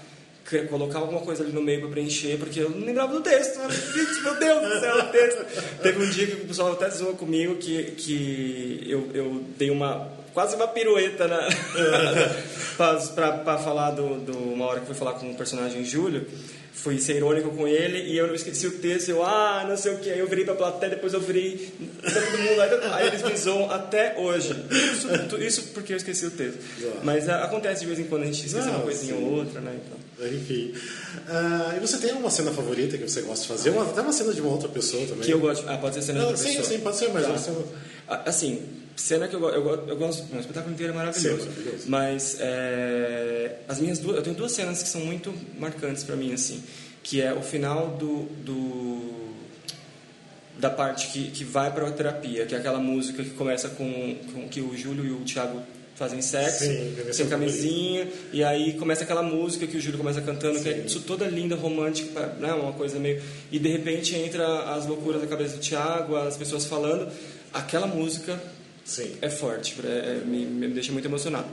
colocar 0.67 0.99
alguma 0.99 1.21
coisa 1.21 1.43
ali 1.43 1.51
no 1.51 1.61
meio 1.61 1.81
para 1.81 1.89
preencher, 1.89 2.37
porque 2.39 2.59
eu 2.59 2.71
não 2.71 2.85
lembrava 2.85 3.13
do 3.13 3.21
texto. 3.21 3.59
né? 3.59 3.67
Meu 4.23 4.39
Deus 4.39 4.73
do 4.73 4.79
céu, 4.79 4.97
o 4.97 5.03
texto. 5.09 5.81
Teve 5.81 6.03
um 6.03 6.09
dia 6.09 6.27
que 6.27 6.33
o 6.33 6.47
pessoal 6.47 6.73
até 6.73 6.89
zoou 6.89 7.15
comigo 7.15 7.55
que, 7.57 7.83
que 7.91 8.83
eu, 8.87 9.09
eu 9.13 9.43
dei 9.57 9.69
uma 9.69 10.09
quase 10.33 10.55
uma 10.55 10.67
pirueta 10.67 11.27
na 11.27 11.39
para 13.15 13.57
falar 13.57 13.91
do, 13.91 14.19
do 14.19 14.37
uma 14.53 14.65
hora 14.65 14.79
que 14.79 14.85
fui 14.85 14.95
falar 14.95 15.13
com 15.13 15.29
o 15.31 15.35
personagem 15.35 15.83
Júlio 15.83 16.25
fui 16.73 16.97
ser 16.97 17.17
irônico 17.17 17.49
com 17.51 17.67
ele 17.67 18.09
e 18.09 18.17
eu 18.17 18.27
não 18.27 18.33
esqueci 18.35 18.65
o 18.67 18.71
texto 18.79 19.09
eu 19.09 19.23
ah 19.23 19.65
não 19.67 19.75
sei 19.75 19.93
o 19.93 19.97
que 19.97 20.09
aí 20.09 20.19
eu 20.19 20.27
virei 20.27 20.45
pra 20.45 20.55
plateia 20.55 20.91
depois 20.91 21.13
eu 21.13 21.19
virei 21.19 21.73
pra 22.01 22.11
todo 22.11 22.37
mundo 22.37 22.61
aí, 22.61 22.69
aí 22.93 23.07
eles 23.07 23.21
me 23.23 23.35
zoam 23.35 23.69
até 23.69 24.15
hoje 24.17 24.55
isso, 24.71 25.37
isso 25.37 25.61
porque 25.73 25.91
eu 25.93 25.97
esqueci 25.97 26.25
o 26.25 26.31
texto 26.31 26.59
mas 27.03 27.27
ah, 27.27 27.43
acontece 27.43 27.81
de 27.81 27.87
vez 27.87 27.99
em 27.99 28.05
quando 28.05 28.23
a 28.23 28.25
gente 28.27 28.45
esquece 28.45 28.65
Não, 28.67 28.75
uma 28.75 28.83
coisinha 28.83 29.15
sim. 29.15 29.23
ou 29.25 29.31
outra 29.39 29.59
né 29.59 29.73
então 29.75 30.27
Enfim. 30.29 30.73
Ah, 31.27 31.73
e 31.75 31.79
você 31.79 31.97
tem 31.97 32.13
uma 32.13 32.29
cena 32.29 32.51
favorita 32.51 32.97
que 32.97 33.03
você 33.09 33.21
gosta 33.21 33.41
de 33.41 33.47
fazer? 33.49 33.69
Uma, 33.71 33.83
até 33.83 34.01
uma 34.01 34.13
cena 34.13 34.33
de 34.33 34.39
uma 34.41 34.51
outra 34.51 34.69
pessoa 34.69 35.05
também. 35.05 35.23
que 35.25 35.31
eu 35.31 35.39
gosto 35.39 35.67
ah 35.67 35.77
pode 35.77 35.95
ser 35.95 36.01
cena 36.01 36.19
de 36.19 36.23
Não, 36.25 36.31
outra 36.31 36.43
sim, 36.45 36.55
pessoa. 36.57 36.65
sim, 36.77 36.79
pode 36.79 36.97
ser, 36.97 37.09
mas 37.13 37.23
Tá. 37.23 37.29
uma 37.29 37.37
cena- 37.37 37.57
Ah, 38.07 38.21
Assim, 38.25 38.61
cena 38.99 39.27
que 39.27 39.35
eu, 39.35 39.49
eu, 39.49 39.87
eu 39.87 39.97
gosto. 39.97 40.23
O 40.33 40.39
espetáculo 40.39 40.73
inteiro 40.73 40.93
é 40.93 40.95
maravilhoso. 40.95 41.41
Sim, 41.41 41.49
maravilhoso. 41.49 41.83
Mas 41.87 42.37
é, 42.39 43.57
as 43.67 43.79
minhas 43.79 43.99
duas, 43.99 44.17
eu 44.17 44.23
tenho 44.23 44.35
duas 44.35 44.51
cenas 44.51 44.83
que 44.83 44.89
são 44.89 45.01
muito 45.01 45.33
marcantes 45.57 46.03
para 46.03 46.15
mim, 46.15 46.33
assim, 46.33 46.63
que 47.03 47.21
é 47.21 47.33
o 47.33 47.41
final 47.41 47.89
do, 47.97 48.23
do 48.43 49.29
da 50.59 50.69
parte 50.69 51.07
que, 51.07 51.31
que 51.31 51.43
vai 51.43 51.71
para 51.71 51.87
a 51.87 51.91
terapia, 51.91 52.45
que 52.45 52.53
é 52.53 52.57
aquela 52.57 52.79
música 52.79 53.23
que 53.23 53.29
começa 53.31 53.69
com, 53.69 54.15
com 54.33 54.49
que 54.49 54.59
o 54.59 54.75
Júlio 54.75 55.05
e 55.05 55.11
o 55.11 55.19
Thiago 55.19 55.61
fazem 55.95 56.21
sexo, 56.21 56.65
Sim, 56.65 56.95
sem 57.11 57.27
camisinha, 57.27 58.07
e 58.31 58.41
aí 58.41 58.73
começa 58.73 59.03
aquela 59.03 59.21
música 59.21 59.67
que 59.67 59.77
o 59.77 59.81
Júlio 59.81 59.97
começa 59.97 60.21
cantando, 60.21 60.59
que 60.61 60.69
é 60.69 60.77
isso 60.79 61.01
toda 61.01 61.25
linda, 61.27 61.55
romântica, 61.55 62.27
né, 62.39 62.53
uma 62.53 62.71
coisa 62.71 62.97
meio... 62.97 63.21
E 63.51 63.59
de 63.59 63.67
repente 63.69 64.15
entra 64.15 64.73
as 64.73 64.85
loucuras 64.85 65.19
da 65.21 65.27
cabeça 65.27 65.57
do 65.57 65.59
Thiago, 65.59 66.15
as 66.15 66.37
pessoas 66.37 66.65
falando, 66.65 67.11
aquela 67.53 67.85
música 67.85 68.41
Sim. 68.89 69.15
é 69.21 69.29
forte, 69.29 69.75
é- 69.83 69.87
é- 69.87 70.25
me, 70.25 70.45
me 70.45 70.67
deixa 70.69 70.91
muito 70.91 71.05
emocionado. 71.05 71.47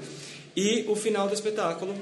E 0.57 0.85
o 0.89 0.97
final 0.97 1.29
do 1.29 1.35
espetáculo, 1.35 1.95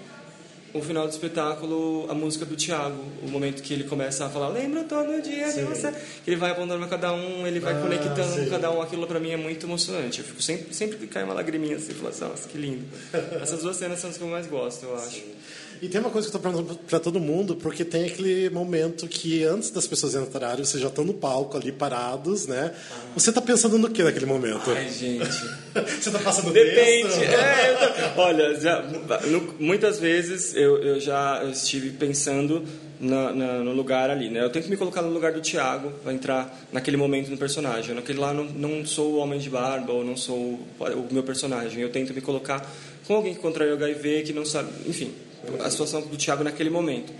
o 0.72 0.80
final 0.80 1.07
do 1.07 1.11
espetáculo, 1.11 2.07
a 2.09 2.14
música 2.14 2.45
do 2.45 2.55
Thiago, 2.57 3.03
o 3.22 3.28
momento 3.28 3.62
que 3.62 3.72
ele 3.74 3.85
começa 3.85 4.26
a 4.26 4.28
falar, 4.30 4.49
lembra 4.49 4.85
todo 4.85 5.20
dia 5.22 5.53
de 5.53 5.62
você, 5.62 5.93
que 6.24 6.30
ele 6.30 6.37
vai 6.37 6.51
apontando 6.53 6.87
cada 6.89 7.12
um, 7.12 7.47
ele 7.47 7.59
vai 7.61 7.74
Ah, 7.74 7.80
conectando 7.80 8.22
sim. 8.45 8.49
cada 8.51 8.70
um, 8.70 8.80
aquilo 8.80 9.07
pra 9.07 9.18
mim 9.20 9.30
é 9.30 9.37
muito 9.37 9.66
emocionante. 9.66 10.20
Eu 10.20 10.24
fico 10.24 10.41
sempre, 10.43 10.72
sempre 10.74 10.97
que 10.99 11.07
cai 11.09 11.24
uma 11.24 11.35
lagriminha 11.35 11.76
assim, 11.76 11.95
falo 11.95 12.09
assim, 12.09 12.24
nossa, 12.24 12.49
que 12.49 12.57
lindo. 12.59 12.85
Essas 13.43 13.62
duas 13.62 13.76
cenas 13.76 13.99
são 13.99 14.11
as 14.11 14.16
que 14.16 14.22
eu 14.22 14.28
mais 14.28 14.47
gosto, 14.47 14.85
eu 14.85 14.97
acho. 14.97 15.22
E 15.83 15.89
tem 15.89 16.01
uma 16.01 16.11
coisa 16.11 16.29
que 16.31 16.35
eu 16.37 16.41
tô 16.41 16.49
perguntando 16.49 16.79
pra 16.89 16.99
todo 16.99 17.20
mundo, 17.20 17.57
porque 17.57 17.85
tem 17.85 18.05
aquele 18.07 18.49
momento 18.51 19.07
que 19.07 19.45
antes 19.45 19.70
das 19.70 19.87
pessoas 19.87 20.14
entrarem, 20.14 20.64
vocês 20.64 20.83
já 20.83 20.89
estão 20.89 21.05
no 21.05 21.12
palco 21.14 21.57
ali 21.57 21.70
parados, 21.72 22.47
né? 22.47 22.72
Você 23.14 23.31
tá 23.33 23.41
pensando 23.41 23.77
no 23.79 23.91
que 23.91 24.03
naquele 24.03 24.27
momento? 24.27 24.70
Ai, 24.70 24.89
gente. 24.89 25.25
Você 26.01 26.11
tá 26.11 26.18
passando 26.20 26.53
Depende. 26.53 27.09
texto? 27.09 27.22
É, 27.22 28.12
tô- 28.14 28.20
olha, 28.20 28.59
já, 28.61 28.81
no- 28.83 29.55
muitas 29.59 29.99
vezes 29.99 30.55
eu, 30.55 30.79
eu 30.79 31.01
já 31.01 31.43
estive 31.51 31.91
pensando 31.91 32.64
na- 33.01 33.33
na- 33.33 33.59
no 33.59 33.72
lugar 33.72 34.09
ali, 34.09 34.31
né? 34.31 34.43
Eu 34.45 34.51
tenho 34.51 34.64
que 34.64 34.70
me 34.70 34.77
colocar 34.77 35.03
no 35.03 35.11
lugar 35.11 35.33
do 35.33 35.41
Tiago 35.41 35.91
para 36.03 36.12
entrar 36.14 36.64
naquele 36.72 36.97
momento 36.97 37.29
no 37.29 37.37
personagem. 37.37 37.91
Eu, 37.91 37.97
naquele 37.97 38.18
lá 38.20 38.33
não, 38.33 38.45
não 38.45 38.87
sou 38.87 39.14
o 39.14 39.16
homem 39.16 39.39
de 39.41 39.51
barba 39.51 39.93
ou 39.93 40.05
não 40.05 40.16
sou 40.16 40.37
o, 40.37 40.61
o 40.79 41.09
meu 41.11 41.25
personagem. 41.25 41.83
Eu 41.83 41.91
tento 41.91 42.14
me 42.14 42.20
colocar 42.20 42.64
com 43.07 43.16
alguém 43.16 43.35
que 43.35 43.41
contraiu 43.41 43.75
HIV, 43.75 44.22
que 44.22 44.33
não 44.33 44.47
sabe, 44.47 44.70
enfim, 44.87 45.12
a 45.63 45.71
situação 45.71 46.01
do 46.03 46.17
Tiago 46.17 46.45
naquele 46.45 46.71
momento. 46.71 47.13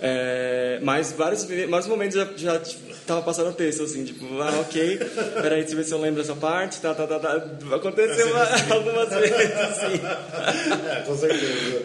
É, 0.00 0.80
mas 0.82 1.12
vários, 1.12 1.44
vários 1.44 1.86
momentos 1.86 2.16
já, 2.16 2.28
já 2.36 2.60
tava 3.06 3.22
passando 3.22 3.54
texto, 3.54 3.84
assim, 3.84 4.04
tipo, 4.04 4.26
ah, 4.40 4.60
ok, 4.60 4.98
peraí, 5.40 5.60
deixa 5.60 5.72
eu 5.72 5.76
ver 5.78 5.84
se 5.84 5.92
eu 5.92 6.00
lembro 6.00 6.20
essa 6.20 6.34
parte, 6.34 6.80
tá, 6.80 6.92
tá, 6.94 7.06
tá, 7.06 7.18
tá. 7.18 7.34
Aconteceu 7.74 8.28
algumas 8.70 9.08
vezes, 9.08 9.52
assim. 9.56 10.00
É, 10.90 11.00
com 11.06 11.16
certeza. 11.16 11.82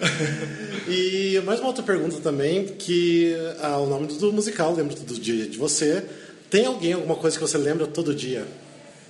E 0.88 1.40
mais 1.46 1.60
uma 1.60 1.68
outra 1.68 1.84
pergunta 1.84 2.18
também, 2.22 2.66
que 2.66 3.34
ah, 3.62 3.78
o 3.78 3.86
nome 3.86 4.08
do 4.08 4.34
musical, 4.34 4.74
lembro 4.74 4.96
do 4.96 5.14
dia 5.14 5.48
de 5.48 5.58
você. 5.58 6.04
Tem 6.50 6.66
alguém, 6.66 6.94
alguma 6.94 7.16
coisa 7.16 7.38
que 7.38 7.42
você 7.44 7.60
lembra 7.60 7.86
todo 7.86 8.14
dia? 8.14 8.44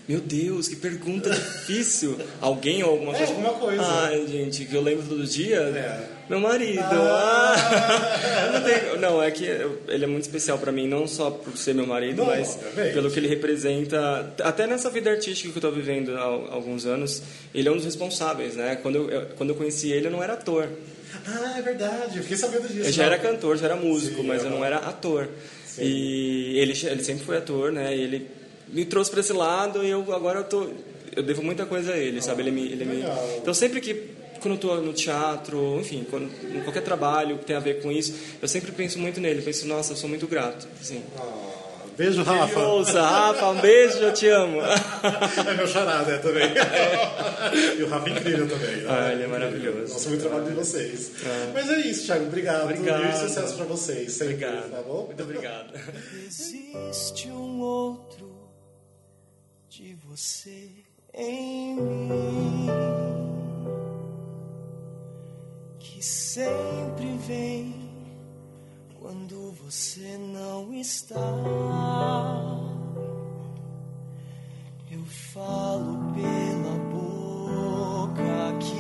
Meu 0.08 0.20
Deus, 0.20 0.68
que 0.68 0.76
pergunta 0.76 1.30
difícil. 1.30 2.18
Alguém 2.42 2.84
ou 2.84 2.92
alguma 2.92 3.14
É, 3.14 3.18
coisa? 3.18 3.32
alguma 3.32 3.54
coisa. 3.54 3.82
Ai, 3.82 4.28
gente, 4.28 4.66
que 4.66 4.76
eu 4.76 4.82
lembro 4.82 5.06
todo 5.08 5.26
dia? 5.26 5.58
É. 5.58 6.19
Meu 6.30 6.40
marido. 6.40 6.80
Ah. 6.84 7.56
não, 8.54 8.62
tem- 8.62 9.00
não, 9.00 9.24
é 9.24 9.32
que 9.32 9.46
ele 9.88 10.04
é 10.04 10.08
muito 10.08 10.24
especial 10.24 10.58
pra 10.60 10.72
mim, 10.72 10.88
não 10.88 11.08
só 11.08 11.32
por 11.32 11.58
ser 11.58 11.74
meu 11.74 11.88
marido, 11.88 12.18
Não, 12.18 12.26
mas 12.28 12.56
obviamente. 12.56 12.94
pelo 12.94 13.10
que 13.12 13.20
ele 13.20 13.28
representa. 13.28 14.34
Até 14.44 14.68
nessa 14.68 14.90
vida 14.90 15.10
artística 15.10 15.50
que 15.52 15.58
eu 15.58 15.62
tô 15.62 15.72
vivendo 15.72 16.16
há 16.18 16.22
alguns 16.22 16.86
anos, 16.86 17.22
ele 17.54 17.68
é 17.68 17.72
um 17.72 17.76
dos 17.78 17.86
responsáveis, 17.86 18.56
né? 18.56 18.78
Quando 18.82 19.10
eu, 19.12 19.26
quando 19.38 19.50
eu 19.50 19.56
conheci 19.56 19.92
ele, 19.92 20.08
eu 20.08 20.12
não 20.12 20.22
era 20.24 20.34
ator. 20.34 20.68
Ah, 21.28 21.56
é 21.58 21.62
verdade, 21.62 22.18
eu 22.18 22.22
fiquei 22.24 22.38
sabendo 22.38 22.68
disso. 22.68 22.88
Eu 22.90 22.92
já 22.92 23.06
Não. 23.08 23.12
era 23.14 23.22
cantor, 23.22 23.58
já 23.58 23.66
era 23.66 23.76
músico, 23.76 24.22
Sim, 24.22 24.28
mas 24.28 24.44
eu 24.44 24.50
não 24.52 24.64
era 24.64 24.78
ator. 24.78 25.28
E 25.78 26.60
ele, 26.60 26.74
ele 26.86 27.04
sempre 27.04 27.26
foi 27.26 27.38
ator, 27.38 27.72
né? 27.72 27.96
E 27.96 28.02
ele 28.02 28.28
me 28.68 28.86
trouxe 28.86 29.10
para 29.10 29.20
esse 29.22 29.34
lado 29.34 29.84
e 29.84 29.90
eu 29.90 30.14
agora 30.14 30.40
eu 30.40 30.44
tô 30.44 30.68
eu 31.16 31.24
devo 31.24 31.42
muita 31.44 31.66
coisa 31.66 31.94
a 31.94 31.98
ele, 31.98 32.22
sabe? 32.22 32.44
Ele 32.44 32.52
me, 32.52 32.72
ele 32.72 32.86
me... 32.86 33.04
Então 33.42 33.54
sempre 33.54 33.82
que 33.82 34.10
quando 34.40 34.56
eu 34.56 34.60
tô 34.60 34.76
no 34.78 34.94
teatro, 34.94 35.80
enfim, 35.80 36.06
quando, 36.10 36.30
em 36.56 36.62
qualquer 36.62 36.82
trabalho 36.82 37.38
que 37.38 37.46
tem 37.46 37.56
a 37.56 37.60
ver 37.60 37.82
com 37.82 37.92
isso, 37.92 38.14
eu 38.42 38.48
sempre 38.48 38.72
penso 38.72 39.00
muito 39.00 39.20
nele. 39.20 39.42
Penso, 39.42 39.68
nossa, 39.68 39.94
eu 39.94 39.98
sou 39.98 40.10
muito 40.10 40.28
grato. 40.28 40.68
Assim. 40.80 41.04
Ah, 41.18 41.86
beijo, 41.98 42.24
Rafa. 42.24 42.60
Ouça, 42.60 43.02
Rafa, 43.02 43.50
um 43.50 43.60
beijo, 43.60 43.98
eu 43.98 44.14
te 44.14 44.28
amo. 44.28 44.60
É 44.62 45.54
meu 45.54 45.68
xará, 45.68 46.04
né, 46.04 46.18
também. 46.18 46.50
E 47.80 47.84
o 47.84 47.90
Rafa 47.90 48.10
é 48.10 48.12
incrível 48.12 48.48
também. 48.48 48.76
Né? 48.78 48.86
Ah, 48.90 49.12
ele 49.14 49.24
é 49.24 49.28
maravilhoso. 49.28 49.94
Nossa, 49.94 50.10
muito 50.10 50.22
trabalho 50.22 50.46
de 50.46 50.54
vocês. 50.54 51.12
Mas 51.54 51.70
é 51.70 51.78
isso, 51.80 52.06
Thiago. 52.06 52.26
Obrigado. 52.26 52.64
Obrigado. 52.64 53.06
E 53.06 53.20
sucesso 53.20 53.56
pra 53.56 53.66
vocês. 53.66 54.12
sempre, 54.12 54.34
Obrigado. 54.34 54.72
Tá 54.72 54.82
bom? 54.82 55.06
Muito 55.06 55.24
obrigado. 55.24 55.74
Existe 56.28 57.30
um 57.30 57.62
outro 57.62 58.30
de 59.70 59.96
você 60.06 60.68
em 61.14 61.76
mim 61.76 63.29
que 66.00 66.06
sempre 66.06 67.18
vem 67.28 67.76
quando 69.02 69.52
você 69.52 70.18
não 70.18 70.74
está. 70.74 71.20
Eu 74.90 75.04
falo 75.06 76.14
pela 76.14 76.78
boca 76.90 78.58
que 78.62 78.79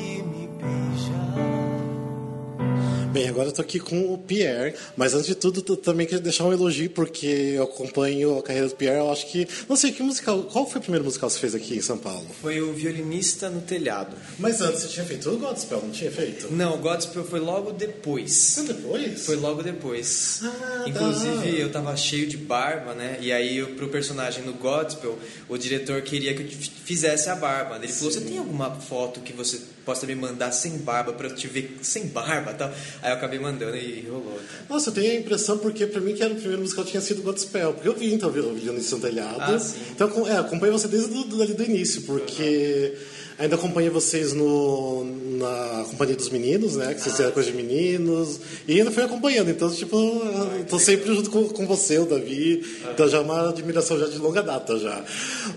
Bem, 3.20 3.28
agora 3.28 3.49
eu 3.49 3.51
tô 3.51 3.61
aqui 3.61 3.82
com 3.82 4.13
o 4.13 4.17
Pierre, 4.17 4.74
mas 4.95 5.13
antes 5.13 5.28
de 5.28 5.36
tudo, 5.36 5.61
também 5.76 6.07
quero 6.07 6.22
deixar 6.22 6.45
um 6.45 6.53
elogio, 6.53 6.89
porque 6.89 7.26
eu 7.26 7.63
acompanho 7.63 8.38
a 8.38 8.41
carreira 8.41 8.70
do 8.70 8.76
Pierre, 8.76 8.99
eu 8.99 9.11
acho 9.11 9.28
que. 9.28 9.45
Não 9.67 9.76
sei, 9.76 9.91
que 9.91 10.01
musical. 10.01 10.43
Qual 10.43 10.65
foi 10.65 10.80
o 10.80 10.82
primeiro 10.82 11.03
musical 11.03 11.28
que 11.28 11.34
você 11.34 11.41
fez 11.41 11.53
aqui 11.53 11.76
em 11.76 11.82
São 11.82 11.97
Paulo? 11.97 12.26
Foi 12.41 12.61
o 12.61 12.72
violinista 12.72 13.49
no 13.49 13.59
telhado. 13.59 14.15
Mas 14.38 14.61
antes 14.61 14.84
você 14.84 14.88
tinha 14.88 15.05
feito 15.05 15.30
o 15.30 15.38
Godspell, 15.38 15.82
não 15.82 15.91
tinha 15.91 16.09
feito? 16.09 16.47
Não, 16.49 16.76
o 16.76 16.78
Godspell 16.78 17.26
foi 17.26 17.41
logo 17.41 17.74
depois. 17.74 18.57
Então 18.57 18.74
depois? 18.74 19.26
Foi 19.26 19.36
logo 19.36 19.61
depois. 19.61 20.39
Ah, 20.41 20.86
Inclusive, 20.88 21.51
tá. 21.51 21.57
eu 21.57 21.72
tava 21.74 21.97
cheio 21.97 22.26
de 22.26 22.38
barba, 22.38 22.93
né? 22.93 23.17
E 23.20 23.34
aí, 23.34 23.65
pro 23.76 23.89
personagem 23.89 24.45
no 24.45 24.53
Godspell, 24.53 25.20
o 25.49 25.57
diretor 25.57 26.01
queria 26.03 26.34
que 26.34 26.43
eu 26.43 26.47
fizesse 26.86 27.30
a 27.30 27.36
barba. 27.36 27.76
Ele 27.84 27.91
falou: 27.91 28.13
Você 28.13 28.22
tem 28.22 28.38
alguma 28.38 28.72
foto 28.76 29.20
que 29.20 29.34
você 29.34 29.59
possa 29.84 30.05
me 30.05 30.15
mandar 30.15 30.53
sem 30.53 30.78
barba 30.78 31.11
pra 31.11 31.28
eu 31.28 31.36
te 31.36 31.47
ver 31.47 31.80
sem 31.82 32.07
barba 32.07 32.51
e 32.51 32.53
tal? 32.53 32.72
Aí 33.01 33.09
eu 33.10 33.16
acabei 33.16 33.39
mandando 33.39 33.76
e 33.76 34.07
rolou. 34.10 34.39
Nossa, 34.70 34.89
eu 34.89 34.93
tenho 34.93 35.12
a 35.12 35.16
impressão, 35.16 35.57
porque 35.57 35.86
pra 35.86 36.01
mim 36.01 36.14
que 36.14 36.24
era 36.24 36.34
o 36.34 36.36
primeiro 36.36 36.62
musical 36.62 36.86
tinha 36.86 37.01
sido 37.01 37.22
Godspell. 37.22 37.74
Porque 37.74 37.88
eu 37.88 37.93
vi, 37.93 38.14
então, 38.14 38.30
o 38.30 38.32
Violino 38.32 38.74
no 38.74 38.99
Telhado. 38.99 39.41
Ah, 39.41 39.60
sim. 39.60 39.78
Então, 39.91 40.28
é, 40.28 40.38
acompanho 40.38 40.74
você 40.74 40.88
desde 40.88 41.10
do, 41.10 41.24
do, 41.24 41.45
do 41.45 41.64
início, 41.64 42.01
porque 42.03 42.93
ainda 43.39 43.55
acompanhei 43.55 43.89
vocês 43.89 44.34
no, 44.34 45.05
na 45.38 45.86
Companhia 45.89 46.16
dos 46.16 46.30
Meninos, 46.30 46.76
né? 46.76 46.93
Que 46.93 47.01
vocês 47.01 47.16
fizeram 47.16 47.32
coisa 47.32 47.49
de 47.49 47.55
meninos. 47.55 48.39
E 48.68 48.78
ainda 48.78 48.91
fui 48.91 49.01
acompanhando. 49.01 49.49
Então, 49.49 49.72
tipo, 49.72 49.97
eu 49.97 50.66
tô 50.66 50.78
sempre 50.78 51.16
junto 51.16 51.30
com, 51.30 51.47
com 51.47 51.66
você, 51.66 51.97
o 51.97 52.05
Davi. 52.05 52.64
Então 52.91 53.07
já 53.07 53.18
é 53.18 53.22
uma 53.22 53.49
admiração 53.49 53.97
já 53.97 54.07
de 54.07 54.18
longa 54.18 54.43
data 54.43 54.78
já. 54.78 55.03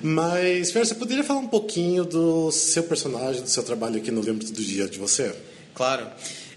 Mas, 0.01 0.71
Fer, 0.71 0.87
você 0.87 0.95
poderia 0.95 1.25
falar 1.25 1.41
um 1.41 1.49
pouquinho 1.49 2.05
do 2.05 2.53
seu 2.53 2.85
personagem, 2.85 3.43
do 3.43 3.51
seu 3.51 3.65
trabalho 3.65 3.97
aqui 3.97 4.11
no 4.11 4.23
Lembro 4.23 4.47
do 4.47 4.63
Dia 4.63 4.89
de 4.89 4.99
você? 4.99 5.35
Claro. 5.75 6.07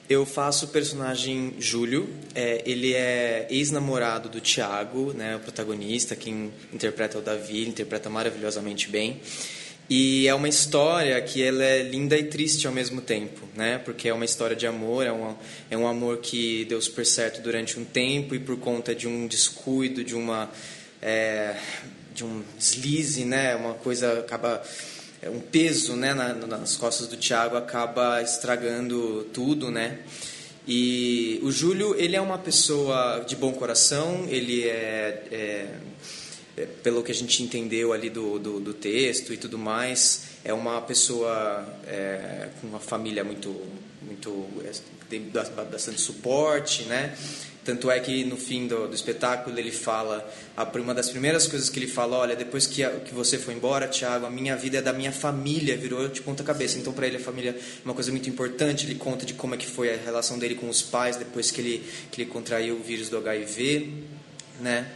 Eu 0.08 0.24
faço 0.24 0.66
o 0.66 0.68
personagem 0.68 1.56
Júlio. 1.58 2.08
É, 2.36 2.62
ele 2.64 2.94
é 2.94 3.48
ex-namorado 3.50 4.30
do 4.30 4.40
Thiago, 4.40 5.12
né, 5.14 5.36
o 5.36 5.40
protagonista, 5.40 6.16
quem 6.16 6.54
interpreta 6.72 7.18
o 7.18 7.22
Davi, 7.22 7.62
ele 7.62 7.70
interpreta 7.72 8.08
maravilhosamente 8.08 8.88
bem. 8.88 9.20
E 9.90 10.28
é 10.28 10.34
uma 10.34 10.48
história 10.48 11.20
que 11.22 11.42
ela 11.42 11.64
é 11.64 11.82
linda 11.82 12.16
e 12.18 12.24
triste 12.24 12.68
ao 12.68 12.74
mesmo 12.74 13.02
tempo, 13.02 13.48
né? 13.56 13.80
Porque 13.80 14.10
é 14.10 14.14
uma 14.14 14.26
história 14.26 14.56
de 14.56 14.66
amor, 14.66 15.06
é 15.06 15.12
um, 15.12 15.36
é 15.70 15.78
um 15.78 15.88
amor 15.88 16.18
que 16.18 16.66
deu 16.66 16.82
super 16.82 17.06
certo 17.06 17.40
durante 17.42 17.80
um 17.80 17.86
tempo 17.86 18.34
e 18.34 18.40
por 18.40 18.58
conta 18.58 18.96
de 18.96 19.08
um 19.08 19.28
descuido, 19.28 20.04
de 20.04 20.16
uma 20.16 20.50
é, 21.02 21.56
de 22.16 22.24
um 22.24 22.44
deslize, 22.58 23.26
né? 23.26 23.56
Uma 23.56 23.76
coisa 23.76 24.20
acaba 24.20 24.64
um 25.30 25.40
peso, 25.40 25.96
né? 25.96 26.14
Na, 26.14 26.34
nas 26.34 26.78
costas 26.78 27.08
do 27.08 27.18
Tiago 27.18 27.56
acaba 27.56 28.22
estragando 28.22 29.26
tudo, 29.34 29.72
né? 29.72 30.00
E 30.68 31.40
o 31.44 31.52
Júlio 31.52 31.96
ele 31.96 32.16
é 32.16 32.22
uma 32.22 32.40
pessoa 32.40 33.24
de 33.28 33.36
bom 33.36 33.54
coração, 33.54 34.26
ele 34.28 34.68
é, 34.68 35.24
é 35.32 35.68
é, 36.58 36.66
pelo 36.66 37.04
que 37.04 37.12
a 37.12 37.16
gente 37.16 37.44
entendeu 37.44 37.92
ali 37.92 38.10
do, 38.10 38.40
do, 38.40 38.60
do 38.60 38.74
texto 38.74 39.34
e 39.34 39.38
tudo 39.38 39.58
mais, 39.58 40.24
é 40.44 40.54
uma 40.54 40.82
pessoa 40.82 41.68
é, 41.86 42.48
com 42.62 42.68
uma 42.68 42.80
família 42.80 43.24
muito, 43.24 43.54
muito 44.02 44.48
é, 44.64 44.72
tem 45.10 45.30
bastante 45.70 46.00
suporte, 46.00 46.84
né? 46.84 47.16
Tanto 47.66 47.90
é 47.90 48.00
que 48.00 48.24
no 48.24 48.38
fim 48.38 48.68
do, 48.68 48.88
do 48.88 48.94
espetáculo 48.94 49.58
ele 49.58 49.72
fala, 49.72 50.32
a, 50.56 50.64
uma 50.78 50.94
das 50.94 51.10
primeiras 51.10 51.48
coisas 51.48 51.68
que 51.68 51.80
ele 51.80 51.88
fala, 51.88 52.18
olha, 52.18 52.36
depois 52.36 52.68
que, 52.68 52.84
a, 52.84 52.92
que 52.92 53.12
você 53.12 53.40
foi 53.40 53.56
embora, 53.56 53.88
Tiago, 53.88 54.28
a 54.28 54.30
minha 54.30 54.56
vida 54.56 54.78
é 54.78 54.82
da 54.84 54.94
minha 54.94 55.12
família, 55.12 55.76
virou 55.76 56.08
de 56.08 56.22
ponta 56.22 56.44
cabeça. 56.44 56.78
Então 56.78 56.94
para 56.94 57.08
ele 57.08 57.18
a 57.18 57.20
família 57.20 57.50
é 57.50 57.84
uma 57.84 57.96
coisa 57.96 58.12
muito 58.12 58.30
importante. 58.30 58.86
Ele 58.86 58.94
conta 58.94 59.26
de 59.26 59.34
como 59.34 59.56
é 59.56 59.58
que 59.58 59.66
foi 59.66 59.92
a 59.92 59.98
relação 59.98 60.38
dele 60.38 60.54
com 60.54 60.70
os 60.70 60.84
pais 60.84 61.16
depois 61.16 61.50
que 61.50 61.60
ele 61.60 61.84
que 62.12 62.22
ele 62.22 62.30
contraiu 62.30 62.76
o 62.76 62.84
vírus 62.84 63.10
do 63.10 63.18
HIV, 63.18 63.92
né? 64.62 64.88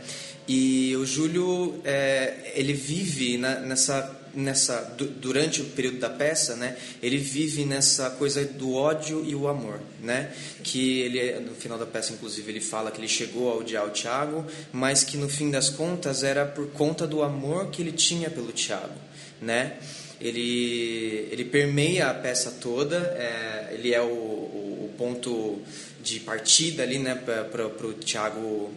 E 0.48 0.96
o 0.96 1.06
Júlio, 1.06 1.80
é, 1.86 2.54
ele 2.56 2.74
vive 2.74 3.38
na, 3.38 3.60
nessa 3.60 4.19
nessa 4.34 4.96
durante 5.20 5.62
o 5.62 5.66
período 5.66 6.00
da 6.00 6.10
peça, 6.10 6.56
né? 6.56 6.78
Ele 7.02 7.18
vive 7.18 7.66
nessa 7.66 8.10
coisa 8.12 8.44
do 8.46 8.74
ódio 8.74 9.24
e 9.26 9.36
o 9.36 9.48
amor, 9.48 9.80
né? 10.02 10.32
Que 10.64 11.02
ele 11.02 11.40
no 11.40 11.54
final 11.56 11.78
da 11.78 11.86
peça 11.86 12.14
inclusive 12.14 12.52
ele 12.52 12.62
fala 12.62 12.92
que 12.92 13.00
ele 13.00 13.08
chegou 13.08 13.52
a 13.52 13.56
odiar 13.56 13.86
o 13.86 13.90
Tiago, 13.90 14.46
mas 14.72 15.04
que 15.04 15.18
no 15.18 15.30
fim 15.30 15.50
das 15.50 15.70
contas 15.70 16.24
era 16.24 16.46
por 16.46 16.68
conta 16.72 17.06
do 17.08 17.24
amor 17.24 17.70
que 17.70 17.82
ele 17.82 17.92
tinha 17.92 18.30
pelo 18.30 18.52
Tiago, 18.52 19.00
né? 19.42 19.78
Ele 20.20 21.28
ele 21.32 21.46
permeia 21.46 22.10
a 22.10 22.14
peça 22.14 22.52
toda, 22.52 22.98
é, 22.98 23.74
ele 23.74 23.94
é 23.94 24.02
o, 24.02 24.06
o, 24.06 24.94
ponto 24.98 25.62
de 26.04 26.20
partida 26.20 26.84
ali, 26.84 27.00
né? 27.00 27.16
Para 27.16 27.88
o 27.88 27.94
Tiago 27.94 28.74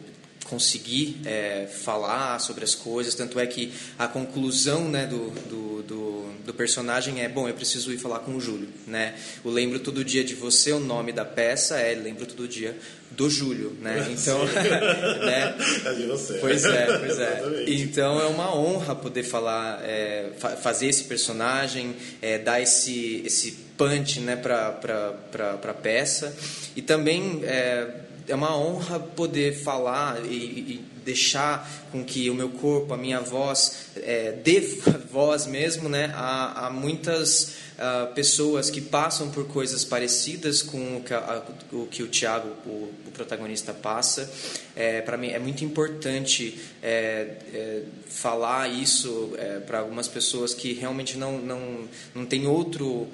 conseguir 0.52 1.16
é, 1.24 1.66
falar 1.66 2.38
sobre 2.38 2.62
as 2.62 2.74
coisas. 2.74 3.14
Tanto 3.14 3.40
é 3.40 3.46
que 3.46 3.72
a 3.98 4.06
conclusão 4.06 4.86
né, 4.86 5.06
do, 5.06 5.30
do, 5.48 5.82
do, 5.82 6.26
do, 6.44 6.54
personagem 6.54 7.22
é: 7.22 7.28
bom, 7.28 7.48
eu 7.48 7.54
preciso 7.54 7.90
ir 7.90 7.96
falar 7.96 8.18
com 8.18 8.36
o 8.36 8.40
Júlio. 8.40 8.68
Né? 8.86 9.14
O 9.42 9.48
Lembro 9.48 9.80
Todo 9.80 10.04
Dia 10.04 10.22
de 10.22 10.34
Você, 10.34 10.70
o 10.72 10.78
nome 10.78 11.10
da 11.10 11.24
peça 11.24 11.78
é 11.78 11.94
Lembro 11.94 12.26
Todo 12.26 12.46
Dia 12.46 12.76
do 13.12 13.30
Júlio. 13.30 13.74
Né? 13.80 14.00
Então, 14.12 14.44
né? 14.44 15.56
É 15.86 15.94
de 15.94 16.06
você. 16.06 16.34
Pois 16.34 16.64
é, 16.66 16.98
pois 16.98 17.18
é. 17.18 17.64
Então 17.68 18.20
é 18.20 18.26
uma 18.26 18.54
honra 18.54 18.94
poder 18.94 19.22
falar, 19.22 19.80
é, 19.82 20.32
fa 20.38 20.50
fazer 20.50 20.86
esse 20.86 21.04
personagem, 21.04 21.96
é, 22.20 22.38
dar 22.38 22.60
esse, 22.60 23.22
esse 23.24 23.52
punch 23.78 24.20
né, 24.20 24.36
para 24.36 25.58
a 25.62 25.74
peça. 25.74 26.36
E 26.76 26.82
também. 26.82 27.40
É, 27.44 28.11
é 28.28 28.34
uma 28.34 28.56
honra 28.56 28.98
poder 28.98 29.54
falar 29.54 30.24
e, 30.24 30.34
e, 30.34 30.92
deixar 31.04 31.68
com 31.90 32.04
que 32.04 32.30
o 32.30 32.34
meu 32.34 32.48
corpo, 32.48 32.94
a 32.94 32.96
minha 32.96 33.20
voz, 33.20 33.88
é, 33.96 34.32
dê 34.32 34.60
voz 35.10 35.46
mesmo 35.46 35.88
né, 35.88 36.12
a, 36.14 36.66
a 36.66 36.70
muitas 36.70 37.54
uh, 37.82 38.14
pessoas 38.14 38.70
que 38.70 38.80
passam 38.80 39.30
por 39.30 39.46
coisas 39.48 39.84
parecidas 39.84 40.62
com 40.62 40.98
o 40.98 41.02
que, 41.02 41.12
a, 41.12 41.42
o, 41.72 41.86
que 41.86 42.02
o 42.02 42.06
Tiago, 42.06 42.48
o, 42.64 42.92
o, 43.06 43.10
protagonista, 43.12 43.74
passa. 43.74 44.30
É, 44.74 45.02
para 45.02 45.18
mim 45.18 45.28
é 45.28 45.38
muito 45.38 45.64
importante 45.64 46.58
é, 46.82 47.36
é, 47.52 47.82
falar 48.06 48.68
isso 48.68 49.34
é, 49.36 49.58
para 49.58 49.80
algumas 49.80 50.08
pessoas 50.08 50.54
que 50.54 50.72
realmente 50.72 51.18
não, 51.18 51.38
não, 51.38 51.88
não 52.14 52.24
tem 52.24 52.46
outro, 52.46 53.06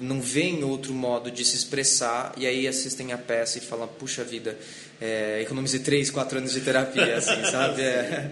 não 0.00 0.20
veem 0.20 0.64
outro 0.64 0.92
modo 0.92 1.30
de 1.30 1.44
se 1.44 1.54
expressar 1.54 2.32
e 2.36 2.46
aí 2.46 2.66
assistem 2.66 3.12
a 3.12 3.18
peça 3.18 3.58
e 3.58 3.60
falam, 3.60 3.86
puxa 3.86 4.24
vida, 4.24 4.58
é, 5.00 5.42
economizei 5.42 5.80
três, 5.80 6.10
quatro 6.10 6.38
anos 6.38 6.52
de 6.52 6.60
terapia, 6.60 7.18
assim, 7.18 7.44
sabe? 7.50 7.82
É, 7.82 8.30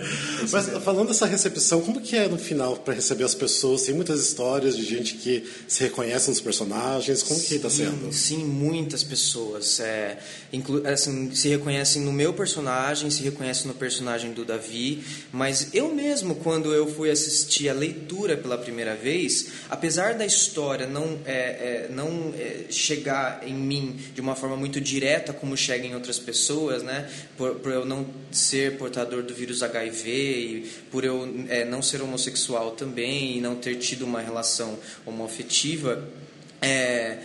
Mas 0.50 0.68
falando 0.82 1.08
dessa 1.08 1.26
recepção, 1.26 1.82
como 1.82 2.00
que 2.00 2.16
é 2.16 2.26
no 2.26 2.38
final 2.38 2.76
para 2.76 2.94
receber 2.94 3.24
as 3.24 3.34
pessoas? 3.34 3.82
Tem 3.82 3.94
muitas 3.94 4.20
histórias 4.20 4.76
de 4.76 4.84
gente 4.84 5.14
que 5.14 5.46
se 5.74 5.82
reconhece 5.82 6.30
nos 6.30 6.40
personagens. 6.40 7.24
Como 7.24 7.40
sim, 7.40 7.48
que 7.48 7.54
está 7.56 7.68
sendo? 7.68 8.12
Sim, 8.12 8.44
muitas 8.44 9.02
pessoas 9.02 9.80
é, 9.80 10.18
assim, 10.84 11.34
se 11.34 11.48
reconhecem 11.48 12.00
no 12.02 12.12
meu 12.12 12.32
personagem, 12.32 13.10
se 13.10 13.24
reconhecem 13.24 13.66
no 13.66 13.74
personagem 13.74 14.32
do 14.32 14.44
Davi. 14.44 15.02
Mas 15.32 15.74
eu 15.74 15.92
mesmo, 15.92 16.36
quando 16.36 16.72
eu 16.72 16.86
fui 16.86 17.10
assistir 17.10 17.68
a 17.68 17.72
leitura 17.72 18.36
pela 18.36 18.56
primeira 18.56 18.94
vez, 18.94 19.48
apesar 19.68 20.14
da 20.14 20.24
história 20.24 20.86
não, 20.86 21.18
é, 21.24 21.34
é 21.34 21.88
não 21.90 22.32
é, 22.38 22.70
chegar 22.70 23.42
em 23.44 23.54
mim 23.54 23.98
de 24.14 24.20
uma 24.20 24.36
forma 24.36 24.56
muito 24.56 24.80
direta 24.80 25.32
como 25.32 25.56
chega 25.56 25.84
em 25.84 25.94
outras 25.94 26.20
pessoas 26.20 26.84
né? 26.84 27.10
Por, 27.36 27.56
por 27.56 27.72
eu 27.72 27.84
não 27.84 28.06
ser 28.30 28.76
portador 28.76 29.24
do 29.24 29.34
vírus 29.34 29.60
HIV 29.60 30.10
e 30.10 30.70
por 30.92 31.04
eu 31.04 31.28
é, 31.48 31.64
não 31.64 31.82
ser 31.82 32.00
homossexual 32.00 32.72
também 32.72 33.38
e 33.38 33.40
não 33.40 33.56
ter 33.56 33.74
tido 33.76 34.04
uma 34.04 34.20
relação 34.20 34.78
homoafetiva, 35.04 35.53
é, 36.60 37.18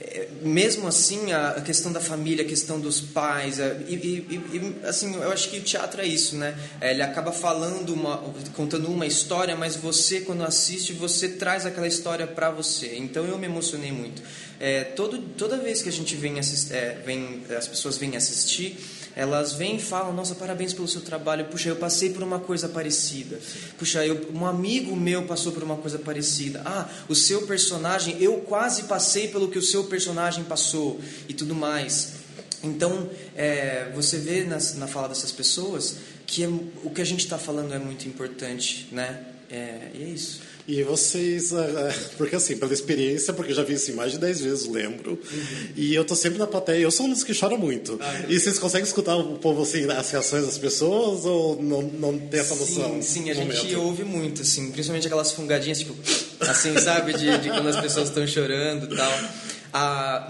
é 0.00 0.28
mesmo 0.42 0.86
assim 0.88 1.32
a 1.32 1.60
questão 1.60 1.92
da 1.92 2.00
família, 2.00 2.44
a 2.44 2.48
questão 2.48 2.80
dos 2.80 3.00
pais 3.00 3.58
e, 3.58 3.94
e, 3.94 4.40
e, 4.52 4.86
assim 4.86 5.14
eu 5.14 5.30
acho 5.30 5.48
que 5.48 5.58
o 5.58 5.62
teatro 5.62 6.00
é 6.00 6.06
isso, 6.06 6.36
né? 6.36 6.56
É, 6.80 6.90
ele 6.90 7.02
acaba 7.02 7.32
falando 7.32 7.94
uma, 7.94 8.18
contando 8.54 8.88
uma 8.88 9.06
história, 9.06 9.54
mas 9.56 9.76
você 9.76 10.20
quando 10.20 10.42
assiste 10.42 10.92
você 10.92 11.28
traz 11.28 11.64
aquela 11.64 11.86
história 11.86 12.26
para 12.26 12.50
você. 12.50 12.96
Então 12.96 13.24
eu 13.24 13.38
me 13.38 13.46
emocionei 13.46 13.92
muito. 13.92 14.22
É, 14.60 14.84
todo, 14.84 15.18
toda 15.36 15.56
vez 15.56 15.82
que 15.82 15.88
a 15.88 15.92
gente 15.92 16.14
vem, 16.14 16.38
assist, 16.38 16.72
é, 16.72 17.00
vem 17.04 17.42
as 17.56 17.66
pessoas 17.66 17.96
vêm 17.98 18.16
assistir, 18.16 18.78
elas 19.14 19.52
vêm 19.52 19.76
e 19.76 19.80
falam: 19.80 20.12
Nossa, 20.12 20.34
parabéns 20.34 20.72
pelo 20.72 20.88
seu 20.88 21.00
trabalho. 21.00 21.46
Puxa, 21.46 21.68
eu 21.68 21.76
passei 21.76 22.10
por 22.10 22.22
uma 22.22 22.38
coisa 22.38 22.68
parecida. 22.68 23.38
Puxa, 23.78 24.04
eu, 24.04 24.28
um 24.34 24.46
amigo 24.46 24.94
meu 24.96 25.24
passou 25.26 25.52
por 25.52 25.62
uma 25.62 25.76
coisa 25.76 25.98
parecida. 25.98 26.62
Ah, 26.64 26.88
o 27.08 27.14
seu 27.14 27.42
personagem, 27.42 28.16
eu 28.20 28.38
quase 28.40 28.84
passei 28.84 29.28
pelo 29.28 29.48
que 29.48 29.58
o 29.58 29.62
seu 29.62 29.84
personagem 29.84 30.44
passou 30.44 31.00
e 31.28 31.34
tudo 31.34 31.54
mais. 31.54 32.22
Então, 32.62 33.10
é, 33.36 33.90
você 33.94 34.18
vê 34.18 34.44
na, 34.44 34.58
na 34.76 34.86
fala 34.86 35.08
dessas 35.08 35.32
pessoas 35.32 35.96
que 36.26 36.44
é, 36.44 36.48
o 36.48 36.90
que 36.90 37.02
a 37.02 37.04
gente 37.04 37.20
está 37.20 37.36
falando 37.36 37.74
é 37.74 37.78
muito 37.78 38.08
importante, 38.08 38.88
né? 38.92 39.26
É, 39.50 39.90
e 39.92 40.02
é 40.02 40.06
isso. 40.06 40.40
E 40.66 40.82
vocês, 40.82 41.52
é, 41.52 41.56
é, 41.56 41.94
porque 42.16 42.36
assim, 42.36 42.56
pela 42.56 42.72
experiência, 42.72 43.32
porque 43.32 43.50
eu 43.50 43.56
já 43.56 43.64
vi 43.64 43.74
assim 43.74 43.92
mais 43.92 44.12
de 44.12 44.18
10 44.18 44.40
vezes, 44.40 44.66
lembro, 44.66 45.12
uhum. 45.12 45.68
e 45.76 45.94
eu 45.94 46.04
tô 46.04 46.14
sempre 46.14 46.38
na 46.38 46.46
plateia, 46.46 46.82
eu 46.82 46.90
sou 46.90 47.06
um 47.06 47.10
dos 47.10 47.24
que 47.24 47.38
chora 47.38 47.56
muito. 47.56 47.98
Ah, 48.00 48.22
e 48.28 48.38
vocês 48.38 48.58
conseguem 48.58 48.86
escutar 48.86 49.16
o 49.16 49.38
povo 49.38 49.62
assim, 49.62 49.90
as 49.90 50.10
reações 50.10 50.46
das 50.46 50.58
pessoas, 50.58 51.24
ou 51.24 51.60
não, 51.60 51.82
não 51.82 52.18
tem 52.18 52.40
essa 52.40 52.54
noção? 52.54 53.02
Sim, 53.02 53.02
sim 53.02 53.30
a 53.30 53.34
gente 53.34 53.56
momento? 53.56 53.80
ouve 53.80 54.04
muito, 54.04 54.42
assim, 54.42 54.70
principalmente 54.70 55.06
aquelas 55.06 55.32
fungadinhas, 55.32 55.80
tipo, 55.80 55.94
assim, 56.40 56.78
sabe, 56.78 57.12
de, 57.14 57.38
de 57.38 57.48
quando 57.50 57.68
as 57.68 57.80
pessoas 57.80 58.08
estão 58.08 58.26
chorando 58.26 58.92
e 58.92 58.96
tal. 58.96 59.12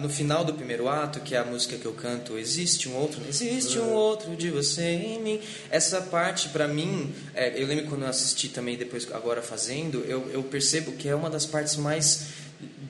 No 0.00 0.08
final 0.08 0.44
do 0.44 0.54
primeiro 0.54 0.88
ato, 0.88 1.18
que 1.20 1.34
é 1.34 1.38
a 1.38 1.44
música 1.44 1.76
que 1.76 1.84
eu 1.84 1.92
canto, 1.92 2.38
existe 2.38 2.88
um 2.88 2.94
outro, 2.94 3.20
existe 3.28 3.78
um 3.78 3.92
outro 3.92 4.36
de 4.36 4.50
você 4.50 4.82
em 4.82 5.20
mim. 5.20 5.40
Essa 5.68 6.00
parte, 6.00 6.48
para 6.50 6.68
mim, 6.68 7.12
é, 7.34 7.60
eu 7.60 7.66
lembro 7.66 7.86
quando 7.86 8.02
eu 8.02 8.08
assisti 8.08 8.48
também 8.48 8.76
depois 8.76 9.10
agora 9.12 9.42
fazendo, 9.42 10.04
eu, 10.06 10.30
eu 10.32 10.42
percebo 10.44 10.92
que 10.92 11.08
é 11.08 11.14
uma 11.14 11.28
das 11.28 11.44
partes 11.44 11.76
mais 11.76 12.41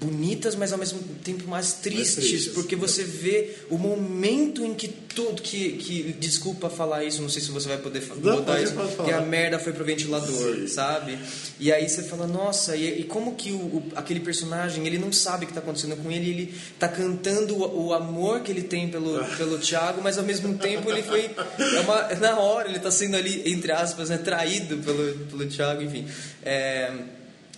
bonitas, 0.03 0.55
mas 0.55 0.73
ao 0.73 0.79
mesmo 0.79 1.01
tempo 1.23 1.49
mais 1.49 1.75
tristes, 1.75 2.17
mais 2.17 2.29
tristes 2.29 2.53
porque 2.53 2.75
você 2.75 3.05
vê 3.05 3.57
o 3.71 3.79
momento 3.79 4.65
em 4.65 4.75
que 4.75 4.89
tudo 4.89 5.43
que, 5.43 5.73
que 5.73 6.13
desculpa 6.19 6.69
falar 6.71 7.05
isso, 7.05 7.21
não 7.23 7.29
sei 7.29 7.43
se 7.43 7.51
você 7.51 7.69
vai 7.69 7.79
poder 7.79 8.03
não, 8.17 8.37
botar 8.37 8.61
isso, 8.61 8.75
que 9.05 9.11
a 9.11 9.21
merda 9.21 9.59
foi 9.59 9.73
pro 9.73 9.85
ventilador, 9.85 10.57
Sim. 10.57 10.67
sabe? 10.67 11.19
E 11.61 11.73
aí 11.73 11.89
você 11.89 12.03
fala, 12.03 12.27
nossa, 12.27 12.75
e, 12.77 13.01
e 13.01 13.05
como 13.05 13.35
que 13.35 13.53
o, 13.53 13.57
o, 13.57 13.83
aquele 13.95 14.21
personagem, 14.21 14.87
ele 14.87 14.99
não 14.99 15.13
sabe 15.13 15.45
o 15.45 15.47
que 15.47 15.53
está 15.53 15.61
acontecendo 15.61 15.97
com 15.97 16.11
ele, 16.11 16.31
ele 16.31 16.55
está 16.73 16.89
cantando 16.89 17.57
o, 17.57 17.89
o, 17.89 17.95
amor 17.95 18.41
que 18.41 18.51
ele 18.51 18.63
tem 18.63 18.89
pelo, 18.89 19.23
pelo 19.37 19.59
Thiago, 19.59 20.01
mas 20.03 20.19
ao 20.19 20.25
mesmo 20.25 20.57
tempo 20.57 20.91
ele 20.91 21.03
foi 21.03 21.31
é 21.77 21.81
uma, 21.81 22.15
na 22.15 22.39
hora 22.39 22.69
ele 22.69 22.79
está 22.79 22.91
sendo 22.91 23.17
ali 23.17 23.43
entre 23.53 23.71
aspas, 23.73 24.09
né, 24.09 24.19
traído 24.19 24.79
pelo 24.79 25.13
pelo 25.27 25.47
Thiago, 25.47 25.83
enfim. 25.83 26.07
É, 26.43 26.91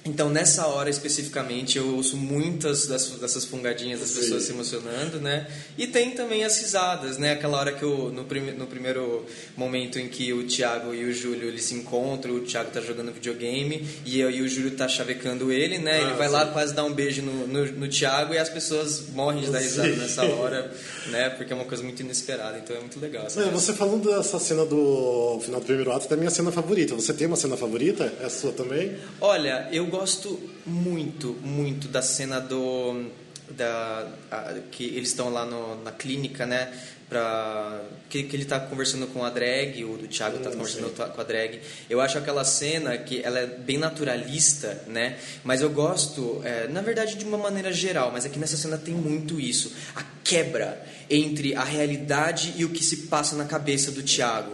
Então, 0.06 0.28
nessa 0.28 0.66
hora 0.66 0.90
especificamente, 0.90 1.78
eu 1.78 1.94
ouço 1.96 2.14
muitas 2.16 2.86
dessas, 2.86 3.18
dessas 3.18 3.44
fungadinhas 3.46 4.00
das 4.00 4.10
pessoas 4.10 4.42
se 4.42 4.52
emocionando, 4.52 5.18
né? 5.18 5.46
E 5.78 5.86
tem 5.86 6.10
também 6.10 6.44
as 6.44 6.60
risadas, 6.60 7.16
né? 7.16 7.32
Aquela 7.32 7.58
hora 7.58 7.72
que 7.72 7.82
eu, 7.82 8.12
no, 8.12 8.24
prime, 8.24 8.52
no 8.52 8.66
primeiro 8.66 9.24
momento 9.56 9.98
em 9.98 10.06
que 10.08 10.30
o 10.32 10.46
Thiago 10.46 10.92
e 10.92 11.04
o 11.06 11.12
Júlio 11.12 11.48
eles 11.48 11.64
se 11.64 11.74
encontram, 11.74 12.34
o 12.34 12.40
Thiago 12.40 12.70
tá 12.70 12.82
jogando 12.82 13.12
videogame 13.12 13.88
e, 14.04 14.20
eu, 14.20 14.30
e 14.30 14.42
o 14.42 14.48
Júlio 14.48 14.72
tá 14.72 14.86
chavecando 14.86 15.50
ele, 15.50 15.78
né? 15.78 16.02
ele 16.02 16.10
Ah, 16.10 16.14
vai 16.16 16.26
sim. 16.28 16.34
lá 16.34 16.46
quase 16.48 16.74
dar 16.74 16.84
um 16.84 16.92
beijo 16.92 17.22
no, 17.22 17.46
no, 17.46 17.64
no 17.72 17.88
Thiago 17.88 18.34
e 18.34 18.38
as 18.38 18.50
pessoas 18.50 19.04
morrem 19.14 19.40
de 19.42 19.50
dar 19.50 19.60
risada 19.60 19.88
Sim. 19.90 20.00
nessa 20.00 20.22
hora, 20.26 20.70
né? 21.06 21.30
Porque 21.30 21.50
é 21.50 21.56
uma 21.56 21.64
coisa 21.64 21.82
muito 21.82 22.00
inesperada, 22.00 22.58
então 22.58 22.76
é 22.76 22.80
muito 22.80 23.00
legal. 23.00 23.26
você 23.30 23.72
falando 23.72 24.10
dessa 24.14 24.38
cena 24.38 24.66
do 24.66 25.40
final 25.42 25.60
do 25.60 25.64
primeiro 25.66 25.90
ato, 25.92 26.06
é 26.10 26.14
a 26.14 26.16
minha 26.18 26.30
cena 26.30 26.52
favorita. 26.52 26.94
Você 26.94 27.14
tem 27.14 27.26
uma 27.26 27.36
cena 27.36 27.56
favorita? 27.56 28.12
É 28.20 28.26
a 28.26 28.30
sua 28.30 28.52
também? 28.52 28.94
Olha, 29.18 29.66
eu 29.72 29.93
gosto 29.98 30.40
muito, 30.66 31.36
muito 31.42 31.88
da 31.88 32.02
cena 32.02 32.40
do 32.40 33.06
da 33.50 34.08
a- 34.30 34.54
que 34.70 34.84
eles 34.84 35.10
estão 35.10 35.28
lá 35.30 35.44
no- 35.44 35.82
na 35.84 35.92
clínica, 35.92 36.46
né? 36.46 36.72
Pra, 37.10 37.82
que, 38.08 38.22
que 38.22 38.34
ele 38.34 38.46
tá 38.46 38.58
conversando 38.58 39.06
com 39.08 39.22
a 39.22 39.28
drag, 39.28 39.84
o 39.84 39.98
do 39.98 40.08
Thiago 40.08 40.38
tá 40.38 40.48
Hum, 40.48 40.52
conversando 40.54 40.88
sim. 40.88 40.94
com 41.14 41.20
a 41.20 41.24
drag. 41.24 41.60
Eu 41.88 42.00
acho 42.00 42.16
aquela 42.16 42.42
cena 42.44 42.96
que 42.96 43.20
ela 43.22 43.38
é 43.38 43.46
bem 43.46 43.76
naturalista, 43.76 44.82
né? 44.86 45.18
Mas 45.44 45.60
eu 45.60 45.68
gosto, 45.70 46.40
é, 46.42 46.66
na 46.68 46.80
verdade, 46.80 47.16
de 47.16 47.24
uma 47.24 47.36
maneira 47.36 47.70
geral, 47.72 48.10
mas 48.10 48.24
aqui 48.24 48.38
nessa 48.38 48.56
cena 48.56 48.78
tem 48.78 48.94
muito 48.94 49.38
isso. 49.38 49.70
A 49.94 50.02
quebra 50.24 50.82
entre 51.10 51.54
a 51.54 51.62
realidade 51.62 52.54
e 52.56 52.64
o 52.64 52.70
que 52.70 52.82
se 52.82 52.96
passa 53.08 53.36
na 53.36 53.44
cabeça 53.44 53.92
do 53.92 54.02
Thiago 54.02 54.52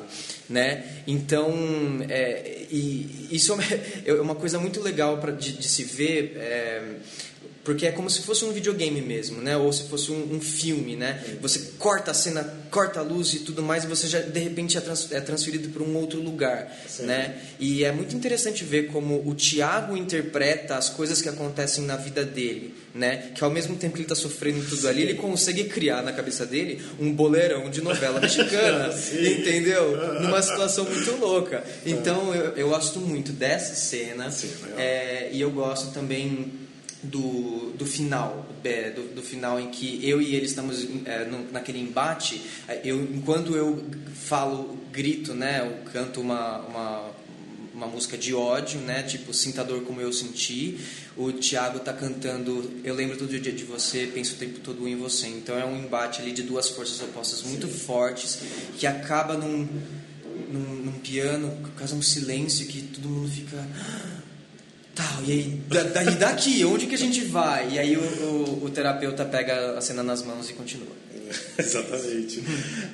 né? 0.50 0.84
Então, 1.06 1.54
é, 2.08 2.66
e 2.70 3.28
isso 3.30 3.52
é 3.52 3.54
uma, 3.54 3.64
é 4.04 4.12
uma 4.20 4.34
coisa 4.34 4.58
muito 4.58 4.80
legal 4.80 5.18
pra, 5.18 5.30
de, 5.30 5.52
de 5.52 5.68
se 5.68 5.84
ver, 5.84 6.36
é, 6.36 6.82
porque 7.64 7.86
é 7.86 7.92
como 7.92 8.08
se 8.08 8.22
fosse 8.22 8.44
um 8.44 8.52
videogame 8.52 9.02
mesmo, 9.02 9.40
né? 9.42 9.56
Ou 9.56 9.70
se 9.72 9.84
fosse 9.84 10.10
um, 10.10 10.36
um 10.36 10.40
filme, 10.40 10.96
né? 10.96 11.22
Você 11.42 11.72
corta 11.78 12.10
a 12.10 12.14
cena, 12.14 12.42
corta 12.70 13.00
a 13.00 13.02
luz 13.02 13.34
e 13.34 13.40
tudo 13.40 13.62
mais, 13.62 13.84
e 13.84 13.86
você 13.86 14.08
já 14.08 14.20
de 14.20 14.40
repente 14.40 14.78
é, 14.78 14.80
trans, 14.80 15.12
é 15.12 15.20
transferido 15.20 15.68
para 15.68 15.82
um 15.82 15.94
outro 15.96 16.20
lugar, 16.20 16.74
né? 17.00 17.38
E 17.58 17.84
é 17.84 17.92
muito 17.92 18.16
interessante 18.16 18.64
ver 18.64 18.86
como 18.86 19.22
o 19.28 19.34
Tiago 19.34 19.94
interpreta 19.94 20.76
as 20.76 20.88
coisas 20.88 21.20
que 21.20 21.28
acontecem 21.28 21.84
na 21.84 21.96
vida 21.96 22.24
dele, 22.24 22.74
né? 22.94 23.30
Que 23.34 23.44
ao 23.44 23.50
mesmo 23.50 23.76
tempo 23.76 23.92
que 23.92 24.00
ele 24.00 24.04
está 24.04 24.14
sofrendo 24.14 24.64
tudo 24.66 24.88
ali, 24.88 25.02
ele 25.02 25.14
consegue 25.14 25.64
criar 25.64 26.02
na 26.02 26.12
cabeça 26.12 26.46
dele 26.46 26.82
um 26.98 27.12
boleirão 27.12 27.68
de 27.68 27.82
novela 27.82 28.20
mexicana, 28.20 28.88
entendeu? 29.12 30.20
Numa 30.22 30.40
situação 30.42 30.86
muito 30.86 31.14
louca. 31.16 31.62
Então 31.84 32.34
eu, 32.34 32.56
eu 32.56 32.68
gosto 32.70 33.00
muito 33.00 33.32
dessa 33.32 33.74
cena 33.74 34.30
é, 34.78 35.28
e 35.30 35.40
eu 35.40 35.50
gosto 35.50 35.92
também 35.92 36.59
do, 37.02 37.72
do 37.76 37.86
final, 37.86 38.46
é, 38.62 38.90
do, 38.90 39.14
do 39.14 39.22
final 39.22 39.58
em 39.58 39.70
que 39.70 40.00
eu 40.06 40.20
e 40.20 40.34
ele 40.34 40.46
estamos 40.46 40.86
é, 41.04 41.24
no- 41.24 41.50
naquele 41.50 41.78
embate, 41.80 42.42
é, 42.68 42.80
eu, 42.84 43.02
enquanto 43.02 43.56
eu 43.56 43.82
falo, 44.14 44.78
grito, 44.92 45.32
né, 45.34 45.60
eu 45.66 45.90
canto 45.92 46.20
uma, 46.20 46.58
uma, 46.58 47.10
uma 47.74 47.86
música 47.86 48.18
de 48.18 48.34
ódio, 48.34 48.80
né, 48.80 49.02
tipo 49.02 49.32
Sinta 49.32 49.64
Dor 49.64 49.82
Como 49.82 50.00
Eu 50.00 50.12
Senti, 50.12 50.78
o 51.16 51.32
Thiago 51.32 51.78
tá 51.80 51.92
cantando 51.92 52.70
Eu 52.84 52.94
Lembro 52.94 53.16
Todo 53.16 53.28
Dia 53.38 53.52
de 53.52 53.64
Você, 53.64 54.06
Penso 54.12 54.34
o 54.34 54.36
Tempo 54.38 54.60
Todo 54.60 54.86
em 54.86 54.96
Você, 54.96 55.26
então 55.28 55.58
é 55.58 55.64
um 55.64 55.78
embate 55.82 56.20
ali 56.20 56.32
de 56.32 56.42
duas 56.42 56.68
forças 56.68 57.00
opostas 57.00 57.42
muito 57.44 57.66
fortes, 57.66 58.40
que 58.78 58.86
acaba 58.86 59.34
num, 59.36 59.66
num, 60.50 60.60
num 60.84 60.92
piano, 61.00 61.56
causa 61.76 61.94
um 61.94 62.02
silêncio 62.02 62.66
que 62.66 62.82
todo 62.82 63.08
mundo 63.08 63.28
fica... 63.30 63.66
E 65.26 65.32
aí, 65.32 65.62
da, 65.68 65.82
daí 65.82 66.14
daqui, 66.16 66.64
onde 66.64 66.86
que 66.86 66.94
a 66.94 66.98
gente 66.98 67.24
vai? 67.24 67.70
E 67.70 67.78
aí 67.78 67.96
o, 67.96 68.00
o, 68.00 68.64
o 68.64 68.70
terapeuta 68.70 69.24
pega 69.24 69.78
a 69.78 69.80
cena 69.80 70.02
nas 70.02 70.22
mãos 70.22 70.48
e 70.50 70.52
continua. 70.52 70.94
Exatamente. 71.58 72.42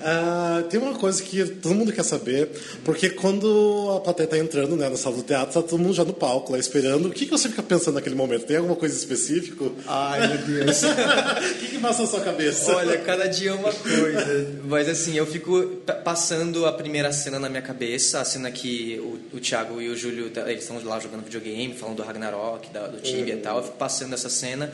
Ah, 0.01 0.65
tem 0.69 0.79
uma 0.81 0.95
coisa 0.95 1.23
que 1.23 1.45
todo 1.47 1.75
mundo 1.75 1.93
quer 1.93 2.03
saber, 2.05 2.49
porque 2.85 3.11
quando 3.11 3.93
a 3.97 4.01
plateia 4.01 4.27
está 4.27 4.39
entrando 4.39 4.77
né, 4.77 4.89
na 4.89 4.97
sala 4.97 5.17
do 5.17 5.23
teatro, 5.23 5.55
tá 5.63 5.67
todo 5.69 5.79
mundo 5.81 5.95
já 5.95 6.05
no 6.05 6.13
palco 6.13 6.53
lá 6.53 6.59
esperando. 6.59 7.07
O 7.07 7.11
que, 7.11 7.25
que 7.25 7.31
você 7.31 7.49
fica 7.49 7.63
pensando 7.63 7.95
naquele 7.95 8.15
momento? 8.15 8.45
Tem 8.47 8.57
alguma 8.57 8.77
coisa 8.77 8.97
específica? 8.97 9.65
Ai, 9.87 10.29
meu 10.29 10.39
Deus. 10.39 10.83
O 11.47 11.59
que, 11.59 11.69
que 11.69 11.79
passa 11.79 12.03
na 12.03 12.09
sua 12.09 12.21
cabeça? 12.21 12.75
Olha, 12.75 12.99
cada 12.99 13.27
dia 13.27 13.51
é 13.51 13.53
uma 13.55 13.73
coisa. 13.73 14.47
Mas 14.65 14.89
assim, 14.89 15.17
eu 15.17 15.27
fico 15.27 15.65
pa- 15.87 15.95
passando 15.95 16.67
a 16.67 16.73
primeira 16.73 17.13
cena 17.13 17.39
na 17.39 17.49
minha 17.49 17.63
cabeça, 17.63 18.21
a 18.21 18.25
cena 18.25 18.51
que 18.51 18.99
o, 19.33 19.37
o 19.37 19.41
Thiago 19.41 19.81
e 19.81 19.89
o 19.89 19.97
Júlio, 19.97 20.31
tá- 20.31 20.51
eles 20.51 20.63
estão 20.63 20.83
lá 20.85 20.99
jogando 21.01 21.25
videogame, 21.25 21.75
falando 21.75 21.97
do 21.97 22.03
Ragnarok, 22.03 22.69
da- 22.73 22.87
do 22.89 23.01
Tibia 23.01 23.35
e 23.35 23.39
tal. 23.39 23.59
Eu 23.59 23.65
fico 23.65 23.77
passando 23.77 24.15
essa 24.15 24.29
cena, 24.29 24.71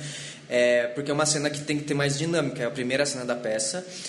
é, 0.48 0.86
porque 0.88 1.10
é 1.10 1.14
uma 1.14 1.26
cena 1.26 1.48
que 1.50 1.60
tem 1.60 1.78
que 1.78 1.84
ter 1.84 1.94
mais 1.94 2.18
dinâmica. 2.18 2.62
É 2.62 2.66
a 2.66 2.70
primeira 2.70 3.04
cena 3.06 3.24
da 3.24 3.34
peça. 3.34 3.51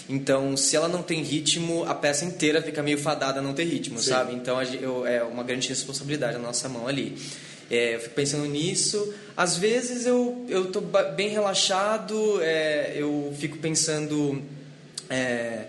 Então, 0.09 0.55
se 0.57 0.75
ela 0.75 0.87
não 0.87 1.01
tem 1.03 1.21
ritmo, 1.21 1.83
a 1.85 1.93
peça 1.95 2.25
inteira 2.25 2.61
fica 2.61 2.81
meio 2.83 2.97
fadada 2.97 3.39
a 3.39 3.41
não 3.43 3.53
ter 3.53 3.63
ritmo, 3.65 3.99
sabe? 4.01 4.33
Então, 4.33 4.61
eu- 4.61 5.05
é 5.05 5.23
uma 5.23 5.43
grande 5.43 5.67
responsabilidade 5.69 6.33
na 6.33 6.39
nossa 6.39 6.67
mão 6.69 6.87
ali. 6.87 7.17
É, 7.71 7.95
eu 7.95 7.99
fico 7.99 8.15
pensando 8.15 8.45
nisso. 8.45 9.13
Às 9.35 9.57
vezes 9.57 10.05
eu 10.05 10.45
eu 10.49 10.71
tô 10.71 10.81
bem 10.81 11.29
relaxado, 11.29 12.39
é, 12.41 12.93
eu 12.95 13.33
fico 13.39 13.57
pensando 13.57 14.41
é, 15.09 15.65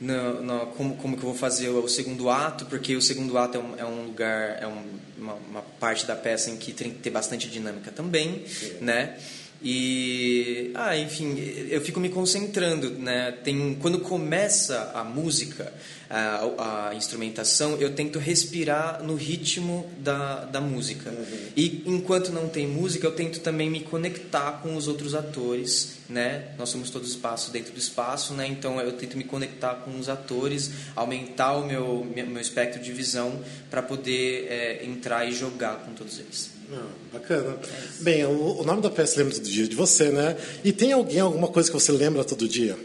no, 0.00 0.42
no- 0.42 0.66
como, 0.68 0.96
como 0.96 1.16
que 1.16 1.22
eu 1.24 1.30
vou 1.30 1.38
fazer 1.38 1.68
o 1.70 1.88
segundo 1.88 2.30
ato, 2.30 2.66
porque 2.66 2.94
o 2.96 3.02
segundo 3.02 3.36
ato 3.36 3.58
é 3.58 3.60
um, 3.60 3.78
é 3.78 3.84
um 3.84 4.04
lugar, 4.06 4.58
é 4.62 4.66
um- 4.66 4.98
uma, 5.18 5.34
uma 5.34 5.62
parte 5.80 6.06
da 6.06 6.14
peça 6.14 6.50
em 6.50 6.56
que 6.56 6.72
tem 6.72 6.90
que 6.90 6.98
ter 6.98 7.10
bastante 7.10 7.48
dinâmica 7.48 7.90
também, 7.90 8.44
né? 8.80 9.16
E, 9.60 10.70
ah, 10.74 10.96
enfim, 10.96 11.36
eu 11.68 11.80
fico 11.80 11.98
me 11.98 12.08
concentrando, 12.08 12.90
né? 12.90 13.32
Tem, 13.42 13.76
quando 13.80 13.98
começa 13.98 14.92
a 14.94 15.02
música, 15.02 15.72
a, 16.08 16.88
a 16.90 16.94
instrumentação, 16.94 17.76
eu 17.76 17.92
tento 17.92 18.20
respirar 18.20 19.02
no 19.02 19.16
ritmo 19.16 19.90
da, 19.98 20.44
da 20.44 20.60
música. 20.60 21.12
E 21.56 21.82
enquanto 21.86 22.30
não 22.30 22.48
tem 22.48 22.68
música, 22.68 23.04
eu 23.04 23.12
tento 23.12 23.40
também 23.40 23.68
me 23.68 23.80
conectar 23.80 24.60
com 24.62 24.76
os 24.76 24.86
outros 24.86 25.12
atores, 25.12 25.96
né? 26.08 26.52
Nós 26.56 26.68
somos 26.68 26.88
todos 26.88 27.10
espaço 27.10 27.50
dentro 27.50 27.72
do 27.72 27.78
espaço, 27.78 28.34
né? 28.34 28.46
Então 28.46 28.80
eu 28.80 28.92
tento 28.92 29.18
me 29.18 29.24
conectar 29.24 29.74
com 29.74 29.98
os 29.98 30.08
atores, 30.08 30.70
aumentar 30.94 31.54
o 31.54 31.66
meu, 31.66 32.06
meu 32.14 32.26
meu 32.28 32.40
espectro 32.40 32.80
de 32.80 32.92
visão 32.92 33.42
para 33.68 33.82
poder 33.82 34.46
é, 34.48 34.84
entrar 34.84 35.26
e 35.26 35.32
jogar 35.32 35.78
com 35.78 35.94
todos 35.94 36.20
eles. 36.20 36.57
Ah, 36.72 36.86
bacana. 37.12 37.58
Bem, 38.00 38.24
o, 38.26 38.60
o 38.60 38.64
nome 38.64 38.82
da 38.82 38.90
peça 38.90 39.18
lembra 39.18 39.34
todo 39.34 39.48
dia 39.48 39.66
de 39.66 39.74
você, 39.74 40.10
né? 40.10 40.36
E 40.62 40.72
tem 40.72 40.92
alguém, 40.92 41.20
alguma 41.20 41.48
coisa 41.48 41.70
que 41.70 41.74
você 41.74 41.90
lembra 41.92 42.24
todo 42.24 42.46
dia? 42.46 42.76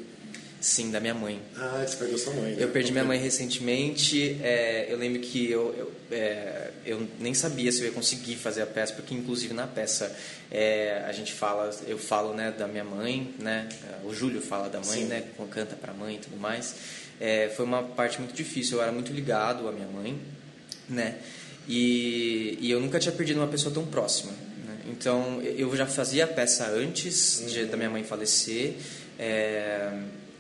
Sim, 0.62 0.92
da 0.92 1.02
minha 1.02 1.14
mãe. 1.14 1.42
Ah, 1.58 1.84
você 1.86 1.98
perdeu 1.98 2.18
sua 2.18 2.32
mãe. 2.34 2.56
né? 2.56 2.64
Eu 2.64 2.70
perdi 2.70 2.94
minha 2.94 3.04
mãe 3.04 3.20
recentemente. 3.20 4.40
é, 4.42 4.88
eu 4.90 4.98
lembro 4.98 5.20
que 5.20 5.52
eu, 5.52 5.76
eu, 5.78 5.92
é, 6.18 6.70
eu 6.86 7.06
nem 7.20 7.34
sabia 7.34 7.70
se 7.70 7.82
eu 7.82 7.88
ia 7.88 7.92
conseguir 7.92 8.38
fazer 8.38 8.62
a 8.62 8.66
peça, 8.66 8.94
porque 8.94 9.14
inclusive 9.14 9.54
na 9.54 9.68
peça 9.68 10.16
é, 10.50 11.04
a 11.06 11.12
gente 11.12 11.34
fala, 11.34 11.70
eu 11.86 11.98
falo 11.98 12.34
né, 12.34 12.54
da 12.58 12.66
minha 12.66 12.86
mãe, 12.86 13.34
né? 13.40 13.68
O 14.06 14.14
Júlio 14.14 14.40
fala 14.42 14.70
da 14.70 14.80
mãe, 14.80 15.04
né? 15.04 15.26
Canta 15.52 15.76
pra 15.76 15.94
mãe 15.94 16.16
e 16.16 16.20
tudo 16.20 16.38
mais. 16.38 16.76
É, 17.20 17.52
foi 17.54 17.66
uma 17.66 17.84
parte 17.84 18.20
muito 18.20 18.34
difícil. 18.34 18.78
Eu 18.78 18.84
era 18.84 18.92
muito 18.94 19.12
ligado 19.12 19.68
à 19.68 19.72
minha 19.74 19.88
mãe, 19.88 20.18
né? 20.88 21.18
E, 21.68 22.58
e 22.60 22.72
eu 22.72 22.80
nunca 22.80 23.00
tinha 23.00 23.12
perdido 23.14 23.40
uma 23.40 23.48
pessoa 23.48 23.74
tão 23.74 23.86
próxima. 23.86 24.32
né? 24.66 24.78
Então 24.90 25.42
eu 25.42 25.76
já 25.76 25.86
fazia 25.86 26.26
a 26.26 26.28
peça 26.28 26.68
antes 26.70 27.44
de, 27.48 27.66
da 27.66 27.78
minha 27.78 27.90
mãe 27.90 28.04
falecer. 28.04 28.74
é, 29.18 29.92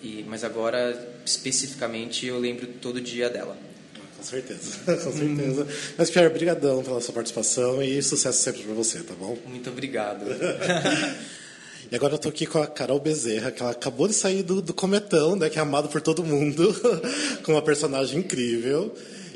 e, 0.01 0.26
mas 0.28 0.43
agora, 0.43 1.15
especificamente, 1.26 2.26
eu 2.26 2.38
lembro 2.38 2.67
todo 2.82 2.99
dia 2.99 3.30
dela. 3.30 3.55
Com 4.17 4.24
certeza, 4.24 4.80
com 4.86 5.11
certeza. 5.13 5.67
Mas, 5.97 6.09
Pierre, 6.09 6.30
brigadão 6.30 6.84
pela 6.84 6.99
sua 6.99 7.13
participação 7.13 7.82
e 7.82 8.03
sucesso 8.03 8.41
sempre 8.41 8.63
pra 8.63 8.74
você, 8.74 8.99
tá 8.99 9.13
bom? 9.13 9.38
Muito 9.47 9.69
obrigado. 9.69 10.26
E 11.91 11.95
agora 11.95 12.15
eu 12.15 12.17
tô 12.17 12.30
aqui 12.30 12.47
com 12.47 12.57
a 12.57 12.65
Carol 12.65 12.99
Bezerra, 12.99 13.51
que 13.51 13.61
ela 13.61 13.71
acabou 13.71 14.07
de 14.07 14.15
sair 14.15 14.41
do, 14.41 14.63
do 14.63 14.74
Cometão, 14.74 15.36
né? 15.36 15.47
Que 15.47 15.59
é 15.59 15.61
amado 15.61 15.89
por 15.89 16.01
todo 16.01 16.24
mundo, 16.24 16.74
com 17.43 17.51
uma 17.51 17.61
personagem 17.61 18.19
incrível. 18.19 18.91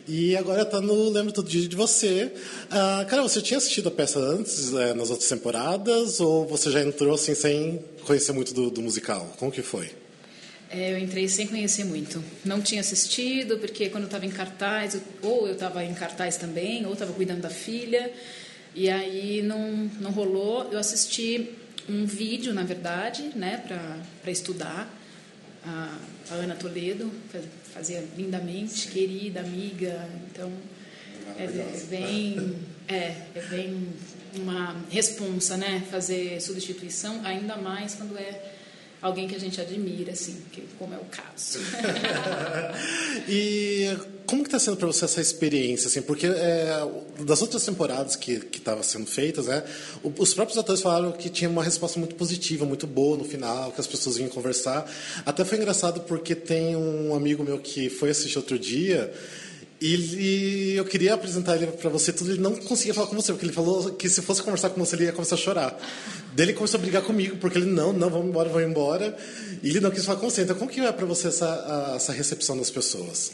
E 0.08 0.38
agora 0.38 0.64
tá 0.64 0.80
no 0.80 1.10
Lembro 1.10 1.34
Todo 1.34 1.50
Dia 1.50 1.68
de 1.68 1.76
Você. 1.76 2.32
Ah, 2.72 3.06
Carol, 3.10 3.28
você 3.28 3.42
tinha 3.42 3.58
assistido 3.58 3.90
a 3.90 3.92
peça 3.92 4.18
antes, 4.18 4.74
eh, 4.74 4.94
nas 4.94 5.10
outras 5.10 5.28
temporadas, 5.28 6.22
ou 6.22 6.48
você 6.48 6.72
já 6.72 6.82
entrou 6.82 7.14
assim 7.14 7.36
sem 7.36 7.84
conhecer 8.06 8.32
muito 8.32 8.54
do, 8.54 8.72
do 8.72 8.82
musical? 8.82 9.36
Como 9.38 9.52
que 9.52 9.62
foi? 9.62 9.92
É, 10.70 10.94
eu 10.94 10.98
entrei 10.98 11.28
sem 11.28 11.46
conhecer 11.46 11.84
muito. 11.84 12.24
Não 12.46 12.62
tinha 12.62 12.80
assistido, 12.80 13.58
porque 13.58 13.90
quando 13.90 14.04
eu 14.04 14.08
estava 14.08 14.26
em 14.26 14.30
cartaz, 14.30 14.98
ou 15.22 15.46
eu 15.46 15.54
estava 15.54 15.84
em 15.84 15.94
cartaz 15.94 16.38
também, 16.38 16.86
ou 16.86 16.94
estava 16.94 17.12
cuidando 17.12 17.42
da 17.42 17.50
filha, 17.50 18.10
e 18.74 18.90
aí 18.90 19.42
não, 19.42 19.92
não 20.00 20.12
rolou. 20.12 20.70
Eu 20.72 20.80
assisti 20.80 21.50
um 21.90 22.06
vídeo, 22.06 22.54
na 22.54 22.64
verdade, 22.64 23.32
né, 23.36 23.62
para 24.22 24.32
estudar. 24.32 24.94
A, 25.66 25.98
a 26.32 26.34
Ana 26.36 26.56
Toledo 26.56 27.12
fazia 27.78 28.04
lindamente, 28.18 28.88
querida, 28.88 29.40
amiga. 29.40 30.10
Então, 30.32 30.52
É 31.38 31.46
bem, 31.90 32.56
é, 32.88 33.16
é 33.36 33.42
bem 33.50 33.88
uma 34.36 34.76
responsa, 34.90 35.56
né? 35.56 35.84
Fazer 35.92 36.42
substituição, 36.42 37.22
ainda 37.24 37.56
mais 37.56 37.94
quando 37.94 38.18
é 38.18 38.54
alguém 39.00 39.28
que 39.28 39.36
a 39.36 39.40
gente 39.40 39.62
admira, 39.62 40.14
assim, 40.14 40.42
que, 40.52 40.62
como 40.80 40.96
é 40.96 40.98
o 40.98 41.06
caso. 41.06 41.60
e 43.30 43.96
como 44.28 44.44
que 44.44 44.50
está 44.50 44.60
sendo 44.60 44.78
para 44.78 44.86
você 44.88 45.06
essa 45.06 45.20
experiência, 45.22 45.88
assim? 45.88 46.02
Porque 46.02 46.28
é, 46.28 46.70
das 47.26 47.42
outras 47.42 47.64
temporadas 47.64 48.16
que 48.16 48.34
estavam 48.54 48.84
sendo 48.84 49.08
feitas, 49.08 49.48
né? 49.48 49.64
Os 50.04 50.34
próprios 50.34 50.58
atores 50.60 50.82
falaram 50.82 51.12
que 51.14 51.30
tinha 51.30 51.50
uma 51.50 51.64
resposta 51.64 51.98
muito 51.98 52.14
positiva, 52.16 52.66
muito 52.66 52.86
boa 52.86 53.18
no 53.18 53.24
final, 53.24 53.72
que 53.72 53.80
as 53.82 53.88
pessoas 53.88 54.18
vinham 54.18 54.30
conversar. 54.30 54.86
Até 55.26 55.44
foi 55.46 55.58
engraçado 55.58 56.02
porque 56.02 56.36
tem 56.36 56.76
um 56.76 57.16
amigo 57.16 57.44
meu 57.44 57.58
que 57.58 57.90
foi 57.90 58.10
assistir 58.12 58.38
outro 58.38 58.60
dia. 58.60 59.12
E 59.80 60.74
eu 60.76 60.84
queria 60.86 61.14
apresentar 61.14 61.56
ele 61.56 61.68
para 61.68 61.90
você 61.90 62.12
tudo, 62.12 62.32
ele 62.32 62.42
não 62.42 62.56
conseguia 62.56 62.96
falar 62.96 63.08
com 63.08 63.16
você, 63.16 63.32
porque 63.32 63.46
ele 63.46 63.54
falou 63.54 63.92
que 63.94 64.10
se 64.10 64.24
fosse 64.24 64.42
conversar 64.42 64.72
com 64.72 64.84
você, 64.84 64.96
ele 64.96 65.06
ia 65.06 65.12
começar 65.14 65.36
a 65.36 65.38
chorar. 65.38 65.80
Daí 66.36 66.48
ele 66.48 66.54
começou 66.54 66.80
a 66.80 66.82
brigar 66.82 67.04
comigo, 67.04 67.38
porque 67.38 67.60
ele, 67.60 67.68
não, 67.68 67.94
não, 67.94 68.10
vamos 68.10 68.28
embora, 68.28 68.50
vamos 68.50 68.68
embora. 68.68 69.16
E 69.62 69.70
ele 69.70 69.80
não 69.80 69.92
quis 69.92 70.04
falar 70.04 70.20
com 70.20 70.30
você. 70.30 70.42
Então, 70.42 70.56
como 70.56 70.70
que 70.70 70.80
é 70.82 70.92
para 70.92 71.06
você 71.06 71.28
essa, 71.28 71.46
a- 71.48 71.94
essa 71.96 72.12
recepção 72.12 72.58
das 72.58 72.72
pessoas? 72.72 73.32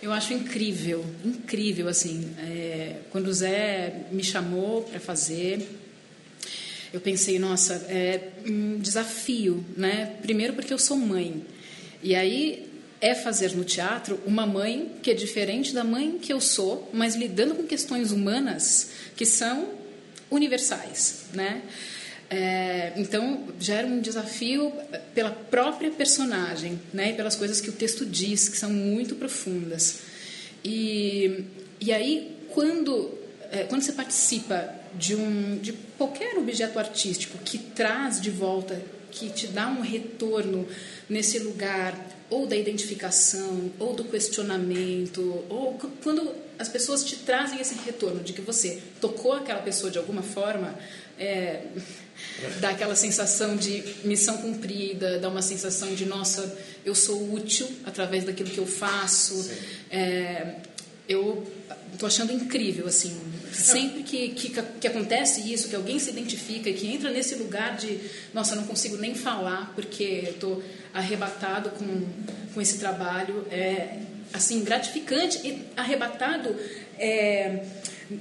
Eu 0.00 0.12
acho 0.12 0.32
incrível, 0.32 1.04
incrível, 1.24 1.88
assim. 1.88 2.32
é, 2.38 3.00
quando 3.10 3.26
o 3.26 3.32
Zé 3.32 4.06
me 4.12 4.22
chamou 4.22 4.82
para 4.82 5.00
fazer, 5.00 5.66
eu 6.92 7.00
pensei, 7.00 7.36
nossa, 7.38 7.74
é 7.88 8.30
um 8.46 8.78
desafio, 8.78 9.64
né? 9.76 10.16
Primeiro 10.22 10.52
porque 10.52 10.72
eu 10.72 10.78
sou 10.78 10.96
mãe. 10.96 11.44
E 12.00 12.14
aí 12.14 12.68
é 13.00 13.12
fazer 13.12 13.56
no 13.56 13.64
teatro 13.64 14.20
uma 14.24 14.46
mãe 14.46 14.92
que 15.02 15.10
é 15.10 15.14
diferente 15.14 15.74
da 15.74 15.82
mãe 15.82 16.16
que 16.18 16.32
eu 16.32 16.40
sou, 16.40 16.88
mas 16.92 17.16
lidando 17.16 17.56
com 17.56 17.64
questões 17.64 18.12
humanas 18.12 18.90
que 19.16 19.26
são 19.26 19.68
universais, 20.30 21.24
né? 21.34 21.62
É, 22.30 22.92
então 22.96 23.46
já 23.58 23.76
era 23.76 23.86
um 23.86 24.00
desafio 24.00 24.70
pela 25.14 25.30
própria 25.30 25.90
personagem, 25.90 26.78
né? 26.92 27.10
E 27.10 27.14
pelas 27.14 27.34
coisas 27.34 27.60
que 27.60 27.70
o 27.70 27.72
texto 27.72 28.04
diz 28.04 28.48
que 28.48 28.58
são 28.58 28.70
muito 28.70 29.14
profundas. 29.14 30.00
E, 30.62 31.44
e 31.80 31.92
aí 31.92 32.36
quando 32.50 33.16
é, 33.50 33.64
quando 33.64 33.82
você 33.82 33.92
participa 33.92 34.74
de 34.94 35.14
um 35.14 35.56
de 35.58 35.72
qualquer 35.96 36.36
objeto 36.36 36.78
artístico 36.78 37.38
que 37.38 37.58
traz 37.58 38.20
de 38.20 38.30
volta, 38.30 38.82
que 39.10 39.30
te 39.30 39.46
dá 39.46 39.68
um 39.68 39.80
retorno 39.80 40.66
nesse 41.08 41.38
lugar 41.38 41.98
ou 42.28 42.46
da 42.46 42.56
identificação 42.56 43.70
ou 43.78 43.94
do 43.94 44.04
questionamento 44.04 45.44
ou 45.48 45.78
quando 46.02 46.34
as 46.58 46.68
pessoas 46.68 47.02
te 47.04 47.16
trazem 47.16 47.58
esse 47.60 47.74
retorno 47.86 48.22
de 48.22 48.34
que 48.34 48.42
você 48.42 48.82
tocou 49.00 49.32
aquela 49.32 49.62
pessoa 49.62 49.90
de 49.90 49.96
alguma 49.96 50.22
forma 50.22 50.78
é, 51.18 51.62
dá 52.60 52.70
aquela 52.70 52.94
sensação 52.94 53.56
de 53.56 53.82
missão 54.04 54.38
cumprida, 54.38 55.18
dá 55.18 55.28
uma 55.28 55.42
sensação 55.42 55.94
de 55.94 56.04
nossa, 56.04 56.56
eu 56.84 56.94
sou 56.94 57.32
útil 57.32 57.68
através 57.84 58.24
daquilo 58.24 58.50
que 58.50 58.58
eu 58.58 58.66
faço. 58.66 59.50
É, 59.90 60.54
eu 61.08 61.46
estou 61.92 62.06
achando 62.06 62.32
incrível 62.32 62.86
assim, 62.86 63.18
sempre 63.50 64.02
que, 64.02 64.28
que 64.28 64.62
que 64.62 64.86
acontece 64.86 65.52
isso, 65.52 65.68
que 65.68 65.74
alguém 65.74 65.98
se 65.98 66.10
identifica 66.10 66.68
e 66.68 66.74
que 66.74 66.86
entra 66.86 67.10
nesse 67.10 67.34
lugar 67.36 67.76
de 67.76 67.98
nossa, 68.34 68.54
não 68.54 68.64
consigo 68.64 68.96
nem 68.98 69.14
falar 69.14 69.72
porque 69.74 70.28
estou 70.28 70.62
arrebatado 70.92 71.70
com 71.70 72.06
com 72.54 72.60
esse 72.60 72.78
trabalho, 72.78 73.46
é 73.50 73.98
assim 74.32 74.62
gratificante 74.62 75.38
e 75.46 75.64
arrebatado 75.76 76.54
é, 76.98 77.64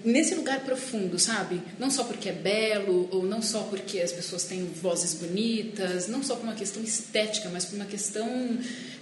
nesse 0.04 0.36
lugar 0.36 0.62
profundo, 0.62 1.18
sabe? 1.18 1.62
Não 1.80 1.90
só 1.90 2.04
porque 2.04 2.30
é 2.30 2.34
belo, 2.34 3.08
ou 3.12 3.24
não 3.24 3.42
só 3.42 3.64
porque 3.64 4.00
as 4.00 4.12
pessoas 4.12 4.44
têm 4.44 4.66
vozes 4.66 5.14
bonitas, 5.14 6.08
não 6.08 6.22
só 6.22 6.36
por 6.36 6.44
uma 6.44 6.56
questão 6.56 6.84
estética, 6.84 7.50
mas 7.50 7.66
por 7.66 7.76
uma 7.76 7.86
questão 7.86 8.28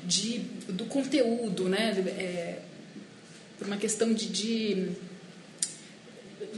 de, 0.06 0.40
do 0.70 0.86
conteúdo, 0.86 1.68
né? 1.68 1.92
É, 2.18 2.60
por 3.58 3.68
uma 3.68 3.78
questão 3.78 4.14
de, 4.14 4.28
de 4.28 4.90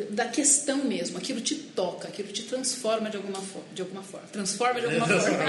da 0.09 0.25
questão 0.25 0.83
mesmo, 0.83 1.17
aquilo 1.17 1.41
te 1.41 1.55
toca, 1.55 2.07
aquilo 2.07 2.29
te 2.29 2.43
transforma 2.43 3.09
de 3.09 3.17
alguma 3.17 3.41
forma, 3.41 3.67
de 3.73 3.81
alguma 3.81 4.01
forma, 4.03 4.27
transforma 4.31 4.79
de 4.79 4.85
alguma 4.87 5.07
forma. 5.19 5.43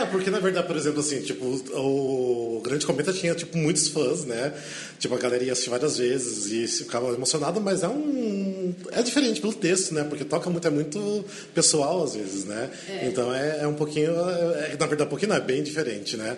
É, 0.00 0.06
porque 0.10 0.30
na 0.30 0.38
verdade, 0.38 0.66
por 0.66 0.76
exemplo, 0.76 1.00
assim, 1.00 1.20
tipo, 1.22 1.44
o 1.76 2.60
Grande 2.64 2.86
Cometa 2.86 3.12
tinha, 3.12 3.34
tipo, 3.34 3.56
muitos 3.56 3.88
fãs, 3.88 4.24
né? 4.24 4.52
Tipo, 4.98 5.14
a 5.14 5.18
galera 5.18 5.42
ia 5.44 5.52
assistir 5.52 5.70
várias 5.70 5.98
vezes 5.98 6.46
e 6.46 6.66
se 6.68 6.84
ficava 6.84 7.12
emocionado, 7.12 7.60
mas 7.60 7.82
é 7.82 7.88
um... 7.88 8.74
É 8.92 9.02
diferente 9.02 9.40
pelo 9.40 9.52
texto, 9.52 9.92
né? 9.94 10.04
Porque 10.04 10.24
toca 10.24 10.48
muito, 10.50 10.66
é 10.66 10.70
muito 10.70 11.24
pessoal 11.54 12.02
às 12.04 12.14
vezes, 12.14 12.44
né? 12.44 12.70
Então 13.02 13.32
é, 13.34 13.60
é 13.62 13.66
um 13.66 13.74
pouquinho... 13.74 14.12
É, 14.12 14.76
na 14.78 14.86
verdade, 14.86 15.02
um 15.04 15.10
pouquinho 15.10 15.30
não, 15.30 15.36
é 15.36 15.40
bem 15.40 15.62
diferente, 15.62 16.16
né? 16.16 16.36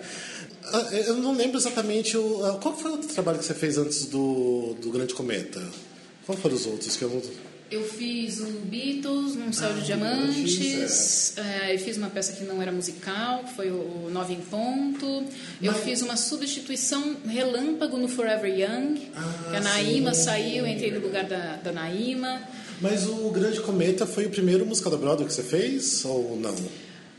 Ah, 0.73 0.89
Eu 0.93 1.15
não 1.17 1.37
lembro 1.37 1.57
exatamente 1.59 2.17
o... 2.17 2.45
ah, 2.45 2.59
Qual 2.61 2.77
foi 2.77 2.91
o 2.91 2.95
outro 2.95 3.09
trabalho 3.09 3.39
que 3.39 3.45
você 3.45 3.55
fez 3.55 3.79
antes 3.79 4.07
do, 4.07 4.75
do 4.81 4.91
Grande 4.91 5.15
Cometa? 5.15 5.63
Qual 6.27 6.37
foram 6.37 6.57
os 6.57 6.67
outros 6.67 6.97
que 6.97 7.05
eu 7.05 7.09
não... 7.09 7.23
Eu 7.69 7.83
fiz 7.83 8.39
o 8.39 8.45
Beatles 8.45 9.35
num 9.35 9.53
Céu 9.53 9.73
de 9.73 9.85
Diamantes, 9.85 11.37
é, 11.37 11.75
eu 11.75 11.79
fiz 11.81 11.97
uma 11.97 12.09
peça 12.09 12.33
que 12.33 12.45
não 12.45 12.63
era 12.63 12.71
musical, 12.71 13.43
que 13.43 13.55
foi 13.55 13.73
o 13.73 14.09
Nove 14.09 14.35
em 14.35 14.41
Ponto. 14.41 15.25
Eu 15.61 15.73
fiz 15.75 16.01
uma 16.01 16.17
substituição 16.17 17.17
relâmpago 17.27 17.97
no 17.97 18.07
Forever 18.07 18.49
Young, 18.49 18.95
que 18.95 19.57
a 19.57 19.61
Naíma 19.61 20.15
saiu, 20.15 20.65
entrei 20.65 20.93
no 20.93 21.01
lugar 21.01 21.25
da, 21.25 21.57
da 21.57 21.73
Naíma. 21.73 22.41
Mas 22.81 23.05
o 23.09 23.31
Grande 23.31 23.61
Cometa 23.61 24.07
foi 24.07 24.27
o 24.27 24.31
primeiro 24.31 24.65
musical 24.65 24.93
da 24.93 24.99
Broadway 24.99 25.27
que 25.27 25.35
você 25.35 25.43
fez 25.43 26.05
ou 26.05 26.37
não? 26.37 26.55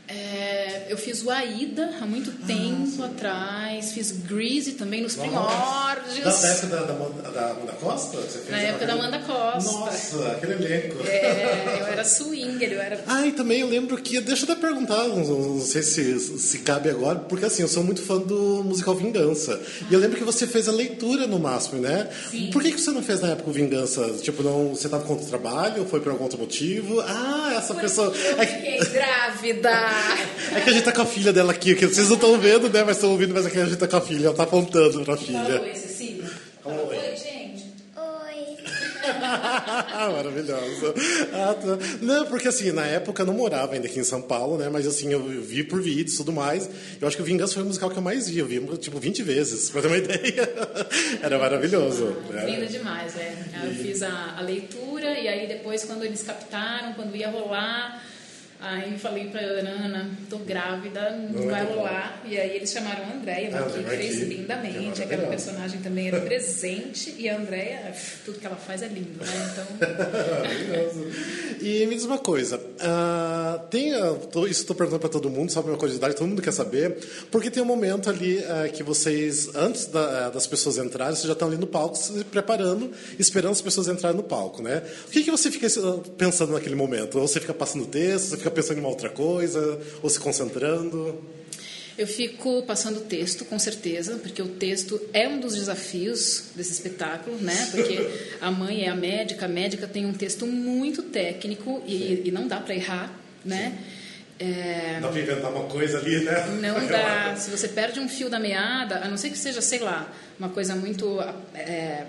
É, 0.10 0.86
eu 0.90 0.98
fiz 0.98 1.22
o 1.22 1.30
Aida 1.30 1.90
há 2.02 2.06
muito 2.06 2.32
tempo 2.46 3.04
atrás, 3.04 3.92
fiz 3.92 4.12
Greasy 4.12 4.74
também 4.74 5.02
nos 5.02 5.16
primórdios. 5.18 6.24
Da, 6.24 6.32
da 6.32 6.48
época 6.48 6.68
da, 6.68 6.84
da, 6.84 6.94
Amanda- 6.94 7.32
da 7.32 7.52
Amanda 7.52 7.74
Costa? 7.74 8.18
Você 8.18 8.40
fez 8.40 8.50
Na 8.52 8.58
época 8.60 8.86
da 8.86 8.94
Amanda 8.94 9.20
Costa. 9.20 9.72
Nossa, 9.72 10.28
aquele 10.32 10.54
elenco. 10.54 11.06
É, 11.06 11.80
eu 11.82 11.88
era 11.88 12.06
swinger, 12.06 12.72
eu 12.72 12.82
era 12.82 13.04
Ah, 13.06 13.26
e 13.28 13.34
também 13.34 13.60
eu 13.60 13.68
lembro 13.68 13.98
que. 13.98 14.22
Deixa 14.22 14.46
eu 14.46 14.52
até 14.54 14.62
perguntar, 14.62 15.06
não, 15.10 15.60
sei 15.60 15.84
se, 15.84 16.18
se 16.40 16.60
cabe 16.60 16.90
agora, 16.90 17.20
porque 17.20 17.44
assim, 17.46 17.64
eu 17.64 17.68
sou 17.68 17.84
muito 17.84 18.02
fã 18.02 18.18
do 18.18 18.64
musical 18.64 18.96
Vingança. 18.96 19.60
E 19.90 19.94
eu 19.94 20.00
lembro 20.00 20.18
que 20.18 20.24
você 20.24 20.48
fez 20.48 20.70
a 20.70 20.72
leitura 20.72 21.28
no 21.28 21.38
máximo, 21.38 21.82
né? 21.82 22.10
Sim. 22.32 22.50
Por 22.52 22.64
que, 22.64 22.72
que 22.72 22.80
você 22.80 22.92
não 22.92 23.04
fez 23.04 23.20
na 23.20 23.30
época 23.32 23.50
o 23.50 23.54
Vingança? 23.54 24.08
Tipo, 24.22 24.42
não, 24.42 24.70
você 24.70 24.88
estava 24.88 25.04
contra 25.04 25.26
o 25.26 25.28
trabalho? 25.28 25.86
Foi 25.86 26.00
por 26.00 26.12
algum 26.14 26.24
outro 26.24 26.40
motivo? 26.40 27.02
Ah, 27.02 27.56
essa 27.58 27.74
pessoa. 27.76 28.08
Eu 28.16 28.42
É 28.42 28.46
que, 28.46 28.54
fiquei 28.56 28.80
grávida. 28.94 29.97
é 30.56 30.62
que 30.62 30.70
a 30.70 30.74
gente 30.74 30.84
tá 30.84 30.92
com 30.92 31.02
a 31.02 31.06
filha 31.06 31.34
dela 31.34 31.52
aqui, 31.52 31.76
que 31.76 31.88
vocês 31.88 32.08
não 32.08 32.16
estão 32.16 32.38
vendo, 32.40 32.70
né? 32.70 32.84
Mas 32.84 32.98
estão 32.98 33.12
ouvindo, 33.12 33.34
mas 33.34 33.46
aqui 33.46 33.60
a 33.60 33.66
gente 33.66 33.78
tá 33.78 33.88
com 33.88 33.98
a 33.98 34.02
filha, 34.02 34.28
ela 34.28 34.36
tá 34.36 34.44
apontando 34.44 35.04
pra 35.04 35.18
filha. 35.18 35.62
Oi, 35.62 35.76
Cecília. 35.76 36.26
Oi, 36.66 37.16
gente. 37.16 37.66
Oi. 37.96 38.58
Maravilhosa. 40.14 40.94
Ah, 41.34 41.54
tá. 41.54 41.78
Não, 42.02 42.26
porque 42.26 42.48
assim, 42.48 42.72
na 42.72 42.86
época 42.86 43.22
eu 43.22 43.26
não 43.26 43.34
morava 43.34 43.74
ainda 43.74 43.88
aqui 43.88 44.00
em 44.00 44.04
São 44.04 44.22
Paulo, 44.22 44.58
né? 44.58 44.70
Mas 44.70 44.88
assim, 44.88 45.12
eu 45.12 45.22
vi 45.24 45.64
por 45.64 45.82
vídeos 45.82 46.16
e 46.16 46.18
tudo 46.18 46.34
mais. 46.34 46.70
Eu 47.00 47.08
acho 47.08 47.16
que 47.16 47.24
o 47.24 47.26
Vingança 47.26 47.54
foi 47.54 47.64
o 47.64 47.66
musical 47.68 47.90
que 47.90 47.98
eu 47.98 48.02
mais 48.02 48.30
vi. 48.30 48.40
Eu 48.40 48.46
vi 48.46 48.60
tipo 48.78 49.00
20 49.00 49.24
vezes, 49.24 49.70
pra 49.70 49.82
ter 49.82 49.88
uma 49.88 49.98
ideia. 49.98 50.50
Era 51.22 51.38
maravilhoso. 51.38 52.18
Linda 52.30 52.42
Era... 52.42 52.66
demais, 52.66 53.16
é. 53.16 53.36
Eu 53.64 53.74
fiz 53.76 54.02
a, 54.02 54.36
a 54.38 54.42
leitura 54.42 55.20
e 55.20 55.28
aí 55.28 55.48
depois 55.48 55.84
quando 55.84 56.04
eles 56.04 56.24
captaram, 56.24 56.94
quando 56.94 57.16
ia 57.16 57.30
rolar, 57.30 58.04
aí 58.60 58.98
falei 58.98 59.28
pra 59.28 59.40
Ana, 59.42 60.10
tô 60.30 60.38
grávida, 60.40 61.12
não 61.12 61.48
vai 61.48 61.64
rolar. 61.66 62.22
E 62.26 62.38
aí 62.38 62.56
eles 62.58 62.72
chamaram 62.72 63.04
a 63.06 63.14
Andréia, 63.16 63.50
Ah, 63.54 63.64
que 63.64 63.84
fez 63.84 64.20
lindamente. 64.22 64.98
que 64.98 65.04
Aquela 65.04 65.28
personagem 65.28 65.80
também 65.82 66.08
era 66.08 66.20
presente 66.22 67.14
e 67.18 67.30
a 67.30 67.38
Andréia, 67.38 67.94
tudo 68.26 68.40
que 68.40 68.46
ela 68.46 68.56
faz 68.56 68.82
é 68.82 68.88
lindo, 68.88 69.20
né? 69.24 69.52
Então. 69.52 69.68
E 71.60 71.86
me 71.88 71.96
diz 71.96 72.04
uma 72.06 72.20
coisa, 72.20 72.62
ah, 72.80 73.60
tem, 73.70 73.94
ah, 73.94 74.14
tô- 74.32 74.46
isso 74.46 74.62
estou 74.62 74.76
perguntando 74.76 75.00
para 75.02 75.10
todo 75.10 75.30
mundo, 75.30 75.52
só 75.52 75.62
uma 75.62 75.76
curiosidade, 75.76 76.16
todo 76.16 76.28
mundo 76.28 76.42
quer 76.42 76.52
saber, 76.54 76.98
porque 77.32 77.50
tem 77.50 77.62
um 77.64 77.66
momento 77.66 78.10
ali 78.10 78.44
ah, 78.44 78.70
que 78.70 78.84
vocês, 78.84 79.50
antes 79.56 79.88
da- 79.88 80.30
das 80.30 80.46
pessoas 80.46 80.78
entrarem, 80.78 81.16
vocês 81.16 81.26
já 81.26 81.34
estão 81.34 81.48
ali 81.48 81.58
no 81.58 81.66
palco 81.68 81.96
se 81.98 82.24
preparando, 82.26 82.92
esperando 83.18 83.52
as 83.54 83.62
pessoas 83.62 83.88
entrarem 83.88 84.16
no 84.18 84.24
palco, 84.24 84.62
né? 84.62 84.84
O 85.08 85.12
que, 85.12 85.24
que 85.24 85.32
você 85.32 85.50
fica 85.50 85.68
pensando 86.18 86.54
naquele 86.54 86.76
momento? 86.76 87.20
Ou 87.20 87.28
você 87.28 87.40
fica 87.40 87.54
passando 87.54 87.86
texto, 87.88 88.30
você 88.30 88.38
fica 88.38 88.47
pensando 88.52 88.78
em 88.78 88.82
uma 88.82 88.90
outra 88.90 89.10
coisa, 89.10 89.80
ou 90.02 90.10
se 90.10 90.20
concentrando? 90.20 91.24
Eu 91.98 92.06
fico 92.06 92.62
passando 92.62 93.02
texto, 93.02 93.44
com 93.44 93.58
certeza, 93.58 94.20
porque 94.22 94.40
o 94.40 94.48
texto 94.48 95.02
é 95.14 95.28
um 95.28 95.40
dos 95.40 95.56
desafios 95.56 96.52
desse 96.56 96.72
espetáculo, 96.72 97.38
né? 97.38 97.70
Porque 97.72 98.08
a 98.40 98.52
mãe 98.52 98.84
é 98.84 98.90
a 98.90 98.96
médica, 98.96 99.46
a 99.46 99.50
médica 99.50 99.88
tem 99.88 100.06
um 100.06 100.14
texto 100.14 100.46
muito 100.46 101.02
técnico 101.02 101.82
e, 101.88 102.22
e 102.26 102.32
não 102.32 102.48
dá 102.48 102.60
para 102.60 102.76
errar, 102.76 103.20
né? 103.44 103.80
É, 104.40 105.00
Dá 105.02 105.08
para 105.08 105.20
inventar 105.20 105.52
uma 105.52 105.64
coisa 105.64 105.98
ali, 105.98 106.24
né? 106.24 106.60
não 106.62 106.86
dá. 106.86 107.36
Se 107.36 107.50
você 107.50 107.68
perde 107.68 108.00
um 108.00 108.08
fio 108.08 108.30
da 108.30 108.40
meada, 108.40 109.00
a 109.00 109.08
não 109.08 109.18
ser 109.18 109.32
que 109.32 109.38
seja, 109.38 109.62
sei 109.62 109.80
lá, 109.80 110.14
uma 110.40 110.50
coisa 110.50 110.76
muito 110.76 111.20
é, 111.56 112.04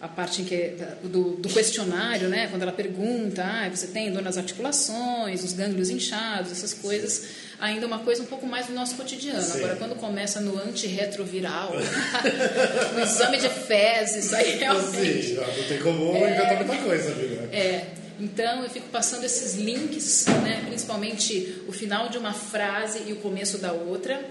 a 0.00 0.08
parte 0.08 0.42
em 0.42 0.44
que, 0.44 0.74
do, 1.04 1.36
do 1.36 1.48
questionário, 1.48 2.28
né? 2.28 2.48
Quando 2.48 2.62
ela 2.62 2.72
pergunta, 2.72 3.42
ah, 3.42 3.68
você 3.68 3.86
tem 3.86 4.12
dor 4.12 4.22
nas 4.22 4.36
articulações, 4.36 5.42
os 5.42 5.54
gânglios 5.54 5.88
inchados, 5.88 6.52
essas 6.52 6.74
coisas, 6.74 7.28
ainda 7.58 7.86
uma 7.86 8.00
coisa 8.00 8.22
um 8.22 8.26
pouco 8.26 8.46
mais 8.46 8.66
do 8.66 8.74
nosso 8.74 8.94
cotidiano. 8.94 9.40
Sim. 9.40 9.58
Agora, 9.58 9.76
quando 9.76 9.96
começa 9.96 10.40
no 10.40 10.58
antirretroviral, 10.58 11.72
no 12.92 13.00
exame 13.00 13.38
de 13.38 13.48
fezes, 13.48 14.34
aí 14.34 14.58
realmente... 14.58 15.28
Sim, 15.28 15.34
não 15.34 15.68
tem 15.68 15.78
como 15.78 16.16
inventar 16.16 16.64
muita 16.64 16.82
coisa 16.82 17.12
ali, 17.12 17.28
né? 17.28 17.48
É, 17.52 17.86
então 18.20 18.62
eu 18.62 18.70
fico 18.70 18.88
passando 18.88 19.24
esses 19.24 19.54
links, 19.54 20.26
né, 20.42 20.62
principalmente 20.66 21.62
o 21.66 21.72
final 21.72 22.10
de 22.10 22.18
uma 22.18 22.34
frase 22.34 23.02
e 23.06 23.12
o 23.12 23.16
começo 23.16 23.58
da 23.58 23.72
outra, 23.72 24.22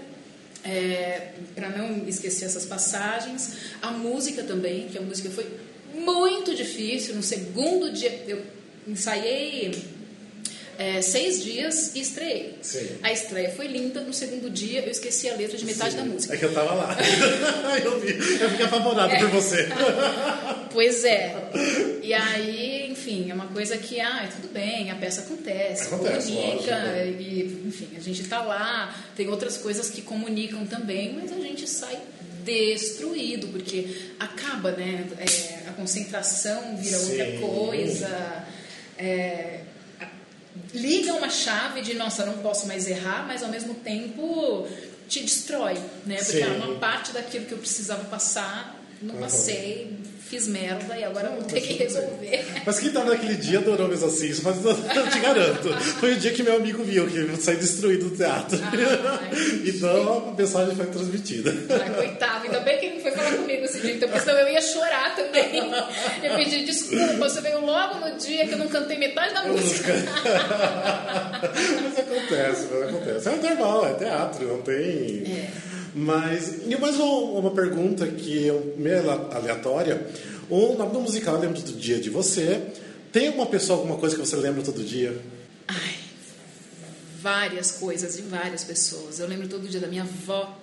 é, 0.66 1.28
para 1.54 1.68
não 1.70 2.06
esquecer 2.08 2.44
essas 2.46 2.64
passagens. 2.64 3.52
A 3.80 3.90
música 3.92 4.42
também, 4.42 4.88
que 4.88 4.98
a 4.98 5.02
música 5.02 5.30
foi 5.30 5.46
muito 5.94 6.54
difícil. 6.54 7.14
No 7.14 7.22
segundo 7.22 7.92
dia 7.92 8.22
eu 8.26 8.42
ensaiei 8.86 9.72
é, 10.78 11.00
seis 11.00 11.42
dias 11.42 11.94
e 11.94 12.00
estreiei. 12.00 12.54
Sim. 12.62 12.88
A 13.02 13.12
estreia 13.12 13.50
foi 13.50 13.66
linda. 13.66 14.00
No 14.00 14.12
segundo 14.12 14.50
dia 14.50 14.80
eu 14.80 14.90
esqueci 14.90 15.28
a 15.30 15.34
letra 15.36 15.56
de 15.56 15.64
metade 15.64 15.96
da 15.96 16.04
música. 16.04 16.34
É 16.34 16.36
que 16.36 16.44
eu 16.44 16.52
tava 16.52 16.74
lá. 16.74 16.96
eu 17.82 18.00
vi. 18.00 18.12
Eu 18.40 18.50
fiquei 18.50 18.66
apavorado 18.66 19.12
É. 19.12 19.18
por 19.20 19.28
você. 19.30 19.68
Pois 20.76 21.04
é. 21.04 21.34
E 22.02 22.12
aí, 22.12 22.90
enfim, 22.90 23.30
é 23.30 23.34
uma 23.34 23.46
coisa 23.46 23.78
que, 23.78 23.98
ah, 23.98 24.28
tudo 24.30 24.52
bem, 24.52 24.90
a 24.90 24.94
peça 24.94 25.22
acontece, 25.22 25.86
Acontece, 25.94 26.32
comunica, 26.32 26.76
lógico. 26.76 27.22
e, 27.22 27.62
enfim, 27.66 27.88
a 27.96 28.00
gente 28.00 28.24
tá 28.24 28.42
lá, 28.42 28.94
tem 29.16 29.26
outras 29.28 29.56
coisas 29.56 29.88
que 29.88 30.02
comunicam 30.02 30.66
também, 30.66 31.14
mas 31.14 31.32
a 31.32 31.36
gente 31.40 31.66
sai 31.66 31.98
destruído, 32.44 33.48
porque 33.48 34.10
acaba, 34.20 34.72
né? 34.72 35.06
é, 35.18 35.68
a 35.70 35.72
concentração 35.72 36.76
vira 36.76 36.98
outra 36.98 37.24
Sim. 37.24 37.38
coisa. 37.40 38.44
é, 38.98 39.60
liga 40.74 41.14
uma 41.14 41.30
chave 41.30 41.80
de, 41.80 41.94
nossa, 41.94 42.26
não 42.26 42.38
posso 42.38 42.66
mais 42.66 42.86
errar, 42.86 43.24
mas 43.26 43.42
ao 43.42 43.48
mesmo 43.48 43.74
tempo 43.76 44.68
te 45.08 45.20
destrói, 45.20 45.74
né? 46.04 46.16
Porque 46.16 46.32
Sim. 46.32 46.42
era 46.42 46.52
uma 46.54 46.74
parte 46.76 47.12
daquilo 47.12 47.46
que 47.46 47.52
eu 47.52 47.58
precisava 47.58 48.04
passar, 48.04 48.78
não 49.02 49.14
Uhum. 49.14 49.20
passei, 49.20 49.95
fiz 50.28 50.48
merda 50.48 50.96
e 50.96 51.04
agora 51.04 51.28
vou 51.28 51.44
ter 51.44 51.60
que 51.60 51.74
resolver. 51.74 52.44
Mas 52.64 52.80
quem 52.80 52.90
tava 52.90 53.10
naquele 53.10 53.36
dia 53.36 53.58
adorou 53.58 53.88
mesmo 53.88 54.06
assim, 54.06 54.26
isso 54.26 54.42
mas 54.42 54.56
eu 54.64 55.10
te 55.10 55.20
garanto. 55.20 55.72
Foi 56.00 56.14
o 56.14 56.16
dia 56.16 56.32
que 56.32 56.42
meu 56.42 56.56
amigo 56.56 56.82
viu 56.82 57.06
que 57.06 57.18
eu 57.18 57.36
saí 57.36 57.56
destruído 57.56 58.08
do 58.08 58.16
teatro. 58.16 58.58
Ai. 58.62 59.30
então 59.64 60.30
a 60.30 60.32
mensagem 60.32 60.74
foi 60.74 60.86
transmitida. 60.86 61.54
Ai, 61.70 61.94
coitado, 61.94 62.44
ainda 62.44 62.60
bem 62.60 62.78
que 62.78 62.86
ele 62.86 62.94
não 62.96 63.02
foi 63.02 63.12
falar 63.12 63.32
comigo 63.36 63.64
esse 63.64 63.80
dia, 63.80 63.94
então, 63.94 64.08
porque 64.08 64.24
senão 64.24 64.38
eu 64.40 64.48
ia 64.48 64.60
chorar 64.60 65.14
também. 65.14 65.72
Eu 66.22 66.34
pedi 66.34 66.64
desculpa, 66.64 67.28
você 67.28 67.40
veio 67.40 67.64
logo 67.64 68.00
no 68.00 68.18
dia 68.18 68.46
que 68.46 68.54
eu 68.54 68.58
não 68.58 68.68
cantei 68.68 68.98
metade 68.98 69.32
da 69.32 69.44
música. 69.44 69.92
mas 71.82 71.98
acontece, 71.98 72.66
mas 72.72 72.88
acontece. 72.88 73.28
É 73.28 73.36
normal, 73.36 73.86
é 73.86 73.94
teatro, 73.94 74.48
não 74.48 74.62
tem. 74.62 75.22
É. 75.26 75.75
Mas. 75.96 76.60
E 76.66 76.76
mais 76.76 76.96
uma, 76.96 77.40
uma 77.40 77.50
pergunta 77.52 78.06
que 78.06 78.50
é 78.50 78.62
meio 78.76 79.10
aleatória. 79.10 80.06
O 80.50 80.74
nome 80.74 80.92
do 80.92 81.00
musical 81.00 81.40
lembra 81.40 81.58
do 81.62 81.72
dia 81.72 81.98
de 81.98 82.10
você. 82.10 82.60
Tem 83.10 83.28
alguma 83.28 83.46
pessoa, 83.46 83.78
alguma 83.78 83.96
coisa 83.96 84.14
que 84.14 84.20
você 84.20 84.36
lembra 84.36 84.62
todo 84.62 84.84
dia? 84.84 85.18
Ai, 85.66 85.94
várias 87.22 87.72
coisas 87.72 88.14
de 88.14 88.22
várias 88.22 88.62
pessoas. 88.62 89.18
Eu 89.18 89.26
lembro 89.26 89.48
todo 89.48 89.66
dia 89.66 89.80
da 89.80 89.86
minha 89.86 90.02
avó, 90.02 90.60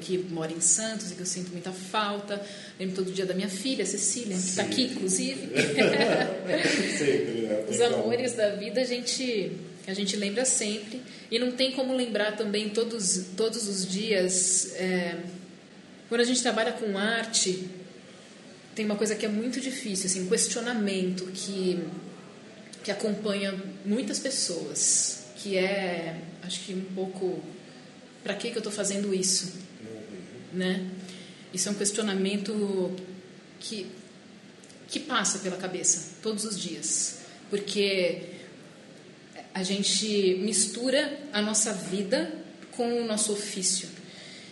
que 0.00 0.16
mora 0.30 0.52
em 0.52 0.60
Santos 0.60 1.10
e 1.10 1.16
que 1.16 1.20
eu 1.22 1.26
sinto 1.26 1.50
muita 1.50 1.72
falta. 1.72 2.40
Lembro 2.78 2.94
todo 2.94 3.10
dia 3.10 3.26
da 3.26 3.34
minha 3.34 3.48
filha, 3.48 3.84
Cecília, 3.84 4.36
que 4.36 4.44
está 4.44 4.62
aqui, 4.62 4.84
inclusive. 4.84 5.48
Sempre, 6.96 7.40
né? 7.48 7.64
Os 7.68 7.80
amores 7.80 8.34
da 8.34 8.50
vida 8.50 8.80
a 8.80 8.84
gente 8.84 9.50
a 9.86 9.94
gente 9.94 10.16
lembra 10.16 10.44
sempre 10.44 11.02
e 11.32 11.38
não 11.38 11.50
tem 11.50 11.72
como 11.72 11.96
lembrar 11.96 12.36
também 12.36 12.68
todos 12.68 13.24
todos 13.36 13.66
os 13.66 13.84
dias 13.84 14.74
é, 14.76 15.18
quando 16.08 16.20
a 16.20 16.24
gente 16.24 16.40
trabalha 16.40 16.72
com 16.72 16.96
arte 16.96 17.68
tem 18.74 18.84
uma 18.84 18.96
coisa 18.96 19.16
que 19.16 19.26
é 19.26 19.28
muito 19.28 19.60
difícil 19.60 20.06
assim 20.06 20.22
um 20.22 20.28
questionamento 20.28 21.24
que 21.32 21.82
que 22.84 22.90
acompanha 22.92 23.52
muitas 23.84 24.20
pessoas 24.20 25.24
que 25.36 25.56
é 25.56 26.20
acho 26.42 26.60
que 26.60 26.74
um 26.74 26.84
pouco 26.94 27.42
para 28.22 28.34
que 28.34 28.50
que 28.50 28.56
eu 28.56 28.60
estou 28.60 28.72
fazendo 28.72 29.12
isso? 29.12 29.52
Né? 30.52 30.88
Isso 31.52 31.68
é 31.68 31.72
um 31.72 31.74
questionamento 31.74 32.94
que 33.58 33.86
que 34.88 35.00
passa 35.00 35.38
pela 35.38 35.56
cabeça 35.56 36.16
todos 36.22 36.44
os 36.44 36.60
dias, 36.60 37.20
porque 37.48 38.22
a 39.54 39.62
gente 39.62 40.38
mistura 40.42 41.18
a 41.32 41.42
nossa 41.42 41.72
vida 41.72 42.32
com 42.72 43.02
o 43.02 43.06
nosso 43.06 43.32
ofício. 43.32 43.88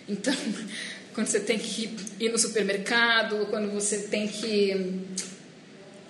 Então, 0.09 0.35
quando 1.15 1.27
você 1.27 1.41
tem 1.41 1.59
que 1.59 1.97
ir 2.19 2.31
no 2.31 2.39
supermercado, 2.39 3.47
quando 3.47 3.71
você 3.71 3.99
tem 3.99 4.29
que 4.29 5.01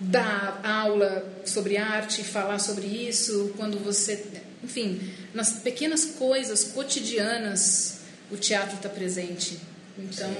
dar 0.01 0.61
aula 0.64 1.30
sobre 1.45 1.76
arte, 1.76 2.24
falar 2.24 2.59
sobre 2.59 2.86
isso, 2.86 3.53
quando 3.57 3.78
você, 3.78 4.24
enfim, 4.64 5.01
nas 5.34 5.53
pequenas 5.53 6.05
coisas 6.05 6.64
cotidianas, 6.64 8.01
o 8.30 8.36
teatro 8.36 8.76
está 8.76 8.88
presente. 8.88 9.59
Então, 9.99 10.30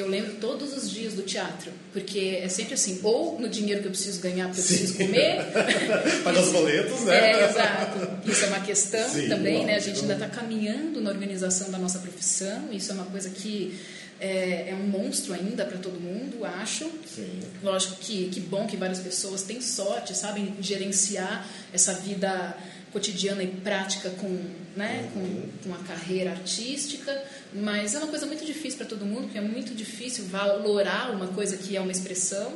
eu 0.00 0.08
lembro 0.08 0.34
todos 0.40 0.76
os 0.76 0.90
dias 0.90 1.14
do 1.14 1.22
teatro, 1.22 1.70
porque 1.92 2.40
é 2.42 2.48
sempre 2.48 2.74
assim, 2.74 3.00
ou 3.02 3.38
no 3.38 3.48
dinheiro 3.48 3.80
que 3.80 3.88
eu 3.88 3.92
preciso 3.92 4.20
ganhar 4.20 4.46
porque 4.46 4.60
eu 4.60 4.64
preciso 4.64 4.94
comer. 4.94 5.44
Paga 6.24 6.40
os 6.40 6.52
boletos, 6.52 7.00
né? 7.02 7.32
É, 7.32 7.50
exato. 7.50 8.30
Isso 8.30 8.44
é 8.44 8.48
uma 8.48 8.60
questão 8.60 9.08
Sim, 9.08 9.28
também, 9.28 9.64
né? 9.64 9.76
A 9.76 9.78
gente 9.78 10.00
ainda 10.00 10.14
está 10.14 10.28
caminhando 10.28 11.00
na 11.00 11.10
organização 11.10 11.70
da 11.70 11.78
nossa 11.78 11.98
profissão, 11.98 12.72
isso 12.72 12.90
é 12.90 12.94
uma 12.94 13.06
coisa 13.06 13.30
que 13.30 13.78
é, 14.20 14.70
é 14.70 14.74
um 14.74 14.86
monstro 14.86 15.32
ainda 15.32 15.64
para 15.64 15.78
todo 15.78 15.98
mundo, 15.98 16.44
acho. 16.44 16.90
Sim. 17.06 17.40
Lógico 17.62 17.96
que, 17.96 18.28
que 18.28 18.40
bom 18.40 18.66
que 18.66 18.76
várias 18.76 19.00
pessoas 19.00 19.42
têm 19.42 19.60
sorte, 19.60 20.16
sabem 20.16 20.54
gerenciar 20.60 21.46
essa 21.72 21.94
vida 21.94 22.56
cotidiana 22.92 23.42
e 23.42 23.48
prática 23.48 24.10
com, 24.10 24.28
né, 24.76 25.08
com, 25.14 25.68
com 25.68 25.74
a 25.74 25.78
carreira 25.78 26.30
artística, 26.32 27.22
mas 27.52 27.94
é 27.94 27.98
uma 27.98 28.08
coisa 28.08 28.26
muito 28.26 28.44
difícil 28.44 28.78
para 28.78 28.86
todo 28.86 29.04
mundo, 29.04 29.22
porque 29.22 29.38
é 29.38 29.42
muito 29.42 29.74
difícil 29.74 30.24
valorar 30.26 31.10
uma 31.12 31.28
coisa 31.28 31.56
que 31.56 31.76
é 31.76 31.80
uma 31.80 31.92
expressão. 31.92 32.52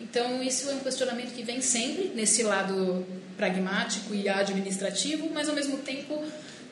Então, 0.00 0.42
isso 0.42 0.68
é 0.70 0.74
um 0.74 0.80
questionamento 0.80 1.34
que 1.34 1.42
vem 1.42 1.60
sempre 1.60 2.10
nesse 2.14 2.42
lado 2.42 3.06
pragmático 3.36 4.14
e 4.14 4.28
administrativo, 4.28 5.30
mas 5.32 5.48
ao 5.48 5.54
mesmo 5.54 5.78
tempo 5.78 6.22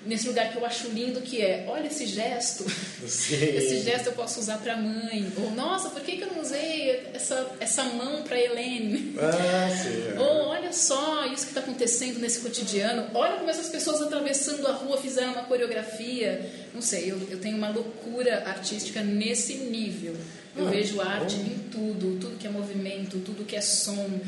nesse 0.08 0.26
lugar 0.26 0.50
que 0.50 0.56
eu 0.56 0.64
acho 0.64 0.88
lindo 0.88 1.20
que 1.20 1.40
é, 1.42 1.64
olha 1.68 1.86
esse 1.86 2.06
gesto, 2.06 2.64
Sim. 3.06 3.34
esse 3.54 3.80
gesto 3.82 4.06
eu 4.06 4.12
posso 4.14 4.40
usar 4.40 4.56
para 4.58 4.74
mãe, 4.76 5.30
ou 5.36 5.50
nossa, 5.52 5.90
por 5.90 6.00
que, 6.00 6.16
que 6.16 6.22
eu 6.24 6.28
não 6.32 6.40
usei 6.40 7.06
essa, 7.14 7.54
essa 7.60 7.84
mão 7.84 8.22
para 8.22 8.40
Helene? 8.40 9.14
Ah, 9.20 9.70
sim. 9.70 10.16
Ou 10.18 10.46
olha 10.48 10.72
só 10.72 11.26
isso 11.26 11.44
que 11.44 11.50
está 11.50 11.60
acontecendo 11.60 12.18
nesse 12.18 12.40
cotidiano. 12.40 13.06
Olha 13.14 13.36
como 13.36 13.50
essas 13.50 13.68
pessoas 13.68 14.00
atravessando 14.02 14.66
a 14.66 14.72
rua 14.72 14.96
fizeram 15.00 15.32
uma 15.32 15.44
coreografia. 15.44 16.50
Não 16.74 16.80
sei, 16.80 17.10
eu, 17.12 17.20
eu 17.30 17.38
tenho 17.38 17.56
uma 17.56 17.68
loucura 17.68 18.44
artística 18.46 19.02
nesse 19.02 19.54
nível. 19.54 20.16
Eu 20.56 20.66
Ah, 20.66 20.70
vejo 20.70 20.96
bom. 20.96 21.02
arte 21.02 21.36
em 21.36 21.58
tudo, 21.70 22.18
tudo 22.18 22.38
que 22.38 22.46
é 22.46 22.50
movimento, 22.50 23.18
tudo 23.24 23.44
que 23.44 23.54
é 23.54 23.60
som, 23.60 24.18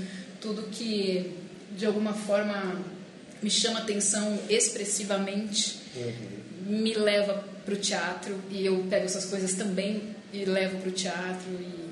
tudo 0.40 0.62
que 0.70 1.32
de 1.76 1.86
alguma 1.86 2.12
forma 2.12 2.80
me 3.42 3.50
chama 3.50 3.80
atenção 3.80 4.38
expressivamente, 4.48 5.78
me 6.66 6.94
leva 6.94 7.44
para 7.64 7.74
o 7.74 7.76
teatro 7.76 8.36
e 8.50 8.64
eu 8.64 8.84
pego 8.88 9.04
essas 9.04 9.24
coisas 9.24 9.54
também 9.54 10.02
e 10.32 10.44
levo 10.44 10.78
para 10.78 10.88
o 10.88 10.92
teatro 10.92 11.50
e 11.50 11.90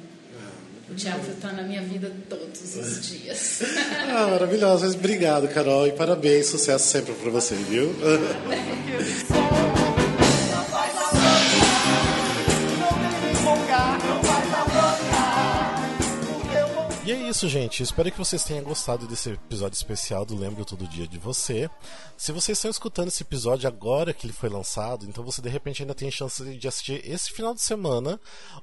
o 0.90 0.94
teatro 0.94 1.30
está 1.32 1.52
na 1.52 1.62
minha 1.62 1.82
vida 1.82 2.10
todos 2.28 2.74
os 2.74 3.06
dias. 3.06 3.60
Ah, 4.08 4.28
maravilhosa. 4.28 4.86
Mas 4.86 4.94
Obrigado, 4.94 5.46
Carol, 5.48 5.86
e 5.86 5.92
parabéns. 5.92 6.46
Sucesso 6.46 6.86
sempre 6.86 7.12
pra 7.14 7.30
você, 7.30 7.54
viu? 7.54 7.94
Isso, 17.28 17.46
gente. 17.46 17.82
Espero 17.82 18.10
que 18.10 18.16
vocês 18.16 18.42
tenham 18.42 18.64
gostado 18.64 19.06
desse 19.06 19.32
episódio 19.32 19.76
especial 19.76 20.24
do 20.24 20.34
Lembro 20.34 20.64
Todo 20.64 20.88
Dia 20.88 21.06
de 21.06 21.18
Você. 21.18 21.68
Se 22.16 22.32
vocês 22.32 22.56
estão 22.56 22.70
escutando 22.70 23.08
esse 23.08 23.22
episódio 23.22 23.68
agora 23.68 24.14
que 24.14 24.24
ele 24.24 24.32
foi 24.32 24.48
lançado, 24.48 25.04
então 25.04 25.22
você 25.22 25.42
de 25.42 25.48
repente 25.50 25.82
ainda 25.82 25.94
tem 25.94 26.10
chance 26.10 26.42
de 26.42 26.66
assistir 26.66 27.02
esse 27.04 27.30
final 27.30 27.52
de 27.52 27.60
semana 27.60 28.18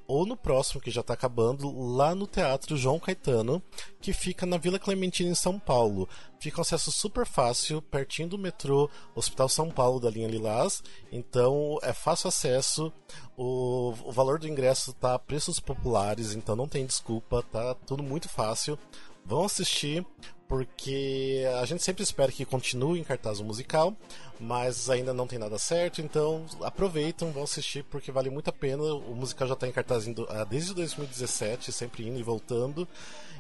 ou 0.08 0.26
no 0.26 0.36
próximo, 0.36 0.82
que 0.82 0.90
já 0.90 1.02
está 1.02 1.14
acabando, 1.14 1.72
lá 1.96 2.16
no 2.16 2.26
Teatro 2.26 2.76
João 2.76 3.00
Caetano, 3.00 3.62
que 4.02 4.12
fica 4.12 4.48
na 4.48 4.58
Vila 4.58 4.80
Clementina, 4.80 5.30
em 5.30 5.36
São 5.36 5.60
Paulo. 5.60 6.10
Fica 6.40 6.60
um 6.60 6.62
acesso 6.62 6.92
super 6.92 7.26
fácil, 7.26 7.82
pertinho 7.84 8.30
do 8.30 8.38
metrô 8.38 8.90
Hospital 9.14 9.48
São 9.48 9.70
Paulo 9.70 10.00
da 10.00 10.10
linha 10.10 10.28
Lilás. 10.28 10.82
Então 11.16 11.80
é 11.82 11.94
fácil 11.94 12.28
acesso. 12.28 12.92
O, 13.38 13.94
o 14.04 14.12
valor 14.12 14.38
do 14.38 14.48
ingresso 14.48 14.92
tá 14.94 15.14
a 15.16 15.20
preços 15.20 15.60
populares, 15.60 16.34
então 16.34 16.56
não 16.56 16.68
tem 16.68 16.86
desculpa, 16.86 17.42
tá 17.52 17.74
tudo 17.74 18.04
muito 18.04 18.28
fácil. 18.28 18.78
Vão 19.26 19.46
assistir, 19.46 20.06
porque 20.48 21.44
a 21.60 21.66
gente 21.66 21.82
sempre 21.84 22.04
espera 22.04 22.32
que 22.32 22.46
continue 22.46 23.00
em 23.00 23.04
cartaz 23.04 23.40
o 23.40 23.46
musical, 23.46 23.96
mas 24.40 24.90
ainda 24.90 25.14
não 25.14 25.26
tem 25.26 25.40
nada 25.40 25.58
certo, 25.58 26.02
então 26.02 26.46
aproveitam, 26.62 27.32
vão 27.32 27.44
assistir 27.44 27.84
porque 27.86 28.12
vale 28.12 28.30
muito 28.30 28.50
a 28.50 28.54
pena. 28.54 28.84
O 28.84 29.16
musical 29.16 29.48
já 29.48 29.54
está 29.54 29.68
em 29.68 29.72
cartaz 29.72 30.06
desde 30.50 30.74
2017, 30.74 31.72
sempre 31.72 32.08
indo 32.08 32.20
e 32.20 32.24
voltando. 32.24 32.88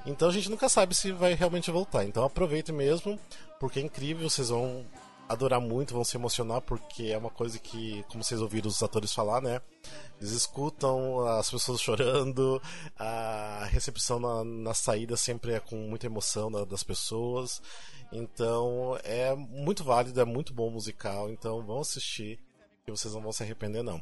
Então 0.06 0.30
a 0.30 0.32
gente 0.32 0.50
nunca 0.50 0.70
sabe 0.70 0.96
se 0.96 1.12
vai 1.12 1.34
realmente 1.34 1.70
voltar. 1.70 2.06
Então 2.06 2.24
aproveite 2.24 2.72
mesmo, 2.72 3.20
porque 3.60 3.80
é 3.80 3.84
incrível, 3.84 4.30
vocês 4.30 4.48
vão 4.50 4.86
adorar 5.28 5.60
muito, 5.60 5.94
vão 5.94 6.04
se 6.04 6.18
emocionar, 6.18 6.62
porque 6.62 7.04
é 7.06 7.18
uma 7.18 7.30
coisa 7.30 7.58
que, 7.58 8.04
como 8.10 8.24
vocês 8.24 8.42
ouviram 8.42 8.68
os 8.68 8.82
atores 8.82 9.14
falar, 9.14 9.42
né? 9.42 9.62
Eles 10.20 10.32
escutam 10.32 11.26
as 11.28 11.50
pessoas 11.50 11.82
chorando, 11.82 12.62
a 12.98 13.66
recepção 13.70 14.20
na, 14.20 14.44
na 14.44 14.74
saída 14.74 15.18
sempre 15.18 15.54
é 15.54 15.60
com 15.60 15.76
muita 15.76 16.06
emoção 16.06 16.52
da, 16.52 16.64
das 16.64 16.84
pessoas. 16.84 17.62
Então 18.12 18.98
é 19.04 19.36
muito 19.36 19.84
válido, 19.84 20.20
é 20.22 20.26
muito 20.26 20.54
bom 20.54 20.70
musical. 20.70 21.30
Então 21.30 21.66
vão 21.66 21.80
assistir, 21.80 22.40
que 22.86 22.92
vocês 22.92 23.14
não 23.14 23.22
vão 23.22 23.32
se 23.32 23.44
arrepender, 23.44 23.84
não. 23.84 24.02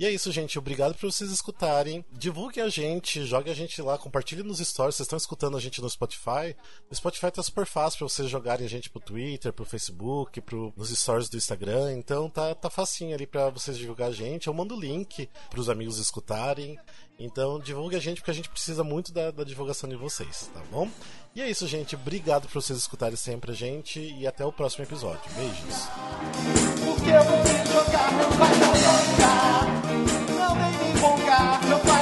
E 0.00 0.06
é 0.06 0.10
isso, 0.10 0.32
gente. 0.32 0.58
Obrigado 0.58 0.94
por 0.94 1.12
vocês 1.12 1.30
escutarem. 1.30 2.02
Divulguem 2.10 2.64
a 2.64 2.70
gente, 2.70 3.22
jogue 3.26 3.50
a 3.50 3.54
gente 3.54 3.82
lá, 3.82 3.98
compartilhe 3.98 4.42
nos 4.42 4.58
stories. 4.58 4.94
Vocês 4.94 5.04
estão 5.04 5.18
escutando 5.18 5.58
a 5.58 5.60
gente 5.60 5.82
no 5.82 5.90
Spotify. 5.90 6.56
O 6.90 6.94
Spotify 6.94 7.30
tá 7.30 7.42
super 7.42 7.66
fácil 7.66 7.98
para 7.98 8.08
vocês 8.08 8.30
jogarem 8.30 8.64
a 8.64 8.68
gente 8.68 8.88
pro 8.88 8.98
Twitter, 8.98 9.52
pro 9.52 9.66
Facebook, 9.66 10.40
pro, 10.40 10.72
nos 10.74 10.88
stories 10.88 11.28
do 11.28 11.36
Instagram. 11.36 11.92
Então 11.92 12.30
tá, 12.30 12.54
tá 12.54 12.70
facinho 12.70 13.14
ali 13.14 13.26
para 13.26 13.50
vocês 13.50 13.76
divulgar 13.76 14.08
a 14.08 14.12
gente. 14.12 14.46
Eu 14.46 14.54
mando 14.54 14.74
o 14.74 14.80
link 14.80 15.28
pros 15.50 15.68
amigos 15.68 15.98
escutarem. 15.98 16.78
Então 17.18 17.60
divulgue 17.60 17.96
a 17.96 18.00
gente 18.00 18.22
porque 18.22 18.30
a 18.30 18.34
gente 18.34 18.48
precisa 18.48 18.82
muito 18.82 19.12
da, 19.12 19.30
da 19.30 19.44
divulgação 19.44 19.86
de 19.86 19.96
vocês, 19.96 20.50
tá 20.54 20.62
bom? 20.72 20.88
E 21.34 21.42
é 21.42 21.50
isso, 21.50 21.68
gente. 21.68 21.94
Obrigado 21.94 22.48
por 22.48 22.62
vocês 22.62 22.78
escutarem 22.78 23.16
sempre 23.16 23.50
a 23.50 23.54
gente 23.54 24.00
e 24.00 24.26
até 24.26 24.46
o 24.46 24.50
próximo 24.50 24.82
episódio. 24.82 25.30
Beijos. 25.34 25.90
No 29.90 30.54
tem 30.54 30.78
nem 30.78 30.94
no, 30.94 31.26
carro, 31.26 31.66
meu 31.66 31.78
pai. 31.80 32.00